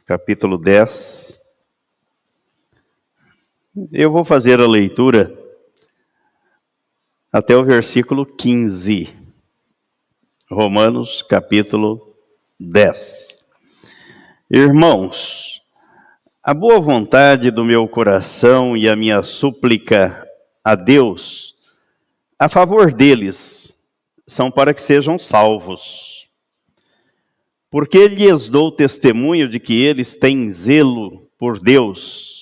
Capítulo 0.05 0.57
10. 0.57 1.37
Eu 3.91 4.09
vou 4.09 4.23
fazer 4.23 4.61
a 4.61 4.67
leitura 4.67 5.37
até 7.29 7.53
o 7.53 7.65
versículo 7.65 8.25
15. 8.25 9.13
Romanos, 10.49 11.21
capítulo 11.21 12.15
10. 12.57 13.43
Irmãos, 14.49 15.61
a 16.41 16.53
boa 16.53 16.79
vontade 16.79 17.51
do 17.51 17.65
meu 17.65 17.89
coração 17.89 18.77
e 18.77 18.87
a 18.87 18.95
minha 18.95 19.21
súplica 19.21 20.25
a 20.63 20.75
Deus 20.75 21.58
a 22.39 22.47
favor 22.47 22.93
deles 22.93 23.77
são 24.25 24.49
para 24.49 24.73
que 24.73 24.81
sejam 24.81 25.19
salvos. 25.19 26.27
Porque 27.69 28.07
lhes 28.07 28.49
dou 28.49 28.71
testemunho 28.71 29.47
de 29.47 29.59
que 29.59 29.79
eles 29.79 30.15
têm 30.15 30.49
zelo 30.51 31.29
por 31.37 31.59
Deus 31.59 32.39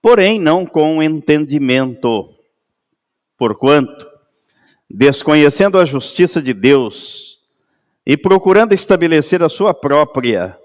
porém 0.00 0.38
não 0.40 0.64
com 0.64 1.02
entendimento. 1.02 2.34
Porquanto, 3.36 4.08
desconhecendo 4.88 5.78
a 5.78 5.84
justiça 5.84 6.40
de 6.40 6.52
Deus 6.52 7.40
e 8.04 8.16
procurando 8.16 8.72
estabelecer 8.72 9.42
a 9.42 9.48
sua 9.48 9.74
própria, 9.74 10.58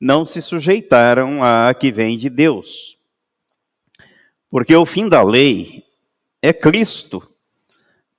não 0.00 0.24
se 0.24 0.40
sujeitaram 0.40 1.42
à 1.42 1.74
que 1.74 1.90
vem 1.90 2.16
de 2.16 2.30
Deus. 2.30 2.96
Porque 4.50 4.74
o 4.74 4.86
fim 4.86 5.08
da 5.08 5.22
lei 5.22 5.84
é 6.40 6.52
Cristo, 6.52 7.28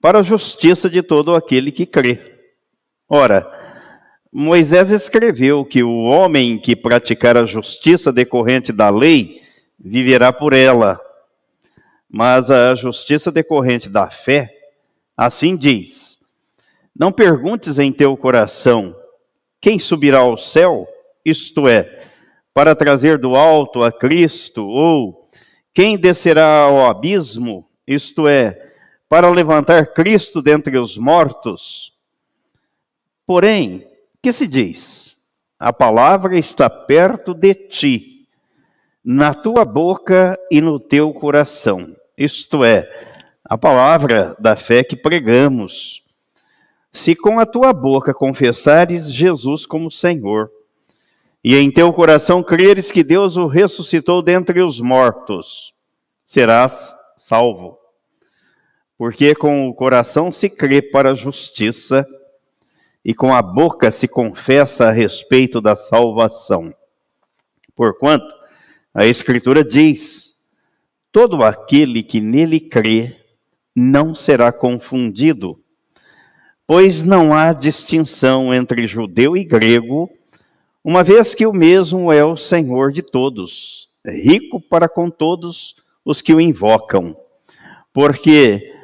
para 0.02 0.20
a 0.20 0.24
justiça 0.24 0.90
de 0.90 1.02
todo 1.02 1.36
aquele 1.36 1.72
que 1.72 1.86
crê. 1.86 2.20
Ora, 3.08 3.50
Moisés 4.32 4.92
escreveu 4.92 5.66
que 5.66 5.84
o 5.84 6.04
homem 6.04 6.58
que 6.58 6.76
praticar 6.76 7.36
a 7.36 7.46
justiça 7.46 8.12
decorrente 8.12 8.72
da 8.72 8.90
lei 8.90 9.42
viverá 9.78 10.32
por 10.32 10.54
ela. 10.54 11.00
Mas 12.08 12.50
a 12.50 12.76
justiça 12.76 13.32
decorrente 13.32 13.90
da 13.90 14.10
fé, 14.10 14.56
assim 15.18 15.56
diz: 15.56 16.18
Não 16.96 17.12
perguntes 17.12 17.80
em 17.80 17.92
teu 17.92 18.16
coração 18.16 18.96
quem 19.62 19.78
subirá 19.78 20.20
ao 20.20 20.38
céu, 20.38 20.88
isto 21.26 21.68
é, 21.68 22.04
para 22.54 22.76
trazer 22.76 23.18
do 23.18 23.36
alto 23.36 23.84
a 23.84 23.92
Cristo, 23.92 24.66
ou 24.66 25.28
quem 25.74 25.98
descerá 25.98 26.62
ao 26.62 26.86
abismo, 26.86 27.68
isto 27.86 28.28
é, 28.28 28.69
para 29.10 29.30
levantar 29.30 29.88
Cristo 29.88 30.42
dentre 30.42 30.78
os 30.78 30.96
mortos. 30.96 31.92
Porém, 33.26 33.86
que 34.22 34.32
se 34.32 34.48
diz? 34.48 35.18
A 35.60 35.74
palavra 35.74 36.38
está 36.38 36.70
perto 36.70 37.34
de 37.34 37.54
ti 37.54 38.28
na 39.04 39.34
tua 39.34 39.66
boca 39.66 40.40
e 40.52 40.62
no 40.62 40.80
teu 40.80 41.12
coração. 41.12 41.86
Isto 42.16 42.64
é, 42.64 42.88
a 43.44 43.58
palavra 43.58 44.36
da 44.40 44.56
fé 44.56 44.84
que 44.84 44.96
pregamos. 44.96 46.04
Se 46.94 47.16
com 47.16 47.40
a 47.40 47.46
tua 47.46 47.74
boca 47.74 48.14
confessares 48.14 49.12
Jesus 49.12 49.66
como 49.66 49.90
Senhor, 49.90 50.52
e 51.44 51.56
em 51.56 51.72
teu 51.72 51.92
coração 51.94 52.44
creres 52.44 52.92
que 52.92 53.04
Deus 53.04 53.38
o 53.38 53.48
ressuscitou 53.48 54.22
dentre 54.22 54.62
os 54.62 54.80
mortos, 54.80 55.74
serás 56.26 56.94
salvo. 57.18 57.80
Porque 59.00 59.34
com 59.34 59.70
o 59.70 59.74
coração 59.74 60.30
se 60.30 60.50
crê 60.50 60.82
para 60.82 61.12
a 61.12 61.16
justiça, 61.16 62.06
e 63.04 63.14
com 63.14 63.34
a 63.34 63.42
boca 63.42 63.90
se 63.92 64.10
confessa 64.10 64.90
a 64.90 64.92
respeito 64.92 65.62
da 65.62 65.74
salvação. 65.74 66.76
Porquanto, 67.74 68.28
a 68.94 69.06
Escritura 69.06 69.64
diz: 69.64 70.36
todo 71.14 71.42
aquele 71.46 72.04
que 72.04 72.20
nele 72.20 72.60
crê 72.60 73.16
não 73.74 74.14
será 74.14 74.52
confundido, 74.52 75.64
pois 76.68 77.02
não 77.02 77.34
há 77.34 77.54
distinção 77.54 78.54
entre 78.54 78.86
judeu 78.86 79.38
e 79.38 79.46
grego, 79.46 80.10
uma 80.84 81.06
vez 81.06 81.34
que 81.34 81.46
o 81.46 81.54
mesmo 81.54 82.12
é 82.12 82.26
o 82.26 82.36
Senhor 82.36 82.92
de 82.92 83.02
todos, 83.02 83.88
rico 84.06 84.60
para 84.60 84.90
com 84.90 85.10
todos 85.10 85.78
os 86.04 86.22
que 86.22 86.34
o 86.34 86.42
invocam. 86.42 87.16
Porque 87.94 88.78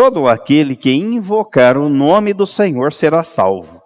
todo 0.00 0.26
aquele 0.26 0.76
que 0.76 0.90
invocar 0.90 1.76
o 1.76 1.86
nome 1.86 2.32
do 2.32 2.46
Senhor 2.46 2.90
será 2.90 3.22
salvo. 3.22 3.82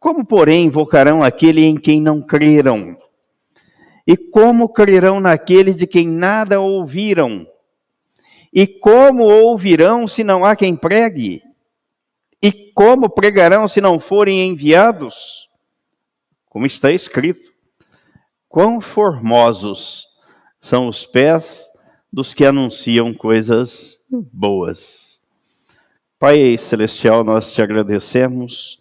Como, 0.00 0.24
porém, 0.24 0.64
invocarão 0.64 1.22
aquele 1.22 1.62
em 1.62 1.76
quem 1.76 2.00
não 2.00 2.22
creram? 2.22 2.96
E 4.06 4.16
como 4.16 4.66
crerão 4.66 5.20
naquele 5.20 5.74
de 5.74 5.86
quem 5.86 6.08
nada 6.08 6.58
ouviram? 6.58 7.46
E 8.50 8.66
como 8.66 9.24
ouvirão 9.24 10.08
se 10.08 10.24
não 10.24 10.42
há 10.42 10.56
quem 10.56 10.74
pregue? 10.74 11.42
E 12.42 12.50
como 12.72 13.10
pregarão 13.10 13.68
se 13.68 13.82
não 13.82 14.00
forem 14.00 14.48
enviados? 14.48 15.50
Como 16.48 16.64
está 16.64 16.90
escrito: 16.90 17.52
Quão 18.48 18.80
formosos 18.80 20.06
são 20.62 20.88
os 20.88 21.04
pés 21.04 21.68
dos 22.12 22.34
que 22.34 22.44
anunciam 22.44 23.12
coisas 23.12 23.98
boas. 24.10 25.20
Pai 26.18 26.56
Celestial, 26.58 27.22
nós 27.22 27.52
te 27.52 27.62
agradecemos 27.62 28.80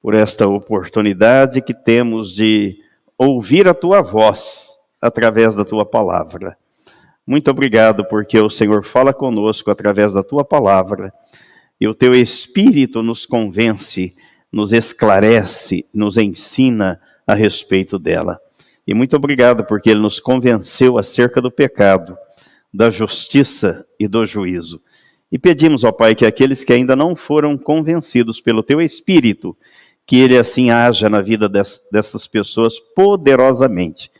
por 0.00 0.14
esta 0.14 0.46
oportunidade 0.46 1.60
que 1.60 1.74
temos 1.74 2.34
de 2.34 2.78
ouvir 3.16 3.66
a 3.66 3.74
tua 3.74 4.00
voz 4.00 4.76
através 5.00 5.54
da 5.54 5.64
tua 5.64 5.84
palavra. 5.84 6.56
Muito 7.26 7.50
obrigado, 7.50 8.04
porque 8.04 8.38
o 8.38 8.48
Senhor 8.48 8.84
fala 8.84 9.12
conosco 9.12 9.70
através 9.70 10.14
da 10.14 10.22
tua 10.22 10.44
palavra 10.44 11.12
e 11.80 11.86
o 11.86 11.94
teu 11.94 12.14
espírito 12.14 13.02
nos 13.02 13.26
convence, 13.26 14.16
nos 14.50 14.72
esclarece, 14.72 15.86
nos 15.92 16.16
ensina 16.16 17.00
a 17.26 17.34
respeito 17.34 17.98
dela. 17.98 18.40
E 18.86 18.94
muito 18.94 19.14
obrigado, 19.14 19.64
porque 19.64 19.90
ele 19.90 20.00
nos 20.00 20.18
convenceu 20.18 20.96
acerca 20.96 21.42
do 21.42 21.50
pecado, 21.50 22.16
da 22.72 22.90
justiça 22.90 23.86
e 23.98 24.06
do 24.06 24.26
juízo. 24.26 24.82
E 25.30 25.38
pedimos, 25.38 25.84
ó 25.84 25.92
Pai, 25.92 26.14
que 26.14 26.24
aqueles 26.24 26.64
que 26.64 26.72
ainda 26.72 26.96
não 26.96 27.14
foram 27.14 27.56
convencidos 27.56 28.40
pelo 28.40 28.62
teu 28.62 28.80
espírito, 28.80 29.56
que 30.06 30.16
ele 30.16 30.38
assim 30.38 30.70
haja 30.70 31.10
na 31.10 31.20
vida 31.20 31.48
dessas 31.48 32.26
pessoas 32.26 32.78
poderosamente, 32.78 34.10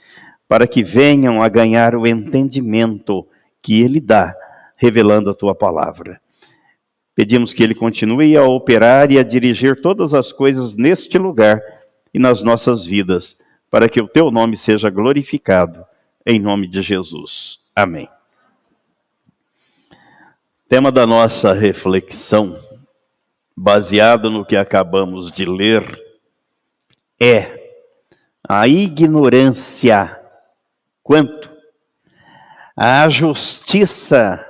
para 0.47 0.67
que 0.67 0.85
venham 0.85 1.43
a 1.43 1.49
ganhar 1.49 1.95
o 1.95 2.07
entendimento 2.07 3.27
que 3.63 3.81
ele 3.81 4.01
dá, 4.01 4.35
revelando 4.77 5.31
a 5.31 5.35
tua 5.35 5.55
palavra. 5.55 6.21
Pedimos 7.15 7.53
que 7.53 7.63
ele 7.63 7.75
continue 7.75 8.37
a 8.37 8.45
operar 8.45 9.11
e 9.11 9.19
a 9.19 9.23
dirigir 9.23 9.81
todas 9.81 10.15
as 10.15 10.31
coisas 10.31 10.77
neste 10.77 11.19
lugar 11.19 11.61
e 12.15 12.19
nas 12.19 12.43
nossas 12.43 12.85
vidas, 12.85 13.39
para 13.71 13.89
que 13.89 14.01
o 14.01 14.07
teu 14.07 14.31
nome 14.31 14.57
seja 14.57 14.89
glorificado, 14.89 15.85
em 16.25 16.39
nome 16.39 16.67
de 16.67 16.81
Jesus. 16.81 17.59
Amém. 17.75 18.09
Tema 20.69 20.93
da 20.93 21.07
nossa 21.07 21.55
reflexão 21.55 22.55
baseado 23.57 24.31
no 24.31 24.45
que 24.45 24.55
acabamos 24.55 25.33
de 25.33 25.47
ler, 25.47 25.99
é 27.19 27.81
a 28.47 28.69
ignorância 28.69 30.23
quanto 31.03 31.51
à 32.77 33.09
justiça 33.09 34.47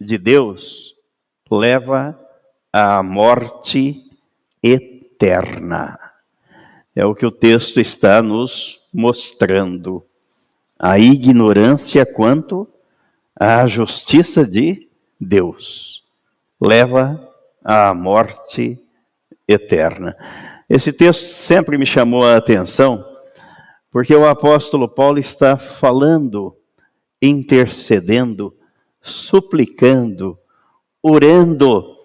de 0.00 0.16
Deus 0.16 0.94
leva 1.50 2.18
à 2.72 3.02
morte 3.02 4.02
eterna. 4.62 5.98
É 6.96 7.04
o 7.04 7.14
que 7.14 7.26
o 7.26 7.30
texto 7.30 7.78
está 7.78 8.22
nos 8.22 8.80
mostrando. 8.90 10.02
A 10.78 10.98
ignorância 10.98 12.06
quanto 12.06 12.66
à 13.38 13.66
justiça 13.66 14.46
de 14.46 14.72
Deus 14.72 14.89
leva 16.60 17.28
à 17.64 17.92
morte 17.92 18.78
eterna. 19.46 20.16
Esse 20.68 20.92
texto 20.92 21.24
sempre 21.24 21.76
me 21.76 21.84
chamou 21.84 22.24
a 22.24 22.36
atenção, 22.36 23.04
porque 23.90 24.14
o 24.14 24.26
apóstolo 24.26 24.88
Paulo 24.88 25.18
está 25.18 25.56
falando 25.56 26.56
intercedendo, 27.20 28.56
suplicando, 29.02 30.38
orando 31.02 31.96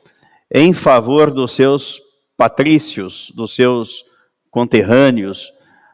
em 0.51 0.73
favor 0.73 1.31
dos 1.31 1.53
seus 1.53 2.01
patrícios, 2.35 3.31
dos 3.35 3.55
seus 3.55 4.03
conterrâneos, 4.51 5.53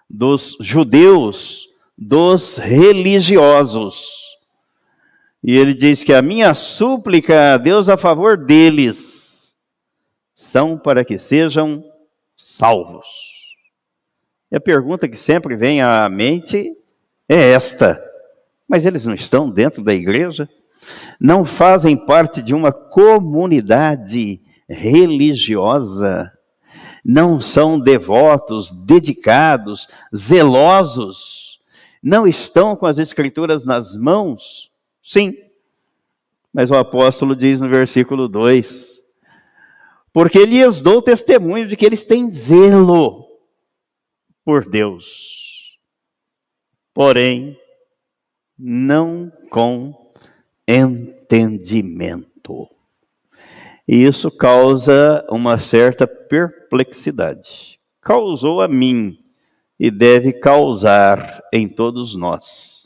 dos 0.10 0.58
judeus, 0.60 1.68
dos 1.98 2.58
religiosos. 2.58 4.31
E 5.44 5.58
ele 5.58 5.74
diz 5.74 6.04
que 6.04 6.14
a 6.14 6.22
minha 6.22 6.54
súplica 6.54 7.56
a 7.56 7.58
Deus 7.58 7.90
a 7.90 7.98
favor 7.98 8.38
deles 8.38 9.58
são 10.36 10.78
para 10.78 11.04
que 11.04 11.18
sejam 11.18 11.84
salvos. 12.38 13.08
E 14.52 14.56
a 14.56 14.60
pergunta 14.60 15.08
que 15.08 15.18
sempre 15.18 15.56
vem 15.56 15.82
à 15.82 16.08
mente 16.10 16.76
é 17.28 17.52
esta: 17.52 18.04
mas 18.68 18.86
eles 18.86 19.06
não 19.06 19.14
estão 19.14 19.50
dentro 19.50 19.84
da 19.84 19.94
igreja? 19.94 20.48
Não 21.20 21.46
fazem 21.46 21.96
parte 21.96 22.42
de 22.42 22.54
uma 22.54 22.72
comunidade 22.72 24.42
religiosa? 24.68 26.32
Não 27.04 27.42
são 27.42 27.80
devotos, 27.80 28.72
dedicados, 28.72 29.88
zelosos? 30.16 31.60
Não 32.02 32.28
estão 32.28 32.76
com 32.76 32.86
as 32.86 32.98
escrituras 32.98 33.66
nas 33.66 33.96
mãos? 33.96 34.71
Sim. 35.04 35.34
Mas 36.54 36.70
o 36.70 36.76
apóstolo 36.76 37.36
diz 37.36 37.62
no 37.62 37.70
versículo 37.70 38.28
2: 38.28 39.04
Porque 40.12 40.46
lhes 40.46 40.82
dou 40.82 41.02
testemunho 41.02 41.68
de 41.68 41.76
que 41.76 41.86
eles 41.86 42.04
têm 42.04 42.30
zelo 42.30 43.26
por 44.44 44.70
Deus, 44.70 45.78
porém, 46.94 47.58
não 48.58 49.32
com 49.50 50.14
entendimento. 50.68 52.68
E 53.88 54.04
isso 54.04 54.32
causa 54.32 55.26
uma 55.30 55.58
certa 55.58 56.08
perplexidade. 56.08 57.80
Causou 58.02 58.62
a 58.62 58.68
mim 58.68 59.18
e 59.80 59.90
deve 59.90 60.34
causar 60.34 61.44
em 61.52 61.68
todos 61.68 62.16
nós. 62.16 62.81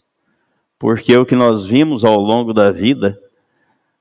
Porque 0.77 1.15
o 1.15 1.25
que 1.25 1.35
nós 1.35 1.65
vimos 1.65 2.03
ao 2.03 2.19
longo 2.19 2.53
da 2.53 2.71
vida, 2.71 3.19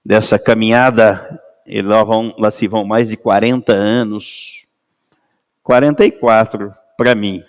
dessa 0.05 0.39
caminhada, 0.39 1.41
lá, 1.85 2.03
vão, 2.03 2.35
lá 2.39 2.51
se 2.51 2.67
vão 2.67 2.85
mais 2.85 3.09
de 3.09 3.17
40 3.17 3.73
anos, 3.73 4.65
44 5.63 6.73
para 6.97 7.15
mim, 7.15 7.43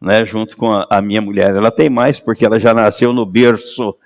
né, 0.00 0.24
junto 0.24 0.56
com 0.56 0.72
a, 0.72 0.86
a, 0.90 1.00
minha 1.00 1.22
mulher. 1.22 1.54
Ela 1.54 1.70
tem 1.70 1.88
mais 1.88 2.20
porque 2.20 2.44
ela 2.44 2.58
já 2.58 2.74
nasceu 2.74 3.12
no 3.12 3.24
berço 3.24 3.96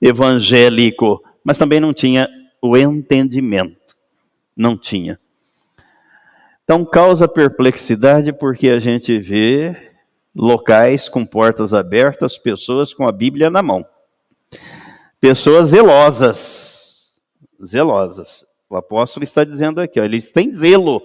evangélico, 0.00 1.22
mas 1.42 1.58
também 1.58 1.80
não 1.80 1.92
tinha 1.92 2.28
o 2.60 2.76
entendimento. 2.76 3.96
Não 4.56 4.76
tinha. 4.76 5.18
Então 6.64 6.84
causa 6.84 7.28
perplexidade 7.28 8.32
porque 8.32 8.68
a 8.68 8.78
gente 8.78 9.18
vê 9.18 9.76
locais 10.34 11.08
com 11.08 11.24
portas 11.24 11.72
abertas, 11.72 12.36
pessoas 12.36 12.92
com 12.92 13.06
a 13.06 13.12
Bíblia 13.12 13.48
na 13.48 13.62
mão. 13.62 13.84
Pessoas 15.26 15.70
zelosas. 15.70 17.20
Zelosas. 17.60 18.46
O 18.70 18.76
apóstolo 18.76 19.24
está 19.24 19.42
dizendo 19.42 19.80
aqui, 19.80 19.98
ó, 19.98 20.04
eles 20.04 20.30
têm 20.30 20.52
zelo 20.52 21.02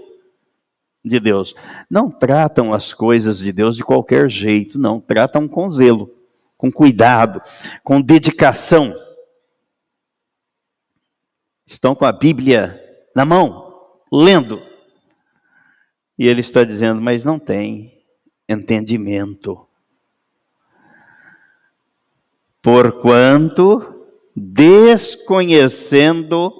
de 1.04 1.20
Deus. 1.20 1.56
Não 1.90 2.08
tratam 2.12 2.72
as 2.72 2.94
coisas 2.94 3.40
de 3.40 3.52
Deus 3.52 3.76
de 3.76 3.84
qualquer 3.84 4.30
jeito, 4.30 4.78
não. 4.78 5.02
Tratam 5.02 5.48
com 5.48 5.72
zelo, 5.72 6.08
com 6.56 6.72
cuidado, 6.72 7.42
com 7.84 8.00
dedicação. 8.00 8.94
Estão 11.66 11.96
com 11.96 12.06
a 12.06 12.12
Bíblia 12.12 12.80
na 13.16 13.26
mão, 13.26 13.76
lendo. 14.14 14.62
E 16.16 16.28
ele 16.28 16.42
está 16.42 16.64
dizendo, 16.64 17.02
mas 17.02 17.24
não 17.24 17.40
tem 17.40 17.92
entendimento. 18.48 19.68
Porquanto, 22.62 23.98
desconhecendo, 24.36 26.54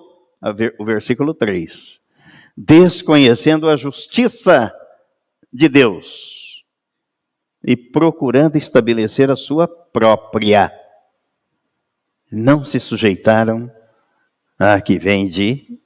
o 0.80 0.86
versículo 0.86 1.34
3, 1.34 2.00
desconhecendo 2.56 3.70
a 3.70 3.76
justiça 3.76 4.74
de 5.52 5.68
Deus 5.68 6.64
e 7.64 7.76
procurando 7.76 8.58
estabelecer 8.58 9.30
a 9.30 9.36
sua 9.36 9.68
própria. 9.68 10.72
Não 12.32 12.64
se 12.64 12.80
sujeitaram 12.80 13.72
a 14.58 14.80
que 14.80 14.98
vem 14.98 15.28
de 15.28 15.80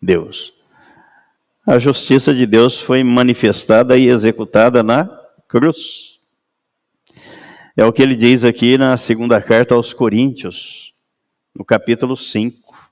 Deus. 0.00 0.52
A 1.66 1.78
justiça 1.78 2.34
de 2.34 2.46
Deus 2.46 2.80
foi 2.80 3.02
manifestada 3.02 3.96
e 3.96 4.08
executada 4.08 4.82
na 4.82 5.06
cruz. 5.48 6.18
É 7.76 7.84
o 7.84 7.92
que 7.92 8.02
ele 8.02 8.14
diz 8.14 8.44
aqui 8.44 8.78
na 8.78 8.96
segunda 8.96 9.42
carta 9.42 9.74
aos 9.74 9.92
Coríntios, 9.92 10.93
no 11.54 11.64
capítulo 11.64 12.16
5. 12.16 12.90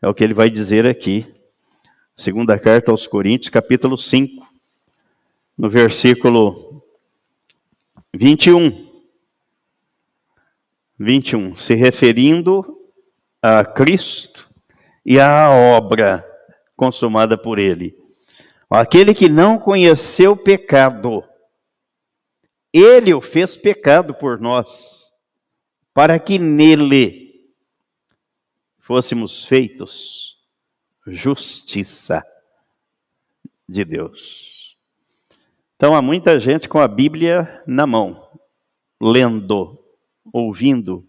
É 0.00 0.08
o 0.08 0.14
que 0.14 0.22
ele 0.22 0.34
vai 0.34 0.48
dizer 0.48 0.86
aqui. 0.86 1.26
Segunda 2.16 2.58
carta 2.58 2.92
aos 2.92 3.06
Coríntios, 3.06 3.50
capítulo 3.50 3.98
5, 3.98 4.46
no 5.58 5.68
versículo 5.68 6.84
21. 8.14 8.84
21, 10.96 11.56
se 11.56 11.74
referindo 11.74 12.64
a 13.42 13.64
Cristo 13.64 14.48
e 15.04 15.18
à 15.18 15.50
obra 15.50 16.24
consumada 16.76 17.36
por 17.36 17.58
ele. 17.58 17.98
Aquele 18.70 19.12
que 19.12 19.28
não 19.28 19.58
conheceu 19.58 20.36
pecado, 20.36 21.24
ele 22.72 23.12
o 23.12 23.20
fez 23.20 23.56
pecado 23.56 24.14
por 24.14 24.40
nós, 24.40 25.04
para 25.92 26.18
que 26.20 26.38
nele 26.38 27.23
fôssemos 28.84 29.46
feitos 29.46 30.36
justiça 31.06 32.22
de 33.66 33.82
Deus. 33.82 34.76
Então 35.74 35.96
há 35.96 36.02
muita 36.02 36.38
gente 36.38 36.68
com 36.68 36.78
a 36.78 36.86
Bíblia 36.86 37.62
na 37.66 37.86
mão, 37.86 38.28
lendo, 39.00 39.78
ouvindo, 40.30 41.02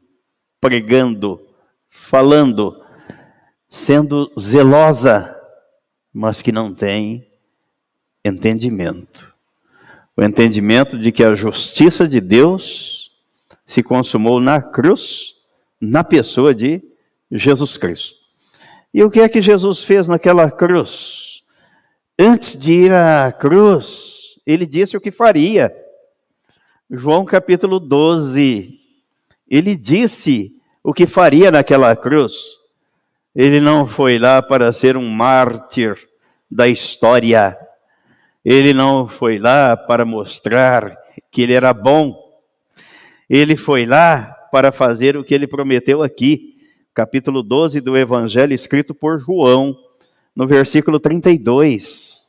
pregando, 0.62 1.46
falando, 1.90 2.82
sendo 3.68 4.32
zelosa, 4.40 5.38
mas 6.14 6.42
que 6.42 6.54
não 6.54 6.74
tem 6.74 7.30
entendimento. 8.24 9.36
O 10.16 10.24
entendimento 10.24 10.98
de 10.98 11.12
que 11.12 11.26
a 11.26 11.36
justiça 11.36 12.08
de 12.08 12.22
Deus 12.22 13.12
se 13.68 13.84
consumou 13.84 14.40
na 14.40 14.62
cruz, 14.62 15.36
na 15.80 16.06
pessoa 16.06 16.56
de 16.56 16.82
Jesus 17.32 17.78
Cristo. 17.78 18.16
E 18.94 19.04
o 19.04 19.12
que 19.12 19.20
é 19.20 19.28
que 19.28 19.42
Jesus 19.42 19.84
fez 19.84 20.08
naquela 20.08 20.50
cruz? 20.50 21.44
Antes 22.18 22.58
de 22.58 22.74
ir 22.74 22.94
à 22.94 23.32
cruz, 23.32 24.38
ele 24.48 24.66
disse 24.66 24.96
o 24.96 25.02
que 25.02 25.12
faria. 25.12 25.76
João 26.90 27.26
capítulo 27.26 27.80
12. 27.80 28.80
Ele 29.50 29.76
disse 29.76 30.56
o 30.82 30.94
que 30.94 31.06
faria 31.06 31.52
naquela 31.52 31.94
cruz. 31.96 32.34
Ele 33.36 33.60
não 33.60 33.86
foi 33.86 34.18
lá 34.18 34.42
para 34.42 34.72
ser 34.72 34.96
um 34.96 35.10
mártir 35.10 35.98
da 36.50 36.68
história. 36.68 37.58
Ele 38.46 38.72
não 38.74 39.08
foi 39.08 39.40
lá 39.40 39.76
para 39.76 40.06
mostrar 40.06 40.96
que 41.30 41.42
ele 41.42 41.54
era 41.54 41.74
bom. 41.74 42.16
Ele 43.30 43.58
foi 43.58 43.86
lá 43.86 44.24
para 44.54 44.72
fazer 44.72 45.18
o 45.18 45.24
que 45.24 45.34
ele 45.34 45.48
prometeu 45.48 46.02
aqui 46.02 46.55
capítulo 46.96 47.44
12 47.44 47.82
do 47.82 47.98
Evangelho 47.98 48.54
escrito 48.54 48.96
por 48.96 49.20
João, 49.20 49.78
no 50.34 50.48
versículo 50.48 50.98
32. 50.98 52.24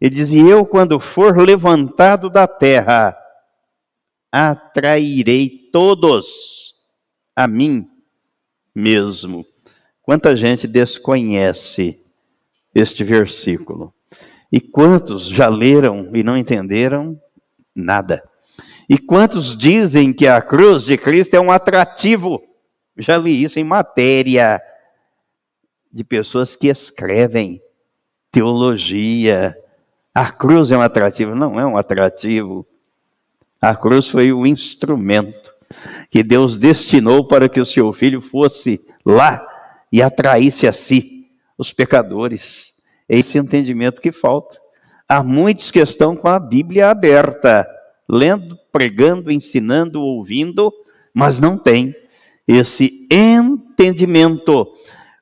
Ele 0.00 0.14
diz: 0.14 0.32
E 0.32 0.40
eu, 0.40 0.66
quando 0.66 0.98
for 0.98 1.38
levantado 1.38 2.28
da 2.28 2.48
terra, 2.48 3.16
atrairei 4.32 5.48
todos 5.72 6.74
a 7.36 7.46
mim 7.46 7.88
mesmo. 8.74 9.46
Quanta 10.02 10.34
gente 10.34 10.66
desconhece 10.66 12.04
este 12.74 13.04
versículo. 13.04 13.94
E 14.52 14.60
quantos 14.60 15.26
já 15.28 15.48
leram 15.48 16.10
e 16.12 16.24
não 16.24 16.36
entenderam 16.36 17.16
nada? 17.72 18.28
E 18.88 18.98
quantos 18.98 19.56
dizem 19.56 20.12
que 20.12 20.26
a 20.26 20.42
cruz 20.42 20.84
de 20.84 20.98
Cristo 20.98 21.34
é 21.34 21.40
um 21.40 21.52
atrativo? 21.52 22.49
Já 22.96 23.16
li 23.16 23.42
isso 23.42 23.58
em 23.58 23.64
matéria 23.64 24.60
de 25.92 26.04
pessoas 26.04 26.54
que 26.54 26.68
escrevem 26.68 27.60
teologia. 28.30 29.56
A 30.14 30.30
cruz 30.30 30.70
é 30.70 30.76
um 30.76 30.82
atrativo? 30.82 31.34
Não 31.34 31.58
é 31.58 31.66
um 31.66 31.76
atrativo. 31.76 32.66
A 33.60 33.74
cruz 33.74 34.08
foi 34.08 34.32
o 34.32 34.46
instrumento 34.46 35.54
que 36.10 36.22
Deus 36.22 36.56
destinou 36.56 37.26
para 37.26 37.48
que 37.48 37.60
o 37.60 37.66
seu 37.66 37.92
filho 37.92 38.20
fosse 38.20 38.80
lá 39.04 39.44
e 39.92 40.02
atraísse 40.02 40.66
a 40.66 40.72
si 40.72 41.26
os 41.56 41.72
pecadores. 41.72 42.72
É 43.08 43.18
esse 43.18 43.38
entendimento 43.38 44.00
que 44.00 44.12
falta. 44.12 44.58
Há 45.08 45.22
muitos 45.22 45.70
que 45.70 45.80
estão 45.80 46.16
com 46.16 46.28
a 46.28 46.38
Bíblia 46.38 46.88
aberta, 46.88 47.66
lendo, 48.08 48.56
pregando, 48.70 49.30
ensinando, 49.30 50.00
ouvindo, 50.00 50.72
mas 51.12 51.40
não 51.40 51.58
tem 51.58 51.94
esse 52.46 53.06
entendimento, 53.10 54.66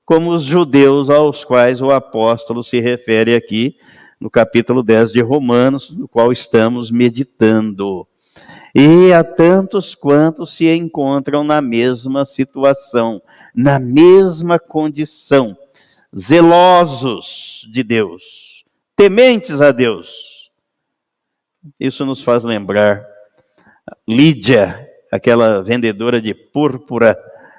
como 0.05 0.33
os 0.33 0.43
judeus 0.43 1.11
aos 1.11 1.45
quais 1.45 1.83
o 1.83 1.91
apóstolo 1.91 2.65
se 2.65 2.81
refere 2.81 3.35
aqui 3.35 3.77
no 4.21 4.31
capítulo 4.31 4.83
10 4.83 5.13
de 5.13 5.21
Romanos, 5.21 5.91
no 5.91 6.09
qual 6.09 6.33
estamos 6.33 6.91
meditando. 6.91 8.07
E 8.75 9.13
a 9.13 9.25
tantos 9.25 9.95
quantos 9.95 10.53
se 10.53 10.69
encontram 10.69 11.45
na 11.45 11.61
mesma 11.61 12.25
situação, 12.25 13.23
na 13.55 13.79
mesma 13.79 14.59
condição, 14.59 15.57
zelosos 16.17 17.67
de 17.71 17.83
Deus, 17.83 18.65
tementes 18.97 19.61
a 19.61 19.73
Deus. 19.73 20.51
Isso 21.79 22.05
nos 22.05 22.23
faz 22.23 22.45
lembrar 22.45 23.05
Lídia, 24.07 24.88
aquela 25.11 25.63
vendedora 25.63 26.21
de 26.21 26.35
púrpura 26.35 27.19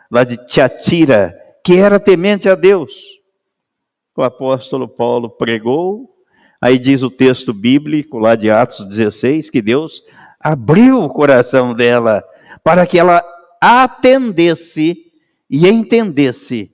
lá 0.09 0.23
de 0.23 0.37
Tiatira, 0.45 1.35
que 1.63 1.75
era 1.75 1.99
temente 1.99 2.49
a 2.49 2.55
Deus. 2.55 3.19
O 4.15 4.23
apóstolo 4.23 4.87
Paulo 4.87 5.29
pregou, 5.29 6.09
aí 6.59 6.77
diz 6.77 7.03
o 7.03 7.09
texto 7.09 7.53
bíblico 7.53 8.17
lá 8.17 8.35
de 8.35 8.51
Atos 8.51 8.85
16 8.85 9.49
que 9.49 9.61
Deus 9.61 10.03
abriu 10.39 11.01
o 11.01 11.09
coração 11.09 11.73
dela 11.73 12.23
para 12.63 12.85
que 12.85 12.99
ela 12.99 13.23
atendesse 13.61 15.11
e 15.49 15.67
entendesse 15.67 16.71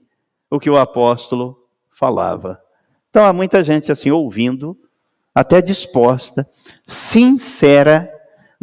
o 0.50 0.60
que 0.60 0.70
o 0.70 0.78
apóstolo 0.78 1.58
falava. 1.92 2.60
Então 3.10 3.26
há 3.26 3.32
muita 3.32 3.64
gente 3.64 3.92
assim 3.92 4.12
ouvindo, 4.12 4.78
até 5.34 5.62
disposta, 5.62 6.48
sincera, 6.88 8.12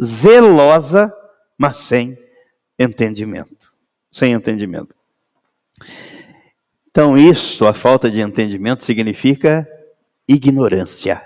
zelosa, 0.01 1.13
mas 1.63 1.77
sem 1.77 2.17
entendimento. 2.77 3.73
Sem 4.11 4.33
entendimento. 4.33 4.93
Então, 6.91 7.17
isso, 7.17 7.65
a 7.65 7.73
falta 7.73 8.11
de 8.11 8.19
entendimento, 8.19 8.83
significa 8.83 9.65
ignorância. 10.27 11.21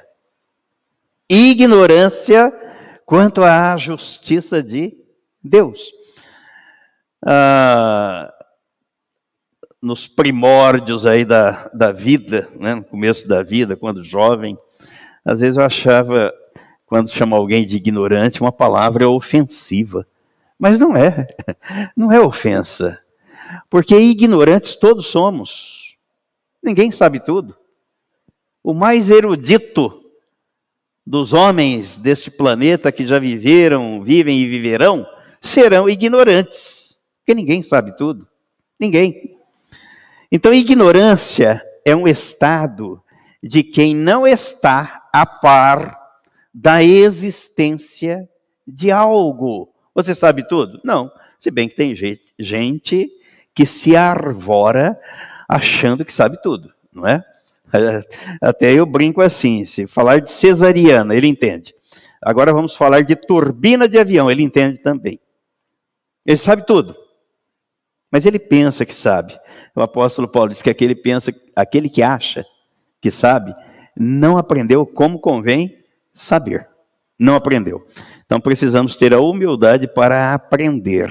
Ignorância 1.28 2.54
quanto 3.04 3.44
à 3.44 3.76
justiça 3.78 4.62
de 4.62 4.96
Deus. 5.44 5.92
Ah, 7.26 8.32
nos 9.82 10.08
primórdios 10.08 11.04
aí 11.04 11.26
da, 11.26 11.68
da 11.74 11.92
vida, 11.92 12.48
né, 12.54 12.76
no 12.76 12.84
começo 12.84 13.28
da 13.28 13.42
vida, 13.42 13.76
quando 13.76 14.04
jovem, 14.04 14.56
às 15.26 15.40
vezes 15.40 15.58
eu 15.58 15.64
achava, 15.64 16.32
quando 16.86 17.10
chama 17.10 17.36
alguém 17.36 17.66
de 17.66 17.76
ignorante, 17.78 18.40
uma 18.40 18.52
palavra 18.52 19.10
ofensiva. 19.10 20.06
Mas 20.58 20.80
não 20.80 20.96
é, 20.96 21.28
não 21.96 22.12
é 22.12 22.20
ofensa. 22.20 23.00
Porque 23.70 23.98
ignorantes 23.98 24.76
todos 24.76 25.08
somos. 25.08 25.96
Ninguém 26.64 26.92
sabe 26.92 27.20
tudo. 27.20 27.56
O 28.64 28.74
mais 28.74 29.10
erudito 29.10 30.04
dos 31.06 31.32
homens 31.32 31.96
deste 31.96 32.30
planeta 32.30 32.92
que 32.92 33.08
já 33.08 33.18
viveram, 33.18 34.04
vivem 34.04 34.40
e 34.40 34.48
viverão, 34.48 35.08
serão 35.42 35.88
ignorantes, 35.88 37.00
porque 37.20 37.34
ninguém 37.34 37.64
sabe 37.64 37.96
tudo. 37.96 38.28
Ninguém. 38.78 39.38
Então, 40.30 40.54
ignorância 40.54 41.64
é 41.86 41.96
um 41.96 42.08
estado 42.08 43.02
de 43.42 43.64
quem 43.64 43.96
não 43.96 44.28
está 44.28 45.08
a 45.14 45.26
par 45.26 45.98
da 46.54 46.84
existência 46.84 48.28
de 48.68 48.92
algo. 48.92 49.74
Você 49.98 50.14
sabe 50.14 50.48
tudo? 50.48 50.80
Não. 50.84 51.12
Se 51.40 51.50
bem 51.50 51.68
que 51.68 51.76
tem 51.76 51.96
gente 52.38 53.10
que 53.56 53.66
se 53.66 53.96
arvora 53.96 54.96
achando 55.50 56.06
que 56.06 56.14
sabe 56.14 56.40
tudo, 56.40 56.72
não 56.94 57.08
é? 57.08 57.26
Até 58.40 58.72
eu 58.72 58.86
brinco 58.86 59.24
assim: 59.24 59.66
se 59.66 59.88
falar 59.88 60.22
de 60.22 60.30
cesariana, 60.30 61.16
ele 61.16 61.26
entende. 61.26 61.74
Agora 62.22 62.54
vamos 62.54 62.76
falar 62.76 63.02
de 63.02 63.16
turbina 63.16 63.90
de 63.90 63.98
avião, 63.98 64.30
ele 64.30 64.44
entende 64.44 64.78
também. 64.78 65.20
Ele 66.24 66.38
sabe 66.38 66.64
tudo. 66.64 66.96
Mas 68.12 68.24
ele 68.24 68.38
pensa 68.38 68.86
que 68.86 68.94
sabe. 68.94 69.36
O 69.76 69.82
apóstolo 69.82 70.28
Paulo 70.28 70.52
diz 70.52 70.62
que 70.62 70.70
aquele 70.70 70.96
pensa, 70.96 71.34
aquele 71.56 71.90
que 71.90 72.04
acha 72.04 72.46
que 73.02 73.10
sabe, 73.10 73.52
não 73.98 74.38
aprendeu 74.38 74.86
como 74.86 75.20
convém 75.20 75.76
saber. 76.14 76.68
Não 77.20 77.34
aprendeu. 77.36 77.88
Então 78.28 78.42
precisamos 78.42 78.98
ter 78.98 79.14
a 79.14 79.22
humildade 79.22 79.88
para 79.88 80.34
aprender, 80.34 81.10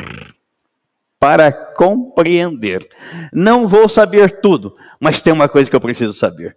para 1.19 1.51
compreender. 1.51 2.87
Não 3.33 3.67
vou 3.67 3.89
saber 3.89 4.43
tudo, 4.43 4.77
mas 5.01 5.23
tem 5.23 5.33
uma 5.33 5.49
coisa 5.49 5.69
que 5.69 5.75
eu 5.75 5.81
preciso 5.81 6.13
saber. 6.13 6.55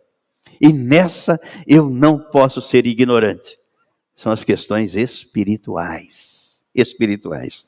E 0.60 0.74
nessa 0.74 1.40
eu 1.66 1.90
não 1.90 2.20
posso 2.20 2.62
ser 2.62 2.86
ignorante. 2.86 3.58
São 4.14 4.34
as 4.34 4.44
questões 4.44 4.96
espirituais. 4.96 6.62
Espirituais. 6.76 7.66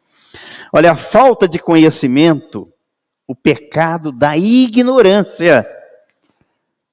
Olha, 0.73 0.91
a 0.91 0.97
falta 0.97 1.47
de 1.47 1.59
conhecimento, 1.59 2.71
o 3.25 3.33
pecado 3.33 4.11
da 4.11 4.37
ignorância, 4.37 5.65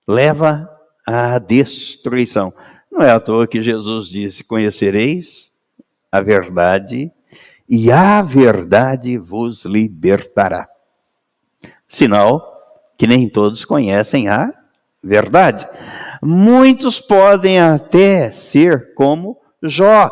leva 0.06 0.70
à 1.04 1.40
destruição. 1.40 2.54
Não 2.90 3.02
é 3.02 3.10
à 3.10 3.18
toa 3.18 3.48
que 3.48 3.60
Jesus 3.60 4.08
disse: 4.08 4.44
Conhecereis 4.44 5.47
a 6.10 6.20
verdade, 6.20 7.12
e 7.68 7.90
a 7.92 8.22
verdade 8.22 9.18
vos 9.18 9.64
libertará. 9.64 10.66
Sinal 11.86 12.56
que 12.96 13.06
nem 13.06 13.28
todos 13.28 13.64
conhecem 13.64 14.28
a 14.28 14.52
verdade. 15.02 15.66
Muitos 16.22 17.00
podem 17.00 17.60
até 17.60 18.32
ser 18.32 18.94
como 18.94 19.38
Jó. 19.62 20.10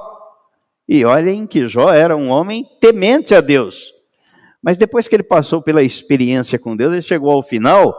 E 0.89 1.05
olhem 1.05 1.47
que 1.47 1.69
Jó 1.69 1.93
era 1.93 2.17
um 2.17 2.29
homem 2.29 2.65
temente 2.81 3.35
a 3.35 3.41
Deus. 3.41 3.93
Mas 4.63 4.79
depois 4.79 5.09
que 5.09 5.17
ele 5.17 5.23
passou 5.23 5.61
pela 5.61 5.83
experiência 5.83 6.59
com 6.59 6.77
Deus, 6.77 6.93
ele 6.93 7.03
chegou 7.03 7.31
ao 7.31 7.43
final 7.43 7.95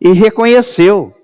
e 0.00 0.12
reconheceu. 0.12 1.14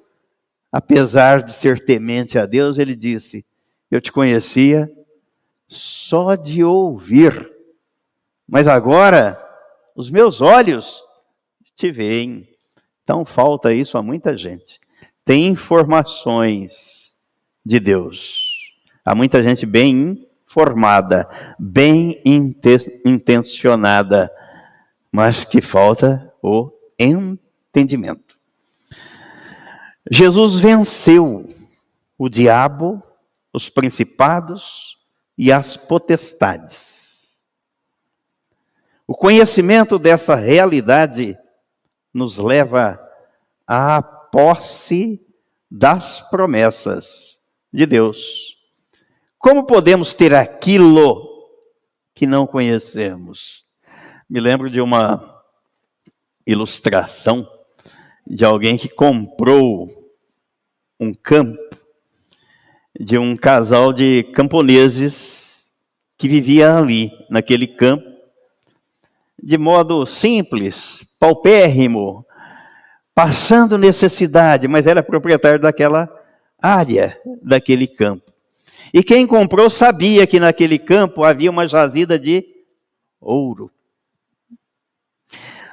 Apesar 0.70 1.42
de 1.42 1.52
ser 1.52 1.84
temente 1.84 2.38
a 2.38 2.46
Deus, 2.46 2.78
ele 2.78 2.96
disse: 2.96 3.44
Eu 3.90 4.00
te 4.00 4.10
conhecia 4.10 4.90
só 5.72 6.34
de 6.34 6.62
ouvir, 6.62 7.50
mas 8.46 8.68
agora 8.68 9.40
os 9.96 10.10
meus 10.10 10.42
olhos 10.42 11.02
te 11.74 11.90
veem. 11.90 12.46
Então 13.02 13.24
falta 13.24 13.72
isso 13.72 13.96
a 13.96 14.02
muita 14.02 14.36
gente. 14.36 14.78
Tem 15.24 15.46
informações 15.46 17.14
de 17.64 17.80
Deus. 17.80 18.50
Há 19.04 19.14
muita 19.14 19.42
gente 19.42 19.64
bem 19.64 20.28
informada, 20.46 21.28
bem 21.58 22.22
intencionada, 23.04 24.30
mas 25.10 25.44
que 25.44 25.62
falta 25.62 26.32
o 26.42 26.70
entendimento. 26.98 28.36
Jesus 30.10 30.58
venceu 30.58 31.48
o 32.18 32.28
diabo, 32.28 33.02
os 33.52 33.70
principados 33.70 35.01
e 35.36 35.50
as 35.52 35.76
potestades. 35.76 37.46
O 39.06 39.14
conhecimento 39.14 39.98
dessa 39.98 40.34
realidade 40.34 41.36
nos 42.12 42.38
leva 42.38 43.00
à 43.66 44.02
posse 44.02 45.20
das 45.70 46.20
promessas 46.30 47.38
de 47.72 47.86
Deus. 47.86 48.56
Como 49.38 49.66
podemos 49.66 50.14
ter 50.14 50.34
aquilo 50.34 51.28
que 52.14 52.26
não 52.26 52.46
conhecemos? 52.46 53.64
Me 54.28 54.40
lembro 54.40 54.70
de 54.70 54.80
uma 54.80 55.42
ilustração 56.46 57.48
de 58.26 58.44
alguém 58.44 58.78
que 58.78 58.88
comprou 58.88 59.88
um 61.00 61.12
campo 61.12 61.71
de 63.04 63.18
um 63.18 63.34
casal 63.34 63.92
de 63.92 64.22
camponeses 64.32 65.66
que 66.16 66.28
vivia 66.28 66.76
ali, 66.76 67.10
naquele 67.28 67.66
campo, 67.66 68.08
de 69.42 69.58
modo 69.58 70.06
simples, 70.06 71.04
paupérrimo, 71.18 72.24
passando 73.12 73.76
necessidade, 73.76 74.68
mas 74.68 74.86
era 74.86 75.02
proprietário 75.02 75.58
daquela 75.58 76.08
área, 76.62 77.20
daquele 77.42 77.88
campo. 77.88 78.32
E 78.94 79.02
quem 79.02 79.26
comprou 79.26 79.68
sabia 79.68 80.24
que 80.24 80.38
naquele 80.38 80.78
campo 80.78 81.24
havia 81.24 81.50
uma 81.50 81.66
jazida 81.66 82.16
de 82.16 82.44
ouro. 83.20 83.68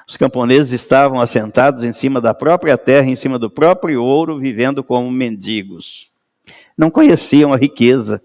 Os 0.07 0.17
camponeses 0.17 0.71
estavam 0.71 1.21
assentados 1.21 1.83
em 1.83 1.93
cima 1.93 2.19
da 2.19 2.33
própria 2.33 2.75
terra, 2.75 3.07
em 3.07 3.15
cima 3.15 3.37
do 3.37 3.51
próprio 3.51 4.03
ouro, 4.03 4.39
vivendo 4.39 4.83
como 4.83 5.11
mendigos. 5.11 6.09
Não 6.77 6.89
conheciam 6.89 7.53
a 7.53 7.57
riqueza 7.57 8.21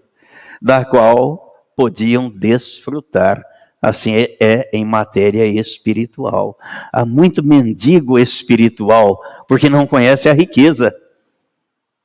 da 0.61 0.85
qual 0.85 1.53
podiam 1.75 2.29
desfrutar. 2.29 3.43
Assim 3.81 4.15
é, 4.15 4.35
é 4.39 4.69
em 4.73 4.83
matéria 4.83 5.45
espiritual. 5.45 6.57
Há 6.91 7.05
muito 7.05 7.43
mendigo 7.43 8.17
espiritual, 8.17 9.21
porque 9.47 9.69
não 9.69 9.85
conhece 9.85 10.27
a 10.27 10.33
riqueza 10.33 10.93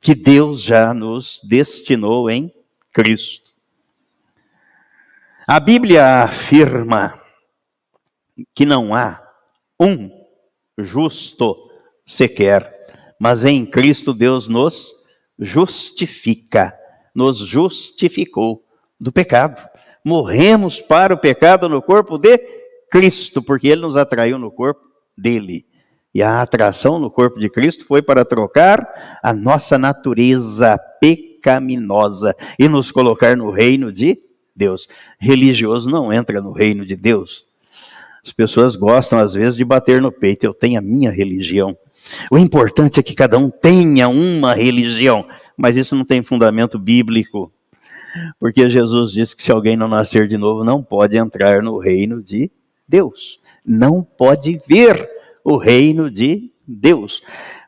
que 0.00 0.14
Deus 0.14 0.62
já 0.62 0.92
nos 0.92 1.40
destinou 1.44 2.30
em 2.30 2.52
Cristo. 2.92 3.50
A 5.46 5.58
Bíblia 5.58 6.22
afirma 6.24 7.20
que 8.54 8.64
não 8.64 8.94
há 8.94 9.22
um 9.78 10.10
justo 10.78 11.56
sequer, 12.06 12.72
mas 13.18 13.44
em 13.44 13.66
Cristo 13.66 14.12
Deus 14.12 14.48
nos 14.48 14.99
justifica, 15.40 16.78
nos 17.14 17.38
justificou 17.38 18.62
do 18.98 19.10
pecado. 19.10 19.66
Morremos 20.04 20.80
para 20.80 21.14
o 21.14 21.18
pecado 21.18 21.68
no 21.68 21.80
corpo 21.80 22.18
de 22.18 22.38
Cristo, 22.90 23.42
porque 23.42 23.68
ele 23.68 23.80
nos 23.80 23.96
atraiu 23.96 24.38
no 24.38 24.50
corpo 24.50 24.82
dele. 25.16 25.66
E 26.14 26.22
a 26.22 26.42
atração 26.42 26.98
no 26.98 27.10
corpo 27.10 27.38
de 27.38 27.48
Cristo 27.48 27.86
foi 27.86 28.02
para 28.02 28.24
trocar 28.24 29.18
a 29.22 29.32
nossa 29.32 29.78
natureza 29.78 30.78
pecaminosa 31.00 32.34
e 32.58 32.68
nos 32.68 32.90
colocar 32.90 33.36
no 33.36 33.50
reino 33.50 33.92
de 33.92 34.20
Deus. 34.54 34.88
Religioso 35.18 35.88
não 35.88 36.12
entra 36.12 36.40
no 36.40 36.52
reino 36.52 36.84
de 36.84 36.96
Deus. 36.96 37.46
As 38.24 38.32
pessoas 38.32 38.76
gostam, 38.76 39.18
às 39.18 39.34
vezes, 39.34 39.56
de 39.56 39.64
bater 39.64 40.02
no 40.02 40.12
peito. 40.12 40.44
Eu 40.44 40.52
tenho 40.52 40.78
a 40.78 40.82
minha 40.82 41.10
religião. 41.10 41.76
O 42.30 42.38
importante 42.38 42.98
é 43.00 43.02
que 43.02 43.14
cada 43.14 43.38
um 43.38 43.50
tenha 43.50 44.08
uma 44.08 44.54
religião, 44.54 45.26
mas 45.56 45.76
isso 45.76 45.94
não 45.94 46.04
tem 46.04 46.22
fundamento 46.22 46.78
bíblico. 46.78 47.52
Porque 48.38 48.68
Jesus 48.68 49.12
disse 49.12 49.36
que 49.36 49.42
se 49.42 49.52
alguém 49.52 49.76
não 49.76 49.88
nascer 49.88 50.26
de 50.26 50.36
novo, 50.36 50.64
não 50.64 50.82
pode 50.82 51.16
entrar 51.16 51.62
no 51.62 51.78
reino 51.78 52.22
de 52.22 52.50
Deus. 52.88 53.38
Não 53.64 54.02
pode 54.02 54.60
ver 54.66 55.08
o 55.44 55.56
reino 55.56 56.10
de 56.10 56.50
Deus. 56.66 57.22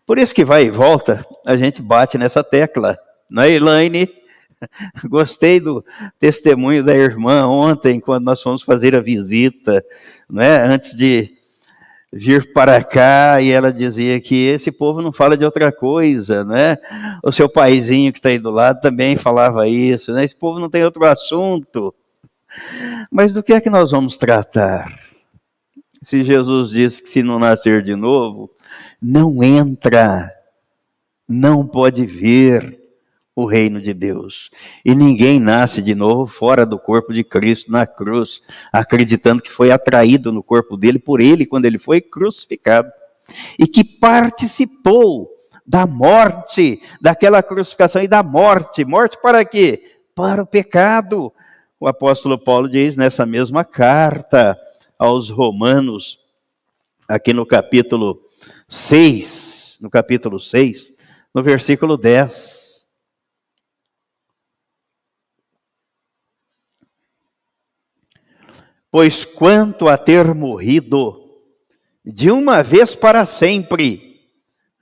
Por 0.07 0.19
isso 0.19 0.35
que 0.35 0.45
vai 0.45 0.65
e 0.65 0.71
volta, 0.71 1.25
a 1.47 1.57
gente 1.57 1.81
bate 1.81 2.19
nessa 2.19 2.43
tecla. 2.43 2.99
Não 3.31 3.43
é, 3.43 3.53
Elaine? 3.53 4.09
Gostei 5.09 5.61
do 5.61 5.85
testemunho 6.19 6.85
da 6.85 6.95
irmã 6.95 7.47
ontem, 7.47 8.01
quando 8.01 8.25
nós 8.25 8.43
fomos 8.43 8.63
fazer 8.63 8.95
a 8.95 9.01
visita, 9.01 9.85
não 10.29 10.43
é? 10.43 10.63
Antes 10.63 10.95
de 10.95 11.33
vir 12.13 12.53
para 12.53 12.85
cá, 12.85 13.41
e 13.41 13.51
ela 13.51 13.73
dizia 13.73 14.21
que 14.21 14.47
esse 14.47 14.71
povo 14.71 15.01
não 15.01 15.13
fala 15.13 15.37
de 15.37 15.45
outra 15.45 15.73
coisa, 15.73 16.45
né? 16.45 16.77
O 17.25 17.33
seu 17.33 17.49
paizinho 17.49 18.13
que 18.13 18.19
está 18.19 18.29
aí 18.29 18.39
do 18.39 18.51
lado 18.51 18.81
também 18.83 19.17
falava 19.17 19.67
isso, 19.67 20.13
né? 20.13 20.25
Esse 20.25 20.37
povo 20.37 20.61
não 20.61 20.69
tem 20.69 20.85
outro 20.85 21.05
assunto. 21.05 21.95
Mas 23.11 23.33
do 23.33 23.43
que 23.43 23.55
é 23.55 23.61
que 23.61 23.71
nós 23.71 23.93
vamos 23.93 24.19
tratar? 24.19 25.01
Se 26.03 26.23
Jesus 26.23 26.71
disse 26.71 27.03
que 27.03 27.11
se 27.11 27.23
não 27.23 27.39
nascer 27.39 27.83
de 27.83 27.97
novo, 27.97 28.51
não 29.01 29.43
entra, 29.43 30.31
não 31.27 31.67
pode 31.67 32.05
ver 32.05 32.82
o 33.35 33.47
reino 33.47 33.81
de 33.81 33.95
Deus. 33.95 34.51
E 34.85 34.95
ninguém 34.95 35.41
nasce 35.41 35.81
de 35.81 35.95
novo 35.95 36.27
fora 36.27 36.67
do 36.67 36.79
corpo 36.79 37.13
de 37.13 37.25
Cristo 37.25 37.71
na 37.71 37.87
cruz, 37.87 38.43
acreditando 38.73 39.43
que 39.43 39.51
foi 39.51 39.71
atraído 39.71 40.33
no 40.33 40.43
corpo 40.43 40.77
dele 40.77 40.99
por 40.99 41.21
ele 41.21 41.47
quando 41.47 41.65
ele 41.65 41.79
foi 41.79 42.01
crucificado. 42.01 42.91
E 43.59 43.67
que 43.67 43.83
participou 43.85 45.31
da 45.67 45.87
morte, 45.87 46.83
daquela 47.01 47.43
crucificação 47.43 48.03
e 48.03 48.09
da 48.09 48.23
morte. 48.23 48.85
Morte 48.85 49.17
para 49.23 49.45
quê? 49.45 49.99
Para 50.15 50.43
o 50.43 50.47
pecado. 50.47 51.33
O 51.81 51.89
apóstolo 51.89 52.39
Paulo 52.39 52.69
diz 52.69 52.97
nessa 52.97 53.25
mesma 53.25 53.65
carta 53.65 54.59
aos 54.99 55.31
Romanos, 55.31 56.21
aqui 57.09 57.33
no 57.33 57.45
capítulo 57.45 58.21
6, 58.69 59.79
no 59.81 59.91
capítulo 59.91 60.39
6, 60.39 60.93
no 61.35 61.43
versículo 61.43 61.97
10. 61.97 62.62
Pois 68.93 69.25
quanto 69.25 69.89
a 69.89 69.97
ter 69.97 70.35
morrido 70.35 71.19
de 72.05 72.31
uma 72.31 72.63
vez 72.63 72.95
para 72.95 73.25
sempre, 73.25 74.21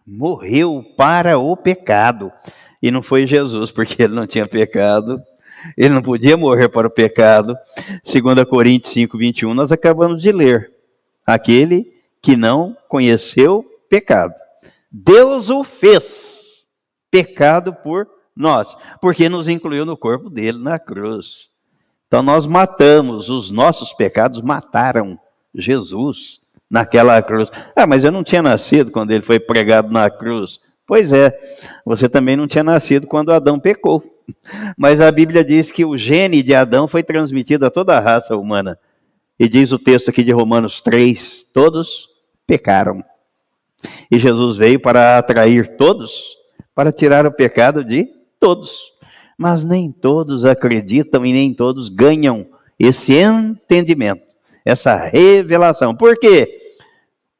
morreu 0.04 0.84
para 0.96 1.38
o 1.38 1.56
pecado. 1.56 2.32
E 2.82 2.90
não 2.90 3.04
foi 3.04 3.24
Jesus, 3.24 3.70
porque 3.70 4.02
ele 4.02 4.14
não 4.14 4.26
tinha 4.26 4.48
pecado, 4.48 5.22
ele 5.76 5.94
não 5.94 6.02
podia 6.02 6.36
morrer 6.36 6.68
para 6.68 6.88
o 6.88 6.90
pecado. 6.90 7.56
Segundo 8.02 8.44
Coríntios 8.44 8.92
5, 8.94 9.16
21, 9.16 9.54
nós 9.54 9.70
acabamos 9.70 10.20
de 10.20 10.32
ler. 10.32 10.72
Aquele 11.24 11.92
que 12.20 12.34
não 12.34 12.76
conheceu 12.88 13.64
pecado. 13.88 14.34
Deus 14.90 15.50
o 15.50 15.62
fez 15.62 16.66
pecado 17.12 17.72
por 17.72 18.08
nós, 18.34 18.74
porque 19.00 19.28
nos 19.28 19.46
incluiu 19.46 19.86
no 19.86 19.96
corpo 19.96 20.28
dele 20.28 20.58
na 20.58 20.80
cruz. 20.80 21.49
Então 22.10 22.24
nós 22.24 22.44
matamos, 22.44 23.28
os 23.30 23.52
nossos 23.52 23.92
pecados 23.92 24.40
mataram 24.40 25.16
Jesus 25.54 26.40
naquela 26.68 27.22
cruz. 27.22 27.48
Ah, 27.76 27.86
mas 27.86 28.02
eu 28.02 28.10
não 28.10 28.24
tinha 28.24 28.42
nascido 28.42 28.90
quando 28.90 29.12
ele 29.12 29.22
foi 29.22 29.38
pregado 29.38 29.92
na 29.92 30.10
cruz. 30.10 30.58
Pois 30.84 31.12
é, 31.12 31.32
você 31.86 32.08
também 32.08 32.34
não 32.34 32.48
tinha 32.48 32.64
nascido 32.64 33.06
quando 33.06 33.32
Adão 33.32 33.60
pecou. 33.60 34.02
Mas 34.76 35.00
a 35.00 35.08
Bíblia 35.12 35.44
diz 35.44 35.70
que 35.70 35.84
o 35.84 35.96
gene 35.96 36.42
de 36.42 36.52
Adão 36.52 36.88
foi 36.88 37.04
transmitido 37.04 37.64
a 37.64 37.70
toda 37.70 37.96
a 37.96 38.00
raça 38.00 38.36
humana. 38.36 38.76
E 39.38 39.48
diz 39.48 39.70
o 39.70 39.78
texto 39.78 40.08
aqui 40.08 40.24
de 40.24 40.32
Romanos 40.32 40.80
3: 40.80 41.46
todos 41.54 42.08
pecaram. 42.44 43.04
E 44.10 44.18
Jesus 44.18 44.56
veio 44.56 44.80
para 44.80 45.16
atrair 45.16 45.76
todos, 45.76 46.36
para 46.74 46.90
tirar 46.90 47.24
o 47.24 47.30
pecado 47.30 47.84
de 47.84 48.08
todos 48.40 48.98
mas 49.40 49.64
nem 49.64 49.90
todos 49.90 50.44
acreditam 50.44 51.24
e 51.24 51.32
nem 51.32 51.54
todos 51.54 51.88
ganham 51.88 52.46
esse 52.78 53.14
entendimento, 53.14 54.20
essa 54.62 54.94
revelação. 54.94 55.94
Por 55.96 56.18
quê? 56.18 56.60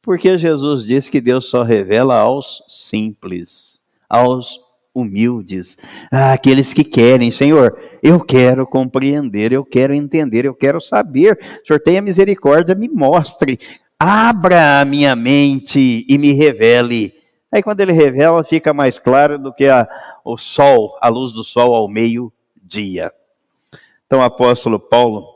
Porque 0.01 0.39
Jesus 0.39 0.82
disse 0.82 1.10
que 1.10 1.20
Deus 1.20 1.51
só 1.51 1.62
revela 1.62 2.18
aos 2.18 2.62
simples, 2.70 3.81
aos 4.09 4.59
humildes, 4.94 5.77
àqueles 6.10 6.72
que 6.72 6.85
querem, 6.85 7.31
Senhor, 7.31 7.78
eu 8.02 8.18
quero 8.18 8.66
compreender, 8.66 9.52
eu 9.52 9.62
quero 9.62 9.93
entender, 9.93 10.47
eu 10.47 10.55
quero 10.55 10.81
saber. 10.81 11.39
Senhor 11.66 11.81
tenha 11.81 12.01
misericórdia, 12.01 12.74
me 12.74 12.89
mostre, 12.89 13.59
abra 13.98 14.81
a 14.81 14.86
minha 14.86 15.14
mente 15.14 16.06
e 16.09 16.16
me 16.16 16.32
revele 16.32 17.20
Aí 17.52 17.62
quando 17.62 17.81
ele 17.81 17.93
revela, 17.93 18.44
fica 18.44 18.72
mais 18.72 18.98
claro 18.98 19.36
do 19.36 19.52
que 19.52 19.66
a, 19.66 19.89
o 20.24 20.39
sol, 20.39 20.97
a 21.01 21.09
luz 21.09 21.32
do 21.32 21.43
sol 21.43 21.74
ao 21.74 21.89
meio-dia. 21.89 23.12
Então 24.06 24.20
o 24.20 24.22
apóstolo 24.22 24.78
Paulo, 24.78 25.27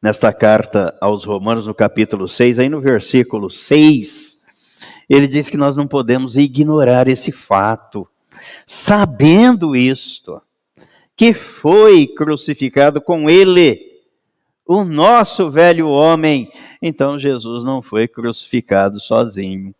nesta 0.00 0.32
carta 0.32 0.96
aos 1.00 1.24
Romanos, 1.24 1.66
no 1.66 1.74
capítulo 1.74 2.28
6, 2.28 2.60
aí 2.60 2.68
no 2.68 2.80
versículo 2.80 3.50
6, 3.50 4.38
ele 5.10 5.26
diz 5.26 5.50
que 5.50 5.56
nós 5.56 5.76
não 5.76 5.88
podemos 5.88 6.36
ignorar 6.36 7.08
esse 7.08 7.32
fato, 7.32 8.06
sabendo 8.64 9.74
isto, 9.74 10.40
que 11.16 11.34
foi 11.34 12.06
crucificado 12.06 13.00
com 13.00 13.28
ele 13.28 14.00
o 14.64 14.84
nosso 14.84 15.50
velho 15.50 15.88
homem. 15.88 16.50
Então 16.80 17.18
Jesus 17.18 17.64
não 17.64 17.82
foi 17.82 18.06
crucificado 18.06 19.00
sozinho 19.00 19.74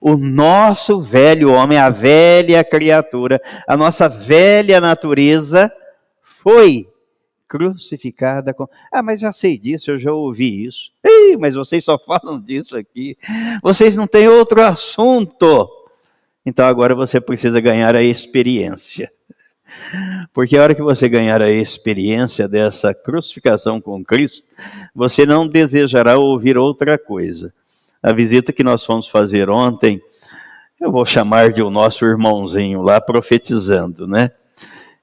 o 0.00 0.16
nosso 0.16 1.00
velho 1.00 1.52
homem, 1.52 1.78
a 1.78 1.90
velha 1.90 2.62
criatura, 2.62 3.40
a 3.66 3.76
nossa 3.76 4.08
velha 4.08 4.80
natureza 4.80 5.72
foi 6.42 6.88
crucificada 7.48 8.52
com. 8.52 8.68
Ah, 8.92 9.02
mas 9.02 9.20
já 9.20 9.32
sei 9.32 9.58
disso, 9.58 9.90
eu 9.90 9.98
já 9.98 10.12
ouvi 10.12 10.66
isso. 10.66 10.92
Ei, 11.02 11.36
mas 11.36 11.54
vocês 11.54 11.84
só 11.84 11.98
falam 11.98 12.40
disso 12.40 12.76
aqui. 12.76 13.16
Vocês 13.62 13.96
não 13.96 14.06
têm 14.06 14.28
outro 14.28 14.60
assunto. 14.62 15.68
Então 16.44 16.66
agora 16.66 16.94
você 16.94 17.20
precisa 17.20 17.60
ganhar 17.60 17.96
a 17.96 18.02
experiência. 18.02 19.10
Porque 20.32 20.56
a 20.56 20.62
hora 20.62 20.74
que 20.74 20.82
você 20.82 21.08
ganhar 21.08 21.42
a 21.42 21.50
experiência 21.50 22.48
dessa 22.48 22.94
crucificação 22.94 23.80
com 23.80 24.04
Cristo, 24.04 24.46
você 24.94 25.26
não 25.26 25.46
desejará 25.46 26.16
ouvir 26.16 26.56
outra 26.56 26.98
coisa 26.98 27.52
a 28.02 28.12
visita 28.12 28.52
que 28.52 28.62
nós 28.62 28.84
fomos 28.84 29.08
fazer 29.08 29.50
ontem, 29.50 30.00
eu 30.80 30.92
vou 30.92 31.04
chamar 31.04 31.52
de 31.52 31.62
o 31.62 31.70
nosso 31.70 32.04
irmãozinho 32.04 32.82
lá 32.82 33.00
profetizando, 33.00 34.06
né? 34.06 34.30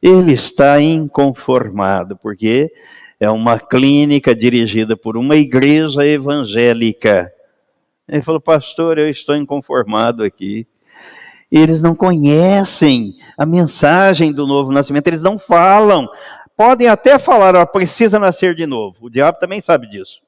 Ele 0.01 0.34
está 0.34 0.80
inconformado, 0.80 2.15
porque 2.15 2.72
é 3.19 3.30
uma 3.30 3.59
clínica 3.59 4.35
dirigida 4.35 4.95
por 4.95 5.17
uma 5.17 5.35
igreja 5.35 6.05
evangélica. 6.05 7.31
Ele 8.07 8.22
falou, 8.22 8.39
pastor, 8.39 8.97
eu 8.97 9.09
estou 9.09 9.35
inconformado 9.35 10.23
aqui. 10.23 10.67
Eles 11.51 11.81
não 11.81 11.95
conhecem 11.95 13.15
a 13.38 13.45
mensagem 13.45 14.31
do 14.31 14.45
novo 14.45 14.72
nascimento, 14.72 15.07
eles 15.07 15.22
não 15.22 15.39
falam. 15.39 16.07
Podem 16.55 16.88
até 16.88 17.19
falar, 17.19 17.55
ó, 17.55 17.65
precisa 17.65 18.17
nascer 18.17 18.55
de 18.55 18.65
novo. 18.65 18.97
O 19.01 19.09
diabo 19.09 19.39
também 19.39 19.59
sabe 19.59 19.89
disso. 19.89 20.22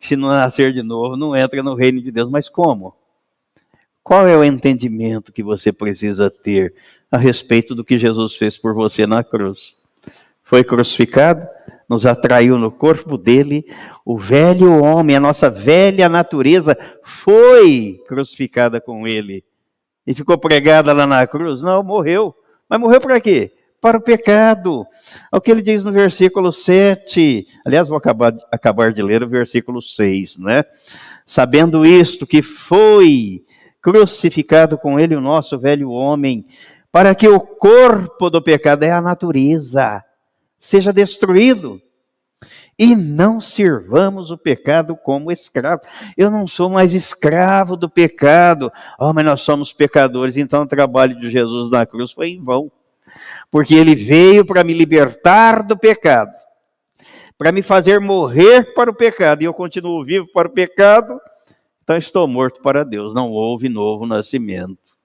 Se 0.00 0.16
não 0.16 0.28
nascer 0.28 0.72
de 0.72 0.82
novo, 0.82 1.16
não 1.16 1.34
entra 1.34 1.62
no 1.62 1.74
reino 1.74 2.00
de 2.00 2.10
Deus. 2.10 2.30
Mas 2.30 2.48
como? 2.48 2.94
Qual 4.02 4.26
é 4.28 4.36
o 4.36 4.44
entendimento 4.44 5.32
que 5.32 5.42
você 5.42 5.72
precisa 5.72 6.30
ter 6.30 6.74
a 7.10 7.18
respeito 7.18 7.74
do 7.74 7.84
que 7.84 7.98
Jesus 7.98 8.36
fez 8.36 8.56
por 8.56 8.72
você 8.72 9.06
na 9.06 9.24
cruz? 9.24 9.74
Foi 10.44 10.62
crucificado, 10.62 11.48
nos 11.88 12.06
atraiu 12.06 12.56
no 12.56 12.70
corpo 12.70 13.18
dele, 13.18 13.66
o 14.04 14.16
velho 14.16 14.80
homem, 14.80 15.16
a 15.16 15.20
nossa 15.20 15.50
velha 15.50 16.08
natureza 16.08 16.78
foi 17.02 18.00
crucificada 18.06 18.80
com 18.80 19.08
ele. 19.08 19.44
E 20.06 20.14
ficou 20.14 20.38
pregada 20.38 20.92
lá 20.92 21.04
na 21.04 21.26
cruz? 21.26 21.62
Não, 21.62 21.82
morreu. 21.82 22.32
Mas 22.68 22.78
morreu 22.78 23.00
para 23.00 23.20
quê? 23.20 23.55
Para 23.80 23.98
o 23.98 24.00
pecado. 24.00 24.86
É 25.32 25.36
o 25.36 25.40
que 25.40 25.50
ele 25.50 25.62
diz 25.62 25.84
no 25.84 25.92
versículo 25.92 26.52
7. 26.52 27.46
Aliás, 27.64 27.88
vou 27.88 27.96
acabar, 27.96 28.34
acabar 28.50 28.92
de 28.92 29.02
ler 29.02 29.22
o 29.22 29.28
versículo 29.28 29.80
6, 29.82 30.38
né? 30.38 30.64
Sabendo 31.26 31.84
isto, 31.84 32.26
que 32.26 32.42
foi 32.42 33.44
crucificado 33.80 34.76
com 34.76 34.98
ele 34.98 35.14
o 35.14 35.20
nosso 35.20 35.58
velho 35.58 35.90
homem, 35.90 36.46
para 36.90 37.14
que 37.14 37.28
o 37.28 37.38
corpo 37.38 38.28
do 38.28 38.42
pecado 38.42 38.82
é 38.82 38.90
a 38.90 39.00
natureza 39.00 40.02
seja 40.58 40.92
destruído. 40.92 41.80
E 42.78 42.94
não 42.94 43.40
sirvamos 43.40 44.30
o 44.30 44.36
pecado 44.36 44.96
como 44.96 45.32
escravo. 45.32 45.80
Eu 46.16 46.30
não 46.30 46.46
sou 46.46 46.68
mais 46.68 46.92
escravo 46.92 47.74
do 47.74 47.88
pecado. 47.88 48.70
Oh, 48.98 49.14
mas 49.14 49.24
nós 49.24 49.42
somos 49.42 49.72
pecadores, 49.72 50.36
então 50.36 50.62
o 50.62 50.68
trabalho 50.68 51.18
de 51.18 51.30
Jesus 51.30 51.70
na 51.70 51.86
cruz 51.86 52.12
foi 52.12 52.30
em 52.30 52.44
vão. 52.44 52.70
Porque 53.50 53.74
ele 53.74 53.94
veio 53.94 54.44
para 54.44 54.64
me 54.64 54.72
libertar 54.72 55.62
do 55.62 55.76
pecado, 55.76 56.32
para 57.38 57.52
me 57.52 57.62
fazer 57.62 58.00
morrer 58.00 58.74
para 58.74 58.90
o 58.90 58.94
pecado, 58.94 59.42
e 59.42 59.44
eu 59.44 59.54
continuo 59.54 60.04
vivo 60.04 60.26
para 60.32 60.48
o 60.48 60.52
pecado, 60.52 61.20
então 61.82 61.96
estou 61.96 62.26
morto 62.26 62.60
para 62.60 62.84
Deus. 62.84 63.14
Não 63.14 63.30
houve 63.30 63.68
novo 63.68 64.06
nascimento. 64.06 64.96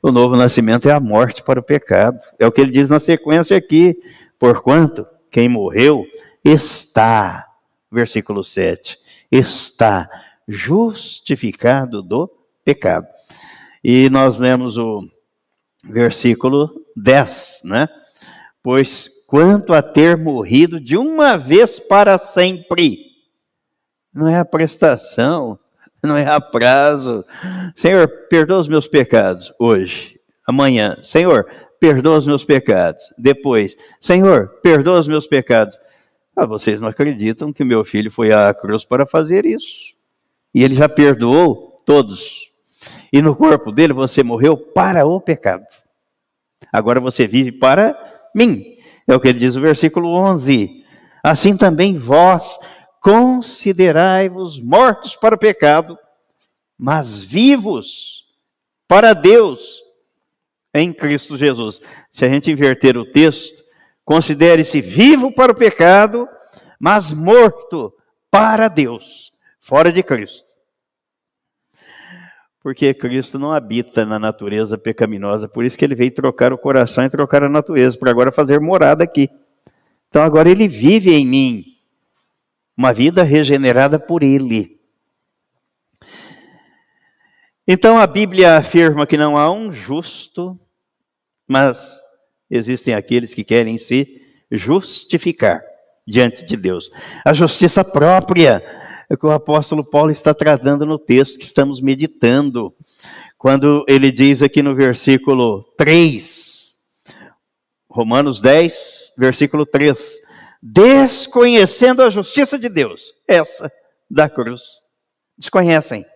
O 0.00 0.12
novo 0.12 0.36
nascimento 0.36 0.88
é 0.88 0.92
a 0.92 1.00
morte 1.00 1.42
para 1.42 1.58
o 1.58 1.62
pecado. 1.62 2.20
É 2.38 2.46
o 2.46 2.52
que 2.52 2.60
ele 2.60 2.70
diz 2.70 2.88
na 2.88 3.00
sequência 3.00 3.56
aqui. 3.56 3.96
Porquanto 4.38 5.06
quem 5.30 5.48
morreu 5.48 6.06
está, 6.44 7.48
versículo 7.90 8.44
7, 8.44 8.98
está 9.30 10.08
justificado 10.46 12.02
do 12.02 12.30
pecado. 12.64 13.06
E 13.82 14.08
nós 14.10 14.38
lemos 14.38 14.76
o 14.78 15.00
versículo 15.82 16.70
10, 16.96 17.62
né? 17.64 17.88
Pois 18.62 19.10
quanto 19.26 19.72
a 19.72 19.82
ter 19.82 20.16
morrido 20.16 20.78
de 20.78 20.96
uma 20.96 21.36
vez 21.36 21.80
para 21.80 22.18
sempre, 22.18 22.98
não 24.12 24.28
é 24.28 24.38
a 24.38 24.44
prestação, 24.44 25.58
não 26.02 26.16
é 26.16 26.26
a 26.26 26.40
prazo. 26.40 27.24
Senhor, 27.74 28.06
perdoa 28.28 28.58
os 28.58 28.68
meus 28.68 28.86
pecados 28.86 29.52
hoje, 29.58 30.20
amanhã. 30.46 30.98
Senhor, 31.02 31.46
perdoa 31.80 32.18
os 32.18 32.26
meus 32.26 32.44
pecados. 32.44 33.02
Depois, 33.16 33.76
Senhor, 34.00 34.48
perdoa 34.62 35.00
os 35.00 35.08
meus 35.08 35.26
pecados. 35.26 35.78
Ah, 36.36 36.46
vocês 36.46 36.80
não 36.80 36.88
acreditam 36.88 37.52
que 37.52 37.64
meu 37.64 37.84
filho 37.84 38.10
foi 38.10 38.32
à 38.32 38.52
cruz 38.54 38.84
para 38.84 39.06
fazer 39.06 39.44
isso. 39.44 39.94
E 40.54 40.62
ele 40.62 40.74
já 40.74 40.88
perdoou 40.88 41.82
todos. 41.86 42.51
E 43.12 43.20
no 43.20 43.36
corpo 43.36 43.70
dele 43.70 43.92
você 43.92 44.22
morreu 44.22 44.56
para 44.56 45.06
o 45.06 45.20
pecado. 45.20 45.66
Agora 46.72 47.00
você 47.00 47.26
vive 47.26 47.52
para 47.52 47.96
mim. 48.34 48.76
É 49.06 49.14
o 49.14 49.20
que 49.20 49.28
ele 49.28 49.38
diz 49.38 49.56
no 49.56 49.62
versículo 49.62 50.08
11. 50.14 50.84
Assim 51.22 51.56
também 51.56 51.98
vós 51.98 52.58
considerai-vos 53.00 54.60
mortos 54.60 55.16
para 55.16 55.34
o 55.34 55.38
pecado, 55.38 55.98
mas 56.78 57.22
vivos 57.22 58.24
para 58.86 59.12
Deus 59.12 59.82
em 60.72 60.92
Cristo 60.92 61.36
Jesus. 61.36 61.80
Se 62.10 62.24
a 62.24 62.28
gente 62.28 62.50
inverter 62.50 62.96
o 62.96 63.04
texto, 63.04 63.62
considere-se 64.04 64.80
vivo 64.80 65.32
para 65.32 65.52
o 65.52 65.54
pecado, 65.54 66.28
mas 66.78 67.10
morto 67.10 67.92
para 68.30 68.68
Deus, 68.68 69.32
fora 69.60 69.92
de 69.92 70.02
Cristo. 70.02 70.51
Porque 72.62 72.94
Cristo 72.94 73.38
não 73.38 73.52
habita 73.52 74.06
na 74.06 74.18
natureza 74.18 74.78
pecaminosa, 74.78 75.48
por 75.48 75.64
isso 75.64 75.76
que 75.76 75.84
ele 75.84 75.96
veio 75.96 76.12
trocar 76.12 76.52
o 76.52 76.58
coração 76.58 77.04
e 77.04 77.10
trocar 77.10 77.42
a 77.42 77.48
natureza, 77.48 77.98
para 77.98 78.10
agora 78.10 78.30
fazer 78.30 78.60
morada 78.60 79.02
aqui. 79.02 79.28
Então 80.08 80.22
agora 80.22 80.48
ele 80.48 80.68
vive 80.68 81.12
em 81.12 81.26
mim, 81.26 81.64
uma 82.76 82.92
vida 82.92 83.22
regenerada 83.22 83.98
por 83.98 84.22
ele. 84.22 84.80
Então 87.66 87.98
a 87.98 88.06
Bíblia 88.06 88.56
afirma 88.56 89.06
que 89.06 89.16
não 89.16 89.36
há 89.36 89.50
um 89.50 89.72
justo, 89.72 90.58
mas 91.48 92.00
existem 92.50 92.94
aqueles 92.94 93.34
que 93.34 93.42
querem 93.42 93.78
se 93.78 94.20
justificar 94.50 95.62
diante 96.06 96.44
de 96.44 96.56
Deus. 96.56 96.90
A 97.24 97.32
justiça 97.32 97.84
própria 97.84 98.81
é 99.12 99.16
que 99.16 99.26
o 99.26 99.30
apóstolo 99.30 99.84
Paulo 99.84 100.10
está 100.10 100.32
tratando 100.32 100.86
no 100.86 100.98
texto 100.98 101.38
que 101.38 101.44
estamos 101.44 101.82
meditando, 101.82 102.74
quando 103.36 103.84
ele 103.86 104.10
diz 104.10 104.40
aqui 104.40 104.62
no 104.62 104.74
versículo 104.74 105.62
3, 105.76 106.76
Romanos 107.90 108.40
10, 108.40 109.12
versículo 109.18 109.66
3: 109.66 110.18
desconhecendo 110.62 112.02
a 112.02 112.08
justiça 112.08 112.58
de 112.58 112.70
Deus, 112.70 113.12
essa 113.28 113.70
da 114.10 114.30
cruz. 114.30 114.62
Desconhecem 115.36 116.06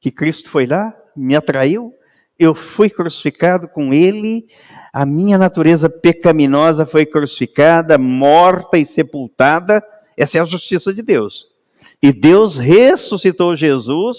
que 0.00 0.10
Cristo 0.10 0.48
foi 0.48 0.64
lá, 0.66 0.96
me 1.14 1.36
atraiu, 1.36 1.92
eu 2.38 2.54
fui 2.54 2.88
crucificado 2.88 3.68
com 3.68 3.92
ele, 3.92 4.46
a 4.94 5.04
minha 5.04 5.36
natureza 5.36 5.90
pecaminosa 5.90 6.86
foi 6.86 7.04
crucificada, 7.04 7.98
morta 7.98 8.78
e 8.78 8.86
sepultada. 8.86 9.84
Essa 10.16 10.38
é 10.38 10.40
a 10.40 10.46
justiça 10.46 10.94
de 10.94 11.02
Deus. 11.02 11.54
E 12.02 12.12
Deus 12.12 12.58
ressuscitou 12.58 13.56
Jesus 13.56 14.18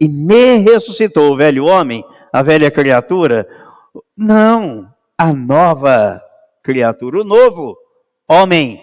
e 0.00 0.08
me 0.08 0.56
ressuscitou, 0.58 1.32
o 1.32 1.36
velho 1.36 1.66
homem, 1.66 2.04
a 2.32 2.42
velha 2.42 2.70
criatura. 2.70 3.48
Não, 4.16 4.92
a 5.16 5.32
nova 5.32 6.22
criatura, 6.62 7.20
o 7.20 7.24
novo 7.24 7.76
homem. 8.28 8.80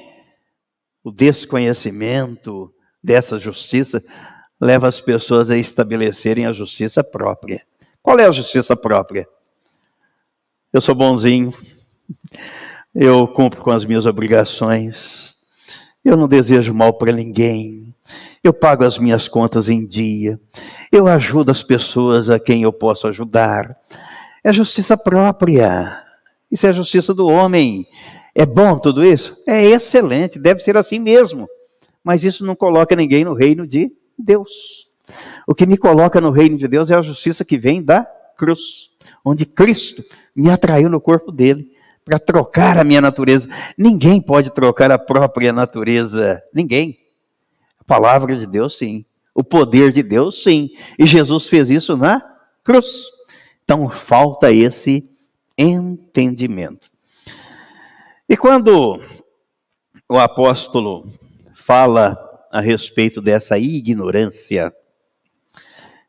O 1.03 1.11
desconhecimento 1.11 2.73
dessa 3.01 3.39
justiça 3.39 4.03
leva 4.59 4.87
as 4.87 4.99
pessoas 4.99 5.49
a 5.49 5.57
estabelecerem 5.57 6.45
a 6.45 6.51
justiça 6.51 7.03
própria. 7.03 7.65
Qual 8.01 8.19
é 8.19 8.25
a 8.25 8.31
justiça 8.31 8.75
própria? 8.75 9.27
Eu 10.73 10.81
sou 10.81 10.93
bonzinho, 10.93 11.53
eu 12.93 13.27
cumpro 13.27 13.61
com 13.61 13.71
as 13.71 13.85
minhas 13.85 14.05
obrigações, 14.05 15.37
eu 16.03 16.17
não 16.17 16.27
desejo 16.27 16.73
mal 16.73 16.93
para 16.93 17.13
ninguém, 17.13 17.86
eu 18.43 18.53
pago 18.53 18.83
as 18.83 18.97
minhas 18.97 19.27
contas 19.27 19.69
em 19.69 19.87
dia, 19.87 20.39
eu 20.91 21.07
ajudo 21.07 21.51
as 21.51 21.63
pessoas 21.63 22.29
a 22.29 22.39
quem 22.39 22.63
eu 22.63 22.71
posso 22.71 23.07
ajudar. 23.07 23.75
É 24.43 24.53
justiça 24.53 24.95
própria. 24.95 26.03
Isso 26.51 26.65
é 26.65 26.69
a 26.69 26.73
justiça 26.73 27.13
do 27.13 27.27
homem. 27.27 27.85
É 28.33 28.45
bom 28.45 28.77
tudo 28.79 29.03
isso? 29.03 29.35
É 29.47 29.63
excelente, 29.65 30.39
deve 30.39 30.61
ser 30.61 30.77
assim 30.77 30.99
mesmo. 30.99 31.47
Mas 32.03 32.23
isso 32.23 32.45
não 32.45 32.55
coloca 32.55 32.95
ninguém 32.95 33.25
no 33.25 33.33
reino 33.33 33.67
de 33.67 33.91
Deus. 34.17 34.87
O 35.47 35.55
que 35.55 35.65
me 35.65 35.77
coloca 35.77 36.21
no 36.21 36.31
reino 36.31 36.57
de 36.57 36.67
Deus 36.67 36.89
é 36.89 36.95
a 36.95 37.01
justiça 37.01 37.43
que 37.43 37.57
vem 37.57 37.83
da 37.83 38.05
cruz, 38.37 38.91
onde 39.25 39.45
Cristo 39.45 40.03
me 40.35 40.49
atraiu 40.49 40.89
no 40.89 41.01
corpo 41.01 41.31
dele 41.31 41.71
para 42.05 42.19
trocar 42.19 42.77
a 42.77 42.83
minha 42.83 43.01
natureza. 43.01 43.49
Ninguém 43.77 44.21
pode 44.21 44.49
trocar 44.51 44.91
a 44.91 44.99
própria 44.99 45.51
natureza, 45.51 46.41
ninguém. 46.53 46.97
Palavra 47.87 48.35
de 48.35 48.45
Deus, 48.45 48.77
sim. 48.77 49.05
O 49.33 49.43
poder 49.43 49.91
de 49.91 50.03
Deus, 50.03 50.43
sim. 50.43 50.69
E 50.99 51.07
Jesus 51.07 51.47
fez 51.47 51.69
isso 51.69 51.95
na 51.95 52.21
cruz. 52.63 53.05
Então 53.63 53.89
falta 53.89 54.51
esse 54.51 55.09
entendimento. 55.57 56.91
E 58.29 58.35
quando 58.35 59.01
o 60.09 60.17
apóstolo 60.17 61.03
fala 61.55 62.17
a 62.51 62.59
respeito 62.59 63.21
dessa 63.21 63.57
ignorância, 63.57 64.73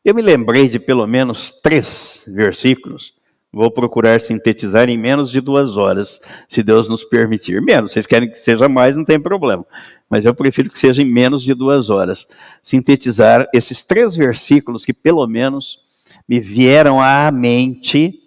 eu 0.03 0.13
me 0.13 0.21
lembrei 0.21 0.67
de 0.67 0.79
pelo 0.79 1.07
menos 1.07 1.51
três 1.61 2.25
versículos 2.27 3.13
Vou 3.51 3.71
procurar 3.71 4.21
sintetizar 4.21 4.89
em 4.89 4.97
menos 4.97 5.31
de 5.31 5.41
duas 5.41 5.75
horas, 5.75 6.21
se 6.47 6.61
Deus 6.61 6.87
nos 6.87 7.03
permitir. 7.03 7.59
Menos, 7.61 7.91
vocês 7.91 8.05
querem 8.05 8.29
que 8.29 8.37
seja 8.37 8.69
mais, 8.69 8.95
não 8.95 9.03
tem 9.03 9.19
problema. 9.19 9.65
Mas 10.07 10.23
eu 10.23 10.35
prefiro 10.35 10.69
que 10.69 10.77
seja 10.77 11.01
em 11.01 11.11
menos 11.11 11.41
de 11.41 11.55
duas 11.55 11.89
horas. 11.89 12.27
Sintetizar 12.61 13.47
esses 13.53 13.81
três 13.81 14.15
versículos 14.15 14.85
que, 14.85 14.93
pelo 14.93 15.25
menos, 15.25 15.79
me 16.27 16.39
vieram 16.39 17.01
à 17.01 17.31
mente 17.31 18.19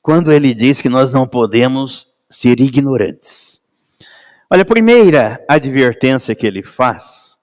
quando 0.00 0.30
ele 0.30 0.54
diz 0.54 0.80
que 0.80 0.88
nós 0.88 1.10
não 1.10 1.26
podemos 1.26 2.06
ser 2.30 2.60
ignorantes. 2.60 3.60
Olha, 4.48 4.62
a 4.62 4.66
primeira 4.66 5.44
advertência 5.48 6.34
que 6.34 6.46
ele 6.46 6.62
faz 6.62 7.38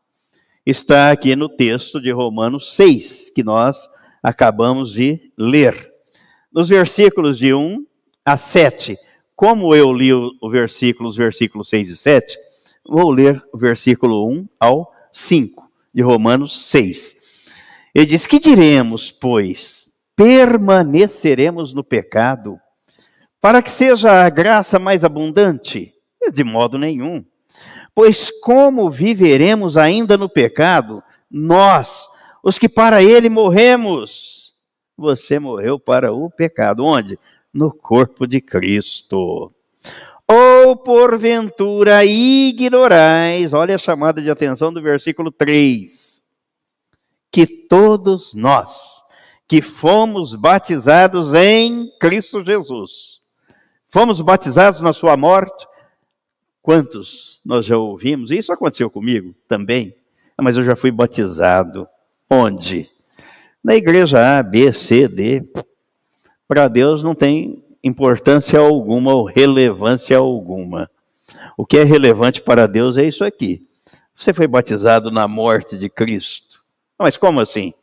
está 0.66 1.12
aqui 1.12 1.36
no 1.36 1.50
texto 1.50 2.02
de 2.02 2.12
Romanos 2.12 2.76
6, 2.76 3.30
que 3.30 3.44
nós 3.44 3.90
acabamos 4.24 4.94
de 4.94 5.32
ler 5.38 5.95
nos 6.56 6.70
versículos 6.70 7.38
de 7.38 7.54
1 7.54 7.86
a 8.24 8.38
7. 8.38 8.98
Como 9.36 9.76
eu 9.76 9.92
li 9.92 10.14
o, 10.14 10.32
versículo, 10.50 11.10
os 11.10 11.16
versículos 11.18 11.68
6 11.68 11.90
e 11.90 11.98
7, 11.98 12.38
vou 12.88 13.12
ler 13.12 13.44
o 13.52 13.58
versículo 13.58 14.26
1 14.30 14.48
ao 14.58 14.90
5 15.12 15.68
de 15.94 16.02
Romanos 16.02 16.68
6. 16.68 17.18
Ele 17.94 18.06
diz: 18.06 18.26
Que 18.26 18.40
diremos, 18.40 19.12
pois? 19.12 19.90
Permaneceremos 20.16 21.74
no 21.74 21.84
pecado 21.84 22.58
para 23.42 23.62
que 23.62 23.70
seja 23.70 24.26
a 24.26 24.30
graça 24.30 24.80
mais 24.80 25.04
abundante? 25.04 25.94
De 26.32 26.44
modo 26.46 26.78
nenhum. 26.78 27.24
Pois 27.94 28.32
como 28.32 28.90
viveremos 28.90 29.76
ainda 29.76 30.18
no 30.18 30.30
pecado, 30.30 31.04
nós, 31.30 32.08
os 32.42 32.58
que 32.58 32.70
para 32.70 33.04
ele 33.04 33.28
morremos? 33.28 34.35
Você 34.98 35.40
morreu 35.40 35.80
para 35.80 36.14
o 36.14 36.30
pecado. 36.30 36.84
Onde? 36.84 37.20
No 37.54 37.72
corpo 37.72 38.26
de 38.28 38.42
Cristo. 38.42 39.52
Ou 40.28 40.76
porventura 40.76 42.04
ignorais, 42.04 43.54
olha 43.54 43.76
a 43.76 43.80
chamada 43.80 44.22
de 44.22 44.30
atenção 44.32 44.74
do 44.74 44.82
versículo 44.82 45.32
3, 45.32 46.24
que 47.32 47.46
todos 47.46 48.34
nós 48.34 48.96
que 49.48 49.62
fomos 49.62 50.34
batizados 50.34 51.34
em 51.34 51.92
Cristo 52.00 52.44
Jesus, 52.44 53.22
fomos 53.90 54.20
batizados 54.22 54.82
na 54.82 54.92
sua 54.92 55.16
morte, 55.16 55.68
quantos 56.62 57.40
nós 57.46 57.66
já 57.66 57.78
ouvimos? 57.78 58.32
Isso 58.32 58.52
aconteceu 58.52 58.90
comigo 58.90 59.36
também, 59.48 59.96
mas 60.42 60.58
eu 60.58 60.64
já 60.64 60.76
fui 60.76 60.92
batizado. 60.92 61.88
Onde? 62.28 62.90
Na 63.66 63.74
igreja 63.74 64.38
A, 64.38 64.44
B, 64.44 64.72
C, 64.72 65.08
D, 65.08 65.42
para 66.48 66.68
Deus 66.68 67.02
não 67.02 67.16
tem 67.16 67.64
importância 67.84 68.60
alguma 68.60 69.16
ou 69.16 69.26
relevância 69.26 70.16
alguma. 70.18 70.88
O 71.58 71.66
que 71.66 71.80
é 71.80 71.84
relevante 71.84 72.44
para 72.44 72.68
Deus 72.68 72.96
é 72.96 73.06
isso 73.06 73.26
aqui. 73.26 73.68
Você 74.16 74.36
foi 74.36 74.46
batizado 74.46 75.10
na 75.10 75.28
morte 75.28 75.80
de 75.80 75.90
Cristo. 75.90 76.64
Mas 76.96 77.18
como 77.18 77.40
assim? 77.40 77.74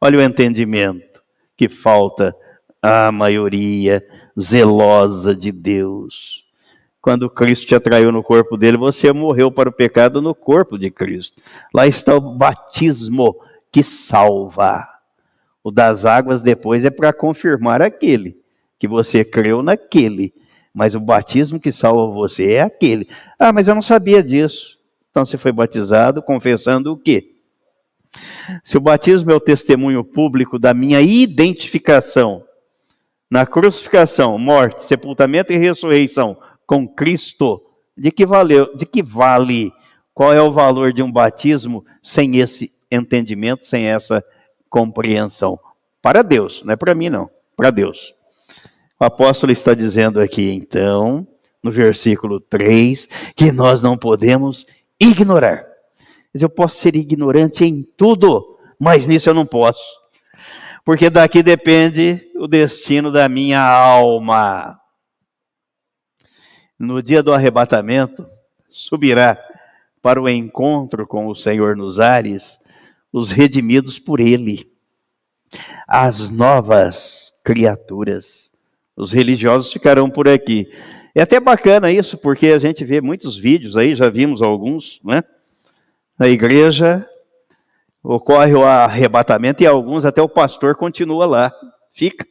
Olha 0.00 0.20
o 0.20 0.22
entendimento 0.22 1.20
que 1.56 1.68
falta 1.68 2.32
à 2.80 3.10
maioria 3.10 4.00
zelosa 4.40 5.34
de 5.34 5.50
Deus. 5.50 6.44
Quando 7.00 7.28
Cristo 7.28 7.66
te 7.66 7.74
atraiu 7.74 8.12
no 8.12 8.22
corpo 8.22 8.56
dele, 8.56 8.76
você 8.76 9.12
morreu 9.12 9.50
para 9.50 9.68
o 9.68 9.72
pecado 9.72 10.22
no 10.22 10.36
corpo 10.36 10.78
de 10.78 10.88
Cristo. 10.88 11.42
Lá 11.74 11.84
está 11.84 12.14
o 12.14 12.20
batismo 12.20 13.34
que 13.72 13.82
salva. 13.82 14.91
O 15.62 15.70
das 15.70 16.04
águas 16.04 16.42
depois 16.42 16.84
é 16.84 16.90
para 16.90 17.12
confirmar 17.12 17.80
aquele, 17.80 18.36
que 18.78 18.88
você 18.88 19.24
creu 19.24 19.62
naquele. 19.62 20.34
Mas 20.74 20.94
o 20.94 21.00
batismo 21.00 21.60
que 21.60 21.70
salva 21.70 22.12
você 22.12 22.54
é 22.54 22.62
aquele. 22.62 23.06
Ah, 23.38 23.52
mas 23.52 23.68
eu 23.68 23.74
não 23.74 23.82
sabia 23.82 24.22
disso. 24.22 24.78
Então 25.10 25.26
você 25.26 25.36
foi 25.36 25.52
batizado 25.52 26.22
confessando 26.22 26.92
o 26.92 26.96
quê? 26.96 27.32
Se 28.64 28.76
o 28.76 28.80
batismo 28.80 29.30
é 29.30 29.34
o 29.34 29.40
testemunho 29.40 30.02
público 30.02 30.58
da 30.58 30.74
minha 30.74 31.00
identificação 31.00 32.44
na 33.30 33.46
crucificação, 33.46 34.38
morte, 34.38 34.84
sepultamento 34.84 35.52
e 35.52 35.56
ressurreição 35.56 36.36
com 36.66 36.86
Cristo, 36.86 37.62
de 37.96 38.10
que 38.10 38.26
valeu, 38.26 38.76
de 38.76 38.84
que 38.84 39.02
vale? 39.02 39.72
Qual 40.12 40.34
é 40.34 40.42
o 40.42 40.52
valor 40.52 40.92
de 40.92 41.02
um 41.02 41.10
batismo 41.10 41.82
sem 42.02 42.36
esse 42.36 42.70
entendimento, 42.90 43.66
sem 43.66 43.86
essa 43.86 44.22
compreensão. 44.72 45.60
Para 46.00 46.22
Deus, 46.22 46.62
não 46.64 46.72
é 46.72 46.76
para 46.76 46.94
mim, 46.94 47.10
não. 47.10 47.30
Para 47.54 47.70
Deus. 47.70 48.14
O 48.98 49.04
apóstolo 49.04 49.52
está 49.52 49.74
dizendo 49.74 50.18
aqui, 50.18 50.50
então, 50.50 51.28
no 51.62 51.70
versículo 51.70 52.40
3, 52.40 53.06
que 53.36 53.52
nós 53.52 53.82
não 53.82 53.98
podemos 53.98 54.66
ignorar. 54.98 55.66
Eu 56.32 56.48
posso 56.48 56.80
ser 56.80 56.96
ignorante 56.96 57.64
em 57.64 57.82
tudo, 57.82 58.58
mas 58.80 59.06
nisso 59.06 59.28
eu 59.28 59.34
não 59.34 59.44
posso. 59.44 59.84
Porque 60.84 61.10
daqui 61.10 61.42
depende 61.42 62.26
o 62.36 62.48
destino 62.48 63.12
da 63.12 63.28
minha 63.28 63.60
alma. 63.60 64.80
No 66.78 67.02
dia 67.02 67.22
do 67.22 67.34
arrebatamento, 67.34 68.26
subirá 68.70 69.38
para 70.00 70.20
o 70.20 70.28
encontro 70.28 71.06
com 71.06 71.26
o 71.26 71.36
Senhor 71.36 71.76
nos 71.76 72.00
ares 72.00 72.58
os 73.12 73.30
redimidos 73.30 73.98
por 73.98 74.20
Ele, 74.20 74.66
as 75.86 76.30
novas 76.30 77.34
criaturas. 77.44 78.50
Os 78.96 79.12
religiosos 79.12 79.72
ficarão 79.72 80.08
por 80.08 80.28
aqui. 80.28 80.70
É 81.14 81.22
até 81.22 81.38
bacana 81.38 81.90
isso, 81.90 82.16
porque 82.16 82.48
a 82.48 82.58
gente 82.58 82.84
vê 82.84 83.00
muitos 83.00 83.36
vídeos 83.36 83.76
aí, 83.76 83.94
já 83.94 84.08
vimos 84.08 84.40
alguns, 84.40 85.00
né? 85.04 85.22
Na 86.18 86.28
igreja 86.28 87.06
ocorre 88.02 88.54
o 88.54 88.64
arrebatamento 88.64 89.62
e 89.62 89.66
alguns 89.66 90.04
até 90.04 90.20
o 90.20 90.28
pastor 90.28 90.74
continua 90.74 91.24
lá, 91.26 91.52
fica 91.92 92.26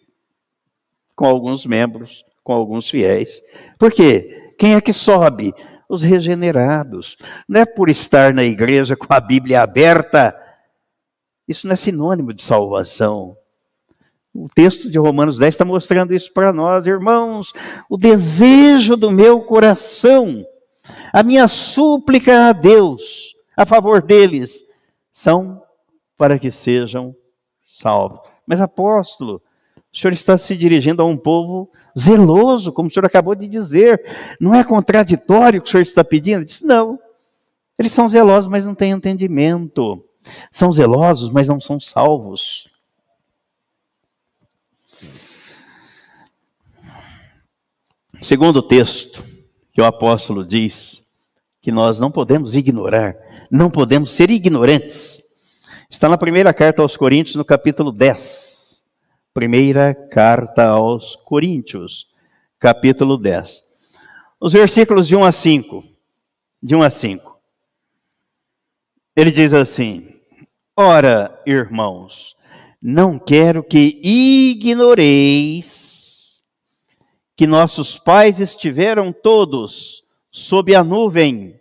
com 1.16 1.26
alguns 1.26 1.66
membros, 1.66 2.26
com 2.44 2.53
alguns 2.53 2.90
fiéis. 2.90 3.41
Por 3.78 3.91
quê? 3.91 4.53
Quem 4.58 4.76
é 4.76 4.82
que 4.82 4.94
sobe? 4.94 5.53
Os 5.88 6.02
regenerados. 6.02 7.18
Não 7.48 7.62
é 7.62 7.66
por 7.66 7.90
estar 7.90 8.34
na 8.34 8.44
igreja 8.44 8.95
com 8.95 9.14
a 9.14 9.20
Bíblia 9.20 9.62
aberta 9.62 10.36
isso 11.52 11.68
não 11.68 11.73
é 11.73 11.78
sinônimo 11.78 12.34
de 12.34 12.41
salvação. 12.41 13.36
O 14.34 14.48
texto 14.48 14.90
de 14.90 14.98
Romanos 14.98 15.38
10 15.38 15.53
está 15.53 15.65
mostrando 15.65 16.14
isso 16.14 16.32
para 16.34 16.53
nós, 16.53 16.86
irmãos. 16.88 17.52
O 17.90 17.98
desejo 17.98 18.95
do 18.95 19.11
meu 19.11 19.41
coração, 19.41 20.45
a 21.11 21.22
minha 21.22 21.48
súplica 21.48 22.48
a 22.48 22.53
Deus, 22.53 23.36
a 23.57 23.65
favor 23.65 24.02
deles, 24.02 24.64
são 25.11 25.61
para 26.18 26.40
que 26.40 26.49
sejam 26.49 27.14
salvos. 27.65 28.22
Mas, 28.48 28.61
apóstolo, 28.61 29.41
o 29.94 29.98
senhor 29.98 30.14
está 30.14 30.38
se 30.38 30.56
dirigindo 30.56 31.02
a 31.02 31.06
um 31.06 31.18
povo 31.18 31.69
zeloso, 31.98 32.72
como 32.72 32.88
o 32.88 32.91
senhor 32.91 33.06
acabou 33.06 33.36
de 33.36 33.48
dizer. 33.48 34.02
Não 34.40 34.56
é 34.56 34.64
contraditório 34.64 35.60
o 35.60 35.61
que 35.64 35.68
o 35.68 35.72
senhor 35.72 35.84
está 35.84 36.03
pedindo? 36.03 36.38
Ele 36.38 36.45
disse, 36.45 36.65
não. 36.65 36.98
Eles 37.78 37.91
são 37.91 38.07
zelosos, 38.07 38.49
mas 38.49 38.65
não 38.65 38.73
têm 38.73 38.91
entendimento. 38.91 40.02
São 40.52 40.72
zelosos, 40.72 41.30
mas 41.30 41.48
não 41.48 41.60
são 41.60 41.80
salvos. 41.80 42.69
Segundo 48.22 48.61
texto, 48.61 49.23
que 49.73 49.81
o 49.81 49.85
apóstolo 49.85 50.45
diz 50.45 51.03
que 51.61 51.72
nós 51.72 51.99
não 51.99 52.11
podemos 52.11 52.53
ignorar, 52.53 53.15
não 53.52 53.69
podemos 53.69 54.11
ser 54.11 54.30
ignorantes. 54.30 55.23
Está 55.89 56.07
na 56.07 56.18
primeira 56.18 56.53
carta 56.53 56.81
aos 56.81 56.95
Coríntios, 56.95 57.35
no 57.35 57.43
capítulo 57.43 57.91
10. 57.91 58.85
Primeira 59.34 59.95
carta 59.95 60.68
aos 60.68 61.15
Coríntios, 61.15 62.07
capítulo 62.60 63.18
10. 63.18 63.64
Os 64.39 64.53
versículos 64.53 65.07
de 65.07 65.15
1 65.15 65.23
a 65.23 65.31
5. 65.31 65.84
De 66.61 66.76
1 66.76 66.84
a 66.84 66.89
5. 66.89 67.39
Ele 69.15 69.31
diz 69.31 69.53
assim: 69.53 70.10
Ora, 70.84 71.40
irmãos, 71.45 72.36
não 72.82 73.20
quero 73.20 73.62
que 73.64 74.02
ignoreis 74.03 75.62
que 77.36 77.45
nossos 77.45 77.99
pais 77.99 78.40
estiveram 78.40 79.14
todos 79.14 80.03
sob 80.32 80.74
a 80.74 80.84
nuvem 80.84 81.56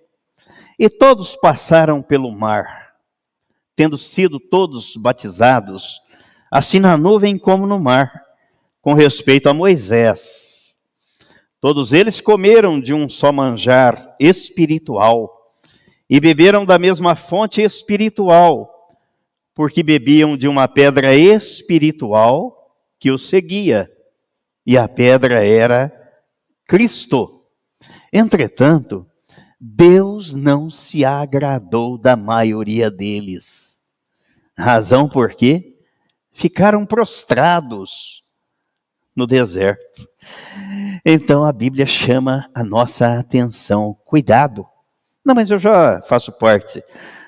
e 0.78 0.88
todos 0.88 1.36
passaram 1.36 2.00
pelo 2.00 2.32
mar, 2.32 2.94
tendo 3.76 3.98
sido 3.98 4.40
todos 4.40 4.96
batizados, 4.96 6.00
assim 6.50 6.80
na 6.80 6.96
nuvem 6.96 7.36
como 7.36 7.66
no 7.66 7.78
mar, 7.78 8.24
com 8.80 8.94
respeito 8.94 9.50
a 9.50 9.52
Moisés. 9.52 10.78
Todos 11.60 11.92
eles 11.92 12.22
comeram 12.22 12.80
de 12.80 12.94
um 12.94 13.06
só 13.06 13.30
manjar 13.30 14.16
espiritual 14.18 15.52
e 16.08 16.18
beberam 16.18 16.64
da 16.64 16.78
mesma 16.78 17.14
fonte 17.14 17.60
espiritual, 17.60 18.79
porque 19.60 19.82
bebiam 19.82 20.38
de 20.38 20.48
uma 20.48 20.66
pedra 20.66 21.14
espiritual 21.14 22.74
que 22.98 23.10
os 23.10 23.28
seguia. 23.28 23.90
e 24.64 24.78
a 24.78 24.88
pedra 24.88 25.44
era 25.44 25.92
Cristo. 26.66 27.44
Entretanto, 28.10 29.06
Deus 29.60 30.32
não 30.32 30.70
se 30.70 31.04
agradou 31.04 31.98
da 31.98 32.16
maioria 32.16 32.90
deles. 32.90 33.82
Razão 34.56 35.06
por 35.06 35.34
quê? 35.34 35.76
Ficaram 36.32 36.86
prostrados 36.86 38.24
no 39.14 39.26
deserto. 39.26 40.08
Então 41.04 41.44
a 41.44 41.52
Bíblia 41.52 41.84
chama 41.84 42.48
a 42.54 42.64
nossa 42.64 43.18
atenção. 43.18 43.94
Cuidado. 44.06 44.66
Não, 45.22 45.34
mas 45.34 45.50
eu 45.50 45.58
já 45.58 46.00
faço 46.00 46.32
parte 46.32 46.82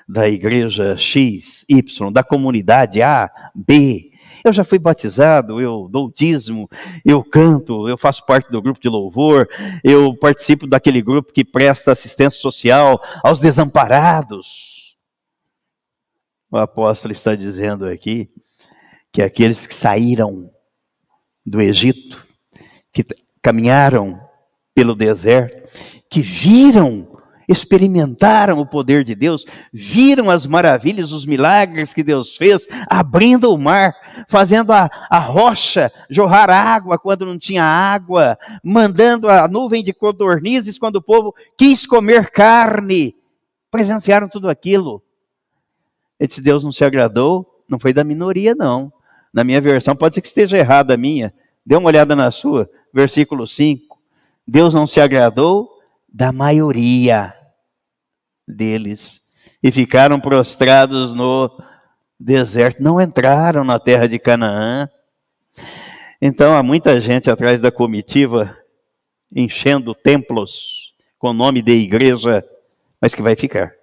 da 0.07 0.27
igreja 0.27 0.97
X, 0.97 1.65
Y, 1.67 2.11
da 2.11 2.23
comunidade 2.23 3.01
A, 3.01 3.29
B. 3.55 4.11
Eu 4.43 4.51
já 4.51 4.65
fui 4.65 4.77
batizado, 4.77 5.61
eu 5.61 5.87
dou 5.89 6.11
dízimo, 6.11 6.69
eu 7.05 7.23
canto, 7.23 7.87
eu 7.87 7.97
faço 7.97 8.25
parte 8.25 8.51
do 8.51 8.61
grupo 8.61 8.81
de 8.81 8.89
louvor, 8.89 9.47
eu 9.83 10.13
participo 10.17 10.67
daquele 10.67 11.01
grupo 11.01 11.31
que 11.31 11.45
presta 11.45 11.93
assistência 11.93 12.39
social 12.39 13.01
aos 13.23 13.39
desamparados. 13.39 14.97
O 16.51 16.57
apóstolo 16.57 17.13
está 17.13 17.35
dizendo 17.35 17.85
aqui 17.85 18.29
que 19.13 19.21
aqueles 19.21 19.65
que 19.65 19.73
saíram 19.73 20.51
do 21.45 21.61
Egito, 21.61 22.25
que 22.91 23.05
caminharam 23.41 24.19
pelo 24.75 24.93
deserto, 24.93 25.69
que 26.09 26.21
viram 26.21 27.12
experimentaram 27.53 28.59
o 28.59 28.65
poder 28.65 29.03
de 29.03 29.15
Deus, 29.15 29.45
viram 29.71 30.29
as 30.29 30.45
maravilhas, 30.45 31.11
os 31.11 31.25
milagres 31.25 31.93
que 31.93 32.03
Deus 32.03 32.35
fez, 32.35 32.67
abrindo 32.89 33.53
o 33.53 33.57
mar, 33.57 33.95
fazendo 34.27 34.73
a, 34.73 34.89
a 35.09 35.19
rocha 35.19 35.91
jorrar 36.09 36.49
água 36.49 36.97
quando 36.97 37.25
não 37.25 37.37
tinha 37.37 37.63
água, 37.63 38.37
mandando 38.63 39.29
a 39.29 39.47
nuvem 39.47 39.83
de 39.83 39.93
codornizes 39.93 40.77
quando 40.77 40.97
o 40.97 41.01
povo 41.01 41.33
quis 41.57 41.85
comer 41.85 42.31
carne. 42.31 43.13
Presenciaram 43.71 44.27
tudo 44.27 44.49
aquilo. 44.49 45.01
Esse 46.19 46.41
Deus 46.41 46.63
não 46.63 46.71
se 46.71 46.83
agradou, 46.83 47.63
não 47.69 47.79
foi 47.79 47.93
da 47.93 48.03
minoria, 48.03 48.53
não. 48.53 48.91
Na 49.33 49.43
minha 49.43 49.61
versão, 49.61 49.95
pode 49.95 50.15
ser 50.15 50.21
que 50.21 50.27
esteja 50.27 50.57
errada 50.57 50.93
a 50.93 50.97
minha. 50.97 51.33
Dê 51.65 51.75
uma 51.75 51.87
olhada 51.87 52.15
na 52.15 52.29
sua, 52.31 52.69
versículo 52.93 53.47
5. 53.47 53.97
Deus 54.47 54.73
não 54.73 54.85
se 54.85 54.99
agradou 54.99 55.69
da 56.07 56.31
maioria 56.31 57.33
deles 58.47 59.21
e 59.61 59.71
ficaram 59.71 60.19
prostrados 60.19 61.13
no 61.13 61.49
deserto, 62.19 62.81
não 62.81 62.99
entraram 62.99 63.63
na 63.63 63.79
terra 63.79 64.07
de 64.07 64.19
Canaã. 64.19 64.89
Então 66.21 66.55
há 66.55 66.63
muita 66.63 66.99
gente 67.01 67.29
atrás 67.29 67.59
da 67.59 67.71
comitiva 67.71 68.55
enchendo 69.35 69.95
templos 69.95 70.93
com 71.17 71.29
o 71.29 71.33
nome 71.33 71.61
de 71.61 71.71
igreja, 71.73 72.43
mas 73.01 73.15
que 73.15 73.21
vai 73.21 73.35
ficar. 73.35 73.73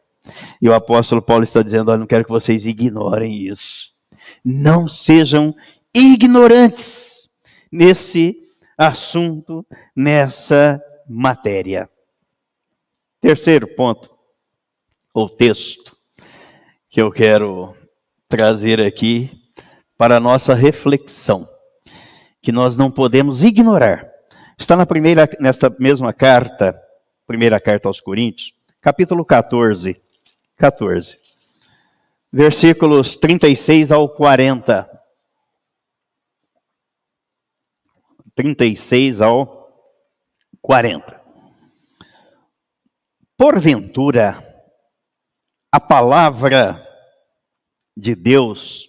E 0.60 0.68
o 0.68 0.74
apóstolo 0.74 1.22
Paulo 1.22 1.44
está 1.44 1.62
dizendo: 1.62 1.90
Olha, 1.90 1.98
não 1.98 2.06
quero 2.06 2.24
que 2.24 2.30
vocês 2.30 2.66
ignorem 2.66 3.34
isso. 3.34 3.92
Não 4.44 4.86
sejam 4.86 5.54
ignorantes 5.94 7.30
nesse 7.70 8.36
assunto, 8.76 9.66
nessa 9.94 10.80
matéria. 11.08 11.88
Terceiro 13.20 13.66
ponto, 13.66 14.10
ou 15.12 15.28
texto, 15.28 15.96
que 16.88 17.00
eu 17.00 17.10
quero 17.10 17.74
trazer 18.28 18.80
aqui 18.80 19.30
para 19.96 20.16
a 20.16 20.20
nossa 20.20 20.54
reflexão, 20.54 21.48
que 22.40 22.52
nós 22.52 22.76
não 22.76 22.90
podemos 22.90 23.42
ignorar. 23.42 24.08
Está 24.58 24.76
na 24.76 24.86
primeira, 24.86 25.28
nesta 25.40 25.74
mesma 25.78 26.12
carta, 26.12 26.80
primeira 27.26 27.60
carta 27.60 27.88
aos 27.88 28.00
Coríntios, 28.00 28.52
capítulo 28.80 29.24
14, 29.24 30.00
14, 30.56 31.18
versículos 32.32 33.16
36 33.16 33.90
ao 33.90 34.08
40. 34.08 34.88
36 38.34 39.20
ao 39.20 39.70
40. 40.62 41.20
Porventura, 43.36 44.49
a 45.72 45.78
palavra 45.78 46.84
de 47.96 48.14
Deus 48.14 48.88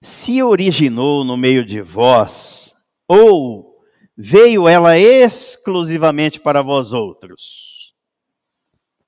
se 0.00 0.42
originou 0.42 1.24
no 1.24 1.36
meio 1.36 1.64
de 1.64 1.80
vós, 1.80 2.72
ou 3.08 3.76
veio 4.16 4.68
ela 4.68 4.98
exclusivamente 4.98 6.38
para 6.38 6.62
vós 6.62 6.92
outros? 6.92 7.94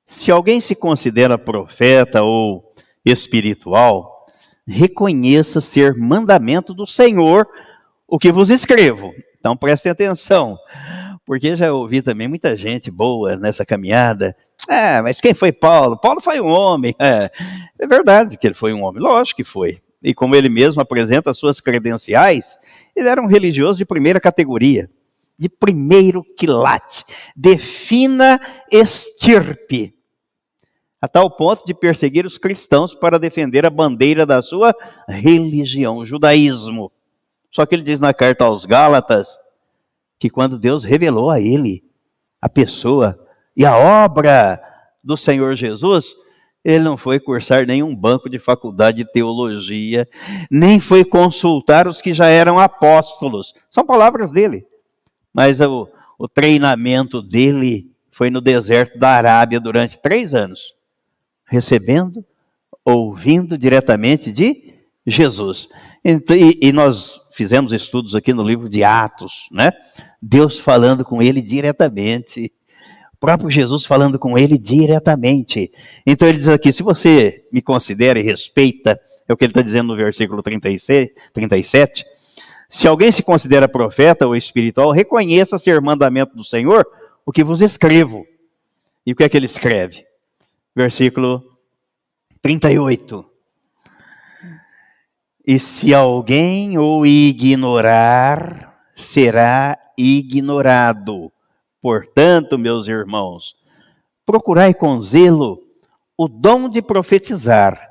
Se 0.06 0.32
alguém 0.32 0.60
se 0.60 0.74
considera 0.74 1.38
profeta 1.38 2.22
ou 2.22 2.74
espiritual, 3.04 4.26
reconheça 4.66 5.60
ser 5.60 5.96
mandamento 5.96 6.74
do 6.74 6.86
Senhor 6.86 7.46
o 8.08 8.18
que 8.18 8.32
vos 8.32 8.50
escrevo. 8.50 9.12
Então 9.38 9.56
prestem 9.56 9.92
atenção, 9.92 10.58
porque 11.24 11.56
já 11.56 11.72
ouvi 11.72 12.02
também 12.02 12.26
muita 12.26 12.56
gente 12.56 12.90
boa 12.90 13.36
nessa 13.36 13.64
caminhada 13.64 14.36
é, 14.68 15.00
mas 15.02 15.20
quem 15.20 15.34
foi 15.34 15.52
Paulo? 15.52 15.96
Paulo 15.96 16.20
foi 16.20 16.40
um 16.40 16.48
homem. 16.48 16.94
É, 16.98 17.30
é 17.78 17.86
verdade 17.86 18.36
que 18.36 18.46
ele 18.46 18.54
foi 18.54 18.72
um 18.72 18.82
homem, 18.84 19.02
lógico 19.02 19.38
que 19.38 19.44
foi. 19.44 19.80
E 20.02 20.14
como 20.14 20.34
ele 20.34 20.48
mesmo 20.48 20.80
apresenta 20.80 21.30
as 21.30 21.38
suas 21.38 21.60
credenciais, 21.60 22.58
ele 22.96 23.08
era 23.08 23.20
um 23.20 23.26
religioso 23.26 23.78
de 23.78 23.84
primeira 23.84 24.20
categoria, 24.20 24.90
de 25.38 25.48
primeiro 25.48 26.22
quilate, 26.36 27.04
de 27.36 27.58
fina 27.58 28.40
estirpe, 28.70 29.94
a 31.00 31.08
tal 31.08 31.30
ponto 31.30 31.64
de 31.64 31.74
perseguir 31.74 32.26
os 32.26 32.38
cristãos 32.38 32.94
para 32.94 33.18
defender 33.18 33.64
a 33.64 33.70
bandeira 33.70 34.26
da 34.26 34.42
sua 34.42 34.74
religião, 35.08 35.98
o 35.98 36.04
judaísmo. 36.04 36.92
Só 37.50 37.66
que 37.66 37.74
ele 37.74 37.82
diz 37.82 38.00
na 38.00 38.14
carta 38.14 38.44
aos 38.44 38.64
Gálatas 38.64 39.38
que 40.18 40.30
quando 40.30 40.58
Deus 40.58 40.84
revelou 40.84 41.30
a 41.30 41.40
ele 41.40 41.82
a 42.40 42.48
pessoa 42.48 43.18
e 43.60 43.66
a 43.66 43.76
obra 43.76 44.58
do 45.04 45.18
Senhor 45.18 45.54
Jesus, 45.54 46.06
ele 46.64 46.82
não 46.82 46.96
foi 46.96 47.20
cursar 47.20 47.66
nenhum 47.66 47.94
banco 47.94 48.30
de 48.30 48.38
faculdade 48.38 49.04
de 49.04 49.12
teologia, 49.12 50.08
nem 50.50 50.80
foi 50.80 51.04
consultar 51.04 51.86
os 51.86 52.00
que 52.00 52.14
já 52.14 52.24
eram 52.24 52.58
apóstolos. 52.58 53.52
São 53.70 53.84
palavras 53.84 54.30
dele. 54.30 54.64
Mas 55.30 55.60
o, 55.60 55.86
o 56.18 56.26
treinamento 56.26 57.20
dele 57.20 57.90
foi 58.10 58.30
no 58.30 58.40
deserto 58.40 58.98
da 58.98 59.10
Arábia 59.10 59.60
durante 59.60 60.00
três 60.00 60.32
anos, 60.32 60.74
recebendo, 61.44 62.24
ouvindo 62.82 63.58
diretamente 63.58 64.32
de 64.32 64.72
Jesus. 65.06 65.68
E, 66.02 66.68
e 66.68 66.72
nós 66.72 67.20
fizemos 67.34 67.74
estudos 67.74 68.14
aqui 68.14 68.32
no 68.32 68.42
livro 68.42 68.70
de 68.70 68.82
Atos, 68.82 69.50
né? 69.52 69.70
Deus 70.22 70.58
falando 70.58 71.04
com 71.04 71.20
ele 71.20 71.42
diretamente 71.42 72.50
próprio 73.20 73.51
Jesus 73.51 73.84
falando 73.84 74.18
com 74.18 74.36
ele 74.36 74.59
diretamente. 74.59 75.70
Então 76.06 76.26
ele 76.26 76.38
diz 76.38 76.48
aqui: 76.48 76.72
se 76.72 76.82
você 76.82 77.47
me 77.52 77.60
considera 77.60 78.18
e 78.18 78.22
respeita, 78.22 78.98
é 79.28 79.32
o 79.32 79.36
que 79.36 79.44
ele 79.44 79.51
está 79.51 79.62
dizendo 79.62 79.88
no 79.88 79.97
versículo 79.97 80.42
36, 80.42 81.10
37. 81.32 82.05
Se 82.70 82.88
alguém 82.88 83.12
se 83.12 83.22
considera 83.22 83.68
profeta 83.68 84.26
ou 84.26 84.34
espiritual, 84.34 84.90
reconheça 84.90 85.59
ser 85.59 85.80
mandamento 85.80 86.34
do 86.34 86.42
Senhor 86.42 86.86
o 87.26 87.30
que 87.30 87.44
vos 87.44 87.60
escrevo. 87.60 88.24
E 89.05 89.12
o 89.12 89.16
que 89.16 89.24
é 89.24 89.28
que 89.28 89.36
ele 89.36 89.47
escreve? 89.47 90.05
Versículo 90.74 91.42
38. 92.40 93.26
E 95.47 95.59
se 95.59 95.92
alguém 95.92 96.78
o 96.78 97.05
ignorar, 97.05 98.72
será 98.94 99.76
ignorado 99.98 101.32
Portanto, 101.82 102.59
meus 102.59 102.86
irmãos, 102.86 103.55
procurai 104.27 104.74
com 104.74 105.01
zelo 105.01 105.59
o 106.16 106.28
dom 106.28 106.69
de 106.69 106.82
profetizar, 106.82 107.90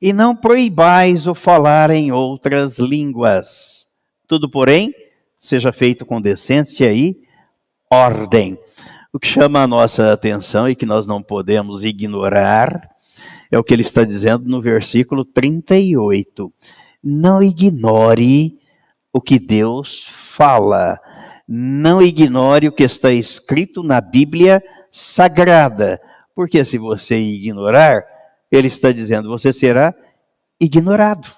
e 0.00 0.12
não 0.12 0.36
proibais 0.36 1.26
o 1.26 1.34
falar 1.34 1.90
em 1.90 2.12
outras 2.12 2.78
línguas. 2.78 3.86
Tudo, 4.26 4.48
porém, 4.48 4.94
seja 5.38 5.72
feito 5.72 6.04
com 6.04 6.20
decência 6.20 6.92
e 6.92 7.16
ordem. 7.90 8.58
O 9.12 9.18
que 9.18 9.28
chama 9.28 9.62
a 9.62 9.66
nossa 9.66 10.12
atenção 10.12 10.68
e 10.68 10.74
que 10.74 10.84
nós 10.84 11.06
não 11.06 11.22
podemos 11.22 11.82
ignorar 11.82 12.90
é 13.50 13.58
o 13.58 13.64
que 13.64 13.72
ele 13.72 13.82
está 13.82 14.04
dizendo 14.04 14.48
no 14.48 14.60
versículo 14.60 15.24
38. 15.24 16.52
Não 17.02 17.42
ignore 17.42 18.58
o 19.12 19.20
que 19.20 19.38
Deus 19.38 20.06
fala 20.10 20.98
não 21.46 22.02
ignore 22.02 22.68
o 22.68 22.72
que 22.72 22.82
está 22.82 23.12
escrito 23.12 23.82
na 23.82 24.00
Bíblia 24.00 24.62
Sagrada, 24.90 26.00
porque 26.34 26.64
se 26.64 26.78
você 26.78 27.18
ignorar, 27.18 28.02
ele 28.50 28.68
está 28.68 28.90
dizendo, 28.90 29.28
você 29.28 29.52
será 29.52 29.94
ignorado. 30.60 31.30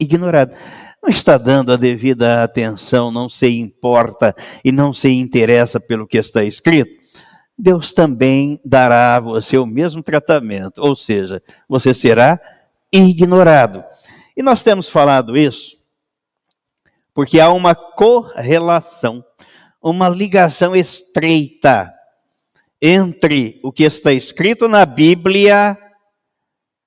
Ignorado. 0.00 0.54
não 1.02 1.10
está 1.10 1.36
dando 1.36 1.72
a 1.72 1.76
devida 1.76 2.42
atenção, 2.42 3.10
não 3.10 3.28
se 3.28 3.48
importa 3.58 4.34
e 4.64 4.72
não 4.72 4.94
se 4.94 5.08
interessa 5.10 5.78
pelo 5.78 6.06
que 6.06 6.16
está 6.16 6.44
escrito, 6.44 6.90
Deus 7.58 7.92
também 7.92 8.60
dará 8.64 9.16
a 9.16 9.20
você 9.20 9.58
o 9.58 9.66
mesmo 9.66 10.02
tratamento, 10.02 10.80
ou 10.80 10.96
seja, 10.96 11.42
você 11.68 11.92
será 11.92 12.40
ignorado. 12.92 13.84
E 14.36 14.42
nós 14.42 14.62
temos 14.62 14.88
falado 14.88 15.36
isso 15.36 15.81
porque 17.14 17.38
há 17.40 17.50
uma 17.50 17.74
correlação, 17.74 19.24
uma 19.82 20.08
ligação 20.08 20.74
estreita 20.74 21.92
entre 22.80 23.60
o 23.62 23.70
que 23.70 23.84
está 23.84 24.12
escrito 24.12 24.66
na 24.66 24.84
Bíblia 24.84 25.76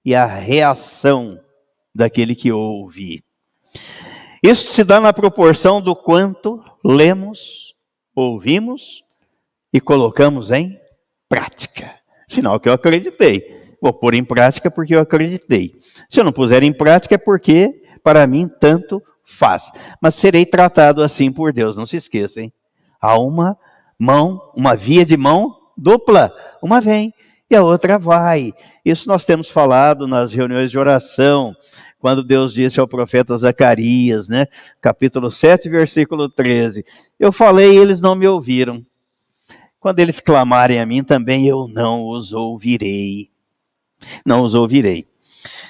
e 0.04 0.14
a 0.14 0.26
reação 0.26 1.40
daquele 1.94 2.36
que 2.36 2.52
ouve. 2.52 3.24
Isso 4.44 4.72
se 4.74 4.84
dá 4.84 5.00
na 5.00 5.14
proporção 5.14 5.82
do 5.82 5.96
quanto 5.96 6.64
lemos, 6.84 7.74
ouvimos 8.16 9.04
e 9.74 9.80
colocamos 9.80 10.52
em 10.52 10.80
prática. 11.28 11.96
Sinal 12.28 12.60
que 12.60 12.70
eu 12.70 12.74
acreditei. 12.74 13.76
Vou 13.82 13.94
pôr 13.94 14.14
em 14.14 14.24
prática 14.24 14.70
porque 14.70 14.96
eu 14.96 15.00
acreditei. 15.00 15.76
Se 16.10 16.20
eu 16.20 16.24
não 16.24 16.32
puser 16.32 16.64
em 16.64 16.74
prática 16.74 17.16
é 17.16 17.18
porque, 17.18 17.84
para 18.04 18.26
mim, 18.28 18.50
tanto 18.60 19.02
faz. 19.26 19.72
Mas 20.02 20.16
serei 20.16 20.46
tratado 20.46 21.02
assim 21.02 21.32
por 21.32 21.52
Deus, 21.52 21.76
não 21.76 21.86
se 21.86 21.98
esqueça, 21.98 22.42
hein? 22.42 22.54
Há 23.02 23.18
uma 23.20 23.58
mão, 24.00 24.42
uma 24.56 24.76
via 24.76 25.06
de 25.06 25.18
mão 25.18 25.56
dupla. 25.78 26.34
Uma 26.62 26.80
vem 26.82 27.14
e 27.50 27.56
a 27.56 27.64
outra 27.64 27.98
vai. 27.98 28.54
Isso 28.84 29.08
nós 29.08 29.26
temos 29.26 29.50
falado 29.50 30.08
nas 30.08 30.34
reuniões 30.34 30.72
de 30.72 30.78
oração 30.78 31.56
quando 32.00 32.24
Deus 32.24 32.54
disse 32.54 32.80
ao 32.80 32.88
profeta 32.88 33.38
Zacarias, 33.38 34.30
né? 34.30 34.46
Capítulo 34.80 35.32
7, 35.32 35.68
versículo 35.70 36.30
13: 36.30 36.86
Eu 37.20 37.32
falei 37.32 37.74
e 37.74 37.78
eles 37.78 38.00
não 38.00 38.14
me 38.14 38.28
ouviram. 38.28 38.86
Quando 39.80 40.00
eles 40.00 40.20
clamarem 40.20 40.80
a 40.80 40.86
mim 40.86 41.04
também, 41.04 41.48
eu 41.48 41.68
não 41.68 42.06
os 42.06 42.32
ouvirei. 42.32 43.30
Não 44.26 44.44
os 44.44 44.54
ouvirei. 44.54 45.08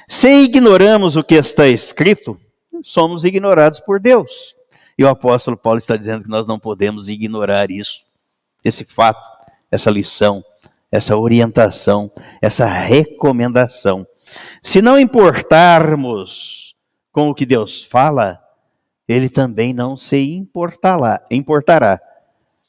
Se 0.08 0.30
ignoramos 0.44 1.16
o 1.16 1.24
que 1.24 1.36
está 1.36 1.68
escrito, 1.68 2.38
somos 2.84 3.24
ignorados 3.24 3.80
por 3.80 4.00
Deus. 4.00 4.56
E 4.98 5.04
o 5.04 5.10
apóstolo 5.10 5.58
Paulo 5.58 5.80
está 5.80 5.98
dizendo 5.98 6.24
que 6.24 6.30
nós 6.30 6.48
não 6.48 6.58
podemos 6.58 7.08
ignorar 7.08 7.70
isso, 7.70 8.02
esse 8.64 8.86
fato, 8.86 9.22
essa 9.70 9.92
lição, 9.92 10.44
essa 10.92 11.18
orientação, 11.18 12.12
essa 12.42 12.66
recomendação. 12.66 14.08
Se 14.64 14.82
não 14.82 14.98
importarmos 14.98 16.76
com 17.12 17.30
o 17.30 17.36
que 17.36 17.46
Deus 17.46 17.84
fala, 17.84 18.42
ele 19.08 19.30
também 19.30 19.74
não 19.74 19.96
se 19.96 20.18
importará, 20.18 21.26
importará 21.30 22.00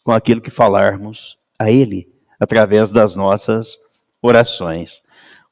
com 0.04 0.12
aquilo 0.12 0.40
que 0.40 0.50
falarmos 0.50 1.38
a 1.58 1.70
ele 1.70 2.12
através 2.38 2.90
das 2.90 3.14
nossas 3.14 3.78
orações. 4.20 5.02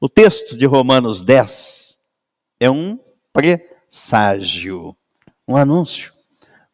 O 0.01 0.09
texto 0.09 0.57
de 0.57 0.67
Romanos 0.67 1.23
10 1.23 1.99
é 2.61 2.71
um 2.71 2.99
presságio, 3.95 4.97
um 5.47 5.57
anúncio, 5.57 6.13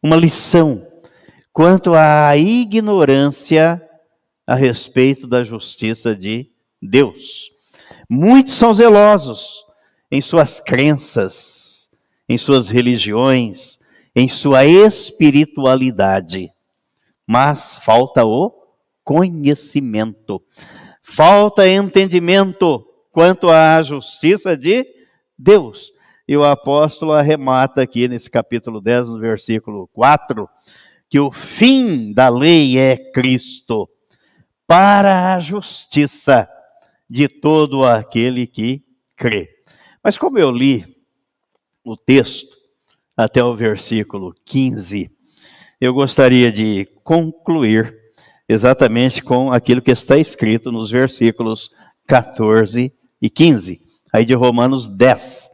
uma 0.01 0.15
lição 0.15 0.87
quanto 1.53 1.93
à 1.93 2.35
ignorância 2.35 3.79
a 4.47 4.55
respeito 4.55 5.27
da 5.27 5.43
justiça 5.43 6.15
de 6.15 6.49
Deus. 6.81 7.51
Muitos 8.09 8.55
são 8.55 8.73
zelosos 8.73 9.63
em 10.09 10.19
suas 10.19 10.59
crenças, 10.59 11.91
em 12.27 12.39
suas 12.39 12.69
religiões, 12.69 13.77
em 14.15 14.27
sua 14.27 14.65
espiritualidade, 14.65 16.51
mas 17.27 17.75
falta 17.75 18.25
o 18.25 18.51
conhecimento, 19.03 20.41
falta 21.03 21.69
entendimento 21.69 22.83
quanto 23.11 23.47
à 23.47 23.83
justiça 23.83 24.57
de 24.57 24.87
Deus. 25.37 25.93
E 26.31 26.37
o 26.37 26.45
apóstolo 26.45 27.11
arremata 27.11 27.81
aqui 27.81 28.07
nesse 28.07 28.29
capítulo 28.29 28.79
10, 28.79 29.09
no 29.09 29.19
versículo 29.19 29.89
4, 29.91 30.47
que 31.09 31.19
o 31.19 31.29
fim 31.29 32.13
da 32.13 32.29
lei 32.29 32.77
é 32.77 32.95
Cristo, 32.95 33.89
para 34.65 35.35
a 35.35 35.41
justiça 35.41 36.47
de 37.09 37.27
todo 37.27 37.83
aquele 37.83 38.47
que 38.47 38.81
crê. 39.17 39.49
Mas 40.01 40.17
como 40.17 40.39
eu 40.39 40.49
li 40.49 40.85
o 41.83 41.97
texto 41.97 42.55
até 43.17 43.43
o 43.43 43.53
versículo 43.53 44.33
15, 44.45 45.11
eu 45.81 45.93
gostaria 45.93 46.49
de 46.49 46.87
concluir 47.03 47.93
exatamente 48.47 49.21
com 49.21 49.51
aquilo 49.51 49.81
que 49.81 49.91
está 49.91 50.17
escrito 50.17 50.71
nos 50.71 50.89
versículos 50.89 51.71
14 52.07 52.89
e 53.21 53.29
15, 53.29 53.81
aí 54.13 54.23
de 54.23 54.33
Romanos 54.33 54.87
10, 54.87 55.50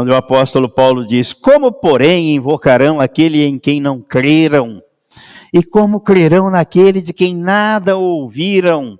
onde 0.00 0.10
o 0.10 0.16
apóstolo 0.16 0.68
Paulo 0.68 1.06
diz: 1.06 1.32
Como, 1.32 1.70
porém, 1.70 2.34
invocarão 2.34 3.00
aquele 3.00 3.44
em 3.44 3.58
quem 3.58 3.80
não 3.80 4.00
creram? 4.00 4.82
E 5.52 5.62
como 5.62 6.00
crerão 6.00 6.50
naquele 6.50 7.00
de 7.00 7.12
quem 7.12 7.34
nada 7.34 7.96
ouviram? 7.96 8.98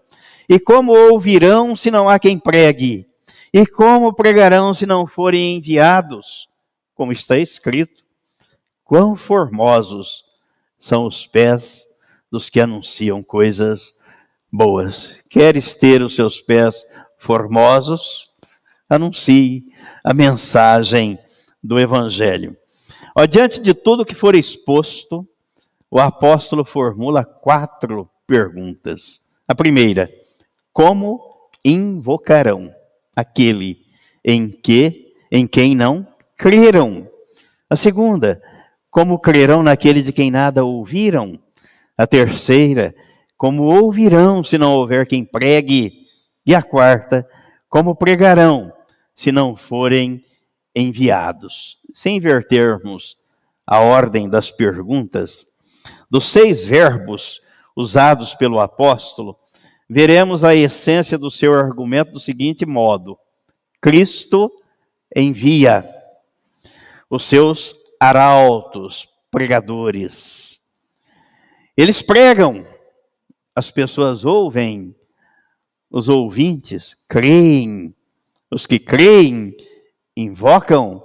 E 0.49 0.59
como 0.59 0.93
ouvirão 0.93 1.77
se 1.77 1.91
não 1.91 2.09
há 2.09 2.19
quem 2.19 2.39
pregue? 2.39 3.07
E 3.53 3.67
como 3.67 4.13
pregarão 4.13 4.75
se 4.75 4.85
não 4.87 5.07
forem 5.07 5.57
enviados? 5.57 6.49
Como 6.95 7.13
está 7.13 7.39
escrito: 7.39 8.03
Quão 8.85 9.17
formosos 9.17 10.25
são 10.79 11.07
os 11.07 11.27
pés 11.27 11.87
dos 12.31 12.49
que 12.49 12.61
anunciam 12.61 13.23
coisas 13.23 13.93
boas. 14.53 15.19
Queres 15.29 15.75
ter 15.75 16.03
os 16.03 16.15
seus 16.15 16.41
pés 16.41 16.85
formosos? 17.19 18.30
Anuncie 18.91 19.67
a 20.03 20.13
mensagem 20.13 21.17
do 21.63 21.79
Evangelho. 21.79 22.57
Ó, 23.17 23.25
diante 23.25 23.61
de 23.61 23.73
tudo 23.73 24.05
que 24.05 24.17
for 24.17 24.35
exposto, 24.35 25.25
o 25.89 26.01
apóstolo 26.01 26.65
formula 26.65 27.25
quatro 27.25 28.11
perguntas. 28.27 29.21
A 29.47 29.55
primeira, 29.55 30.11
como 30.73 31.21
invocarão 31.65 32.69
aquele 33.15 33.79
em 34.25 34.51
que 34.51 35.15
em 35.31 35.47
quem 35.47 35.77
não 35.77 36.05
creram? 36.37 37.09
A 37.69 37.77
segunda, 37.77 38.43
como 38.91 39.21
crerão 39.21 39.63
naquele 39.63 40.03
de 40.03 40.13
quem 40.13 40.33
nada 40.33 40.65
ouviram? 40.65 41.39
A 41.97 42.09
terceira, 42.09 42.93
como 43.39 43.63
ouvirão 43.63 44.43
se 44.43 44.59
não 44.59 44.75
houver 44.75 45.07
quem 45.07 45.25
pregue? 45.25 46.09
E 46.45 46.57
a 46.57 46.63
quarta, 46.63 47.25
como 47.69 47.95
pregarão 47.95 48.73
se 49.21 49.31
não 49.31 49.55
forem 49.55 50.25
enviados? 50.75 51.79
Se 51.93 52.09
invertermos 52.09 53.19
a 53.67 53.79
ordem 53.79 54.31
das 54.31 54.51
perguntas, 54.51 55.47
dos 56.11 56.31
seis 56.31 56.65
verbos 56.65 57.43
usados 57.77 58.35
pelo 58.35 58.59
apóstolo, 58.59 59.39
veremos 59.87 60.43
a 60.43 60.55
essência 60.55 61.19
do 61.19 61.31
seu 61.31 61.53
argumento 61.53 62.13
do 62.13 62.19
seguinte 62.19 62.65
modo: 62.65 63.19
Cristo 63.79 64.51
envia 65.15 65.87
os 67.11 67.25
seus 67.25 67.77
arautos, 68.01 69.07
pregadores. 69.31 70.63
Eles 71.77 72.01
pregam, 72.01 72.67
as 73.55 73.71
pessoas 73.71 74.25
ouvem, 74.25 74.97
os 75.91 76.09
ouvintes 76.09 76.97
creem, 77.07 77.95
os 78.51 78.67
que 78.67 78.79
creem 78.79 79.57
invocam, 80.17 81.03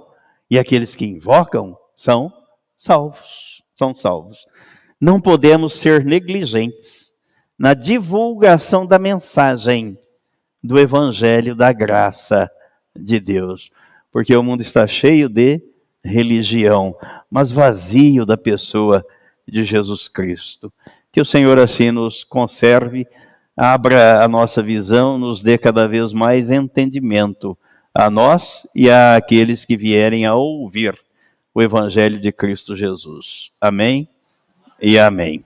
e 0.50 0.58
aqueles 0.58 0.94
que 0.94 1.06
invocam 1.06 1.76
são 1.96 2.32
salvos, 2.76 3.62
são 3.74 3.94
salvos. 3.94 4.46
Não 5.00 5.20
podemos 5.20 5.74
ser 5.74 6.04
negligentes 6.04 7.12
na 7.58 7.74
divulgação 7.74 8.86
da 8.86 8.98
mensagem 8.98 9.98
do 10.62 10.78
Evangelho 10.78 11.54
da 11.54 11.72
graça 11.72 12.50
de 12.94 13.20
Deus. 13.20 13.70
Porque 14.10 14.34
o 14.34 14.42
mundo 14.42 14.62
está 14.62 14.86
cheio 14.86 15.28
de 15.28 15.62
religião, 16.04 16.96
mas 17.30 17.52
vazio 17.52 18.24
da 18.24 18.36
pessoa 18.36 19.04
de 19.46 19.64
Jesus 19.64 20.08
Cristo. 20.08 20.72
Que 21.12 21.20
o 21.20 21.24
Senhor 21.24 21.58
assim 21.58 21.90
nos 21.90 22.24
conserve, 22.24 23.06
abra 23.56 24.22
a 24.22 24.28
nossa 24.28 24.62
visão, 24.62 25.16
nos 25.16 25.42
dê 25.42 25.56
cada 25.56 25.88
vez 25.88 26.12
mais 26.12 26.50
entendimento 26.50 27.56
a 27.94 28.10
nós 28.10 28.66
e 28.74 28.90
a 28.90 29.16
aqueles 29.16 29.64
que 29.64 29.76
vierem 29.76 30.26
a 30.26 30.34
ouvir 30.34 30.98
o 31.54 31.62
Evangelho 31.62 32.20
de 32.20 32.30
Cristo 32.30 32.76
Jesus. 32.76 33.50
Amém 33.58 34.06
e 34.80 34.98
amém. 34.98 35.42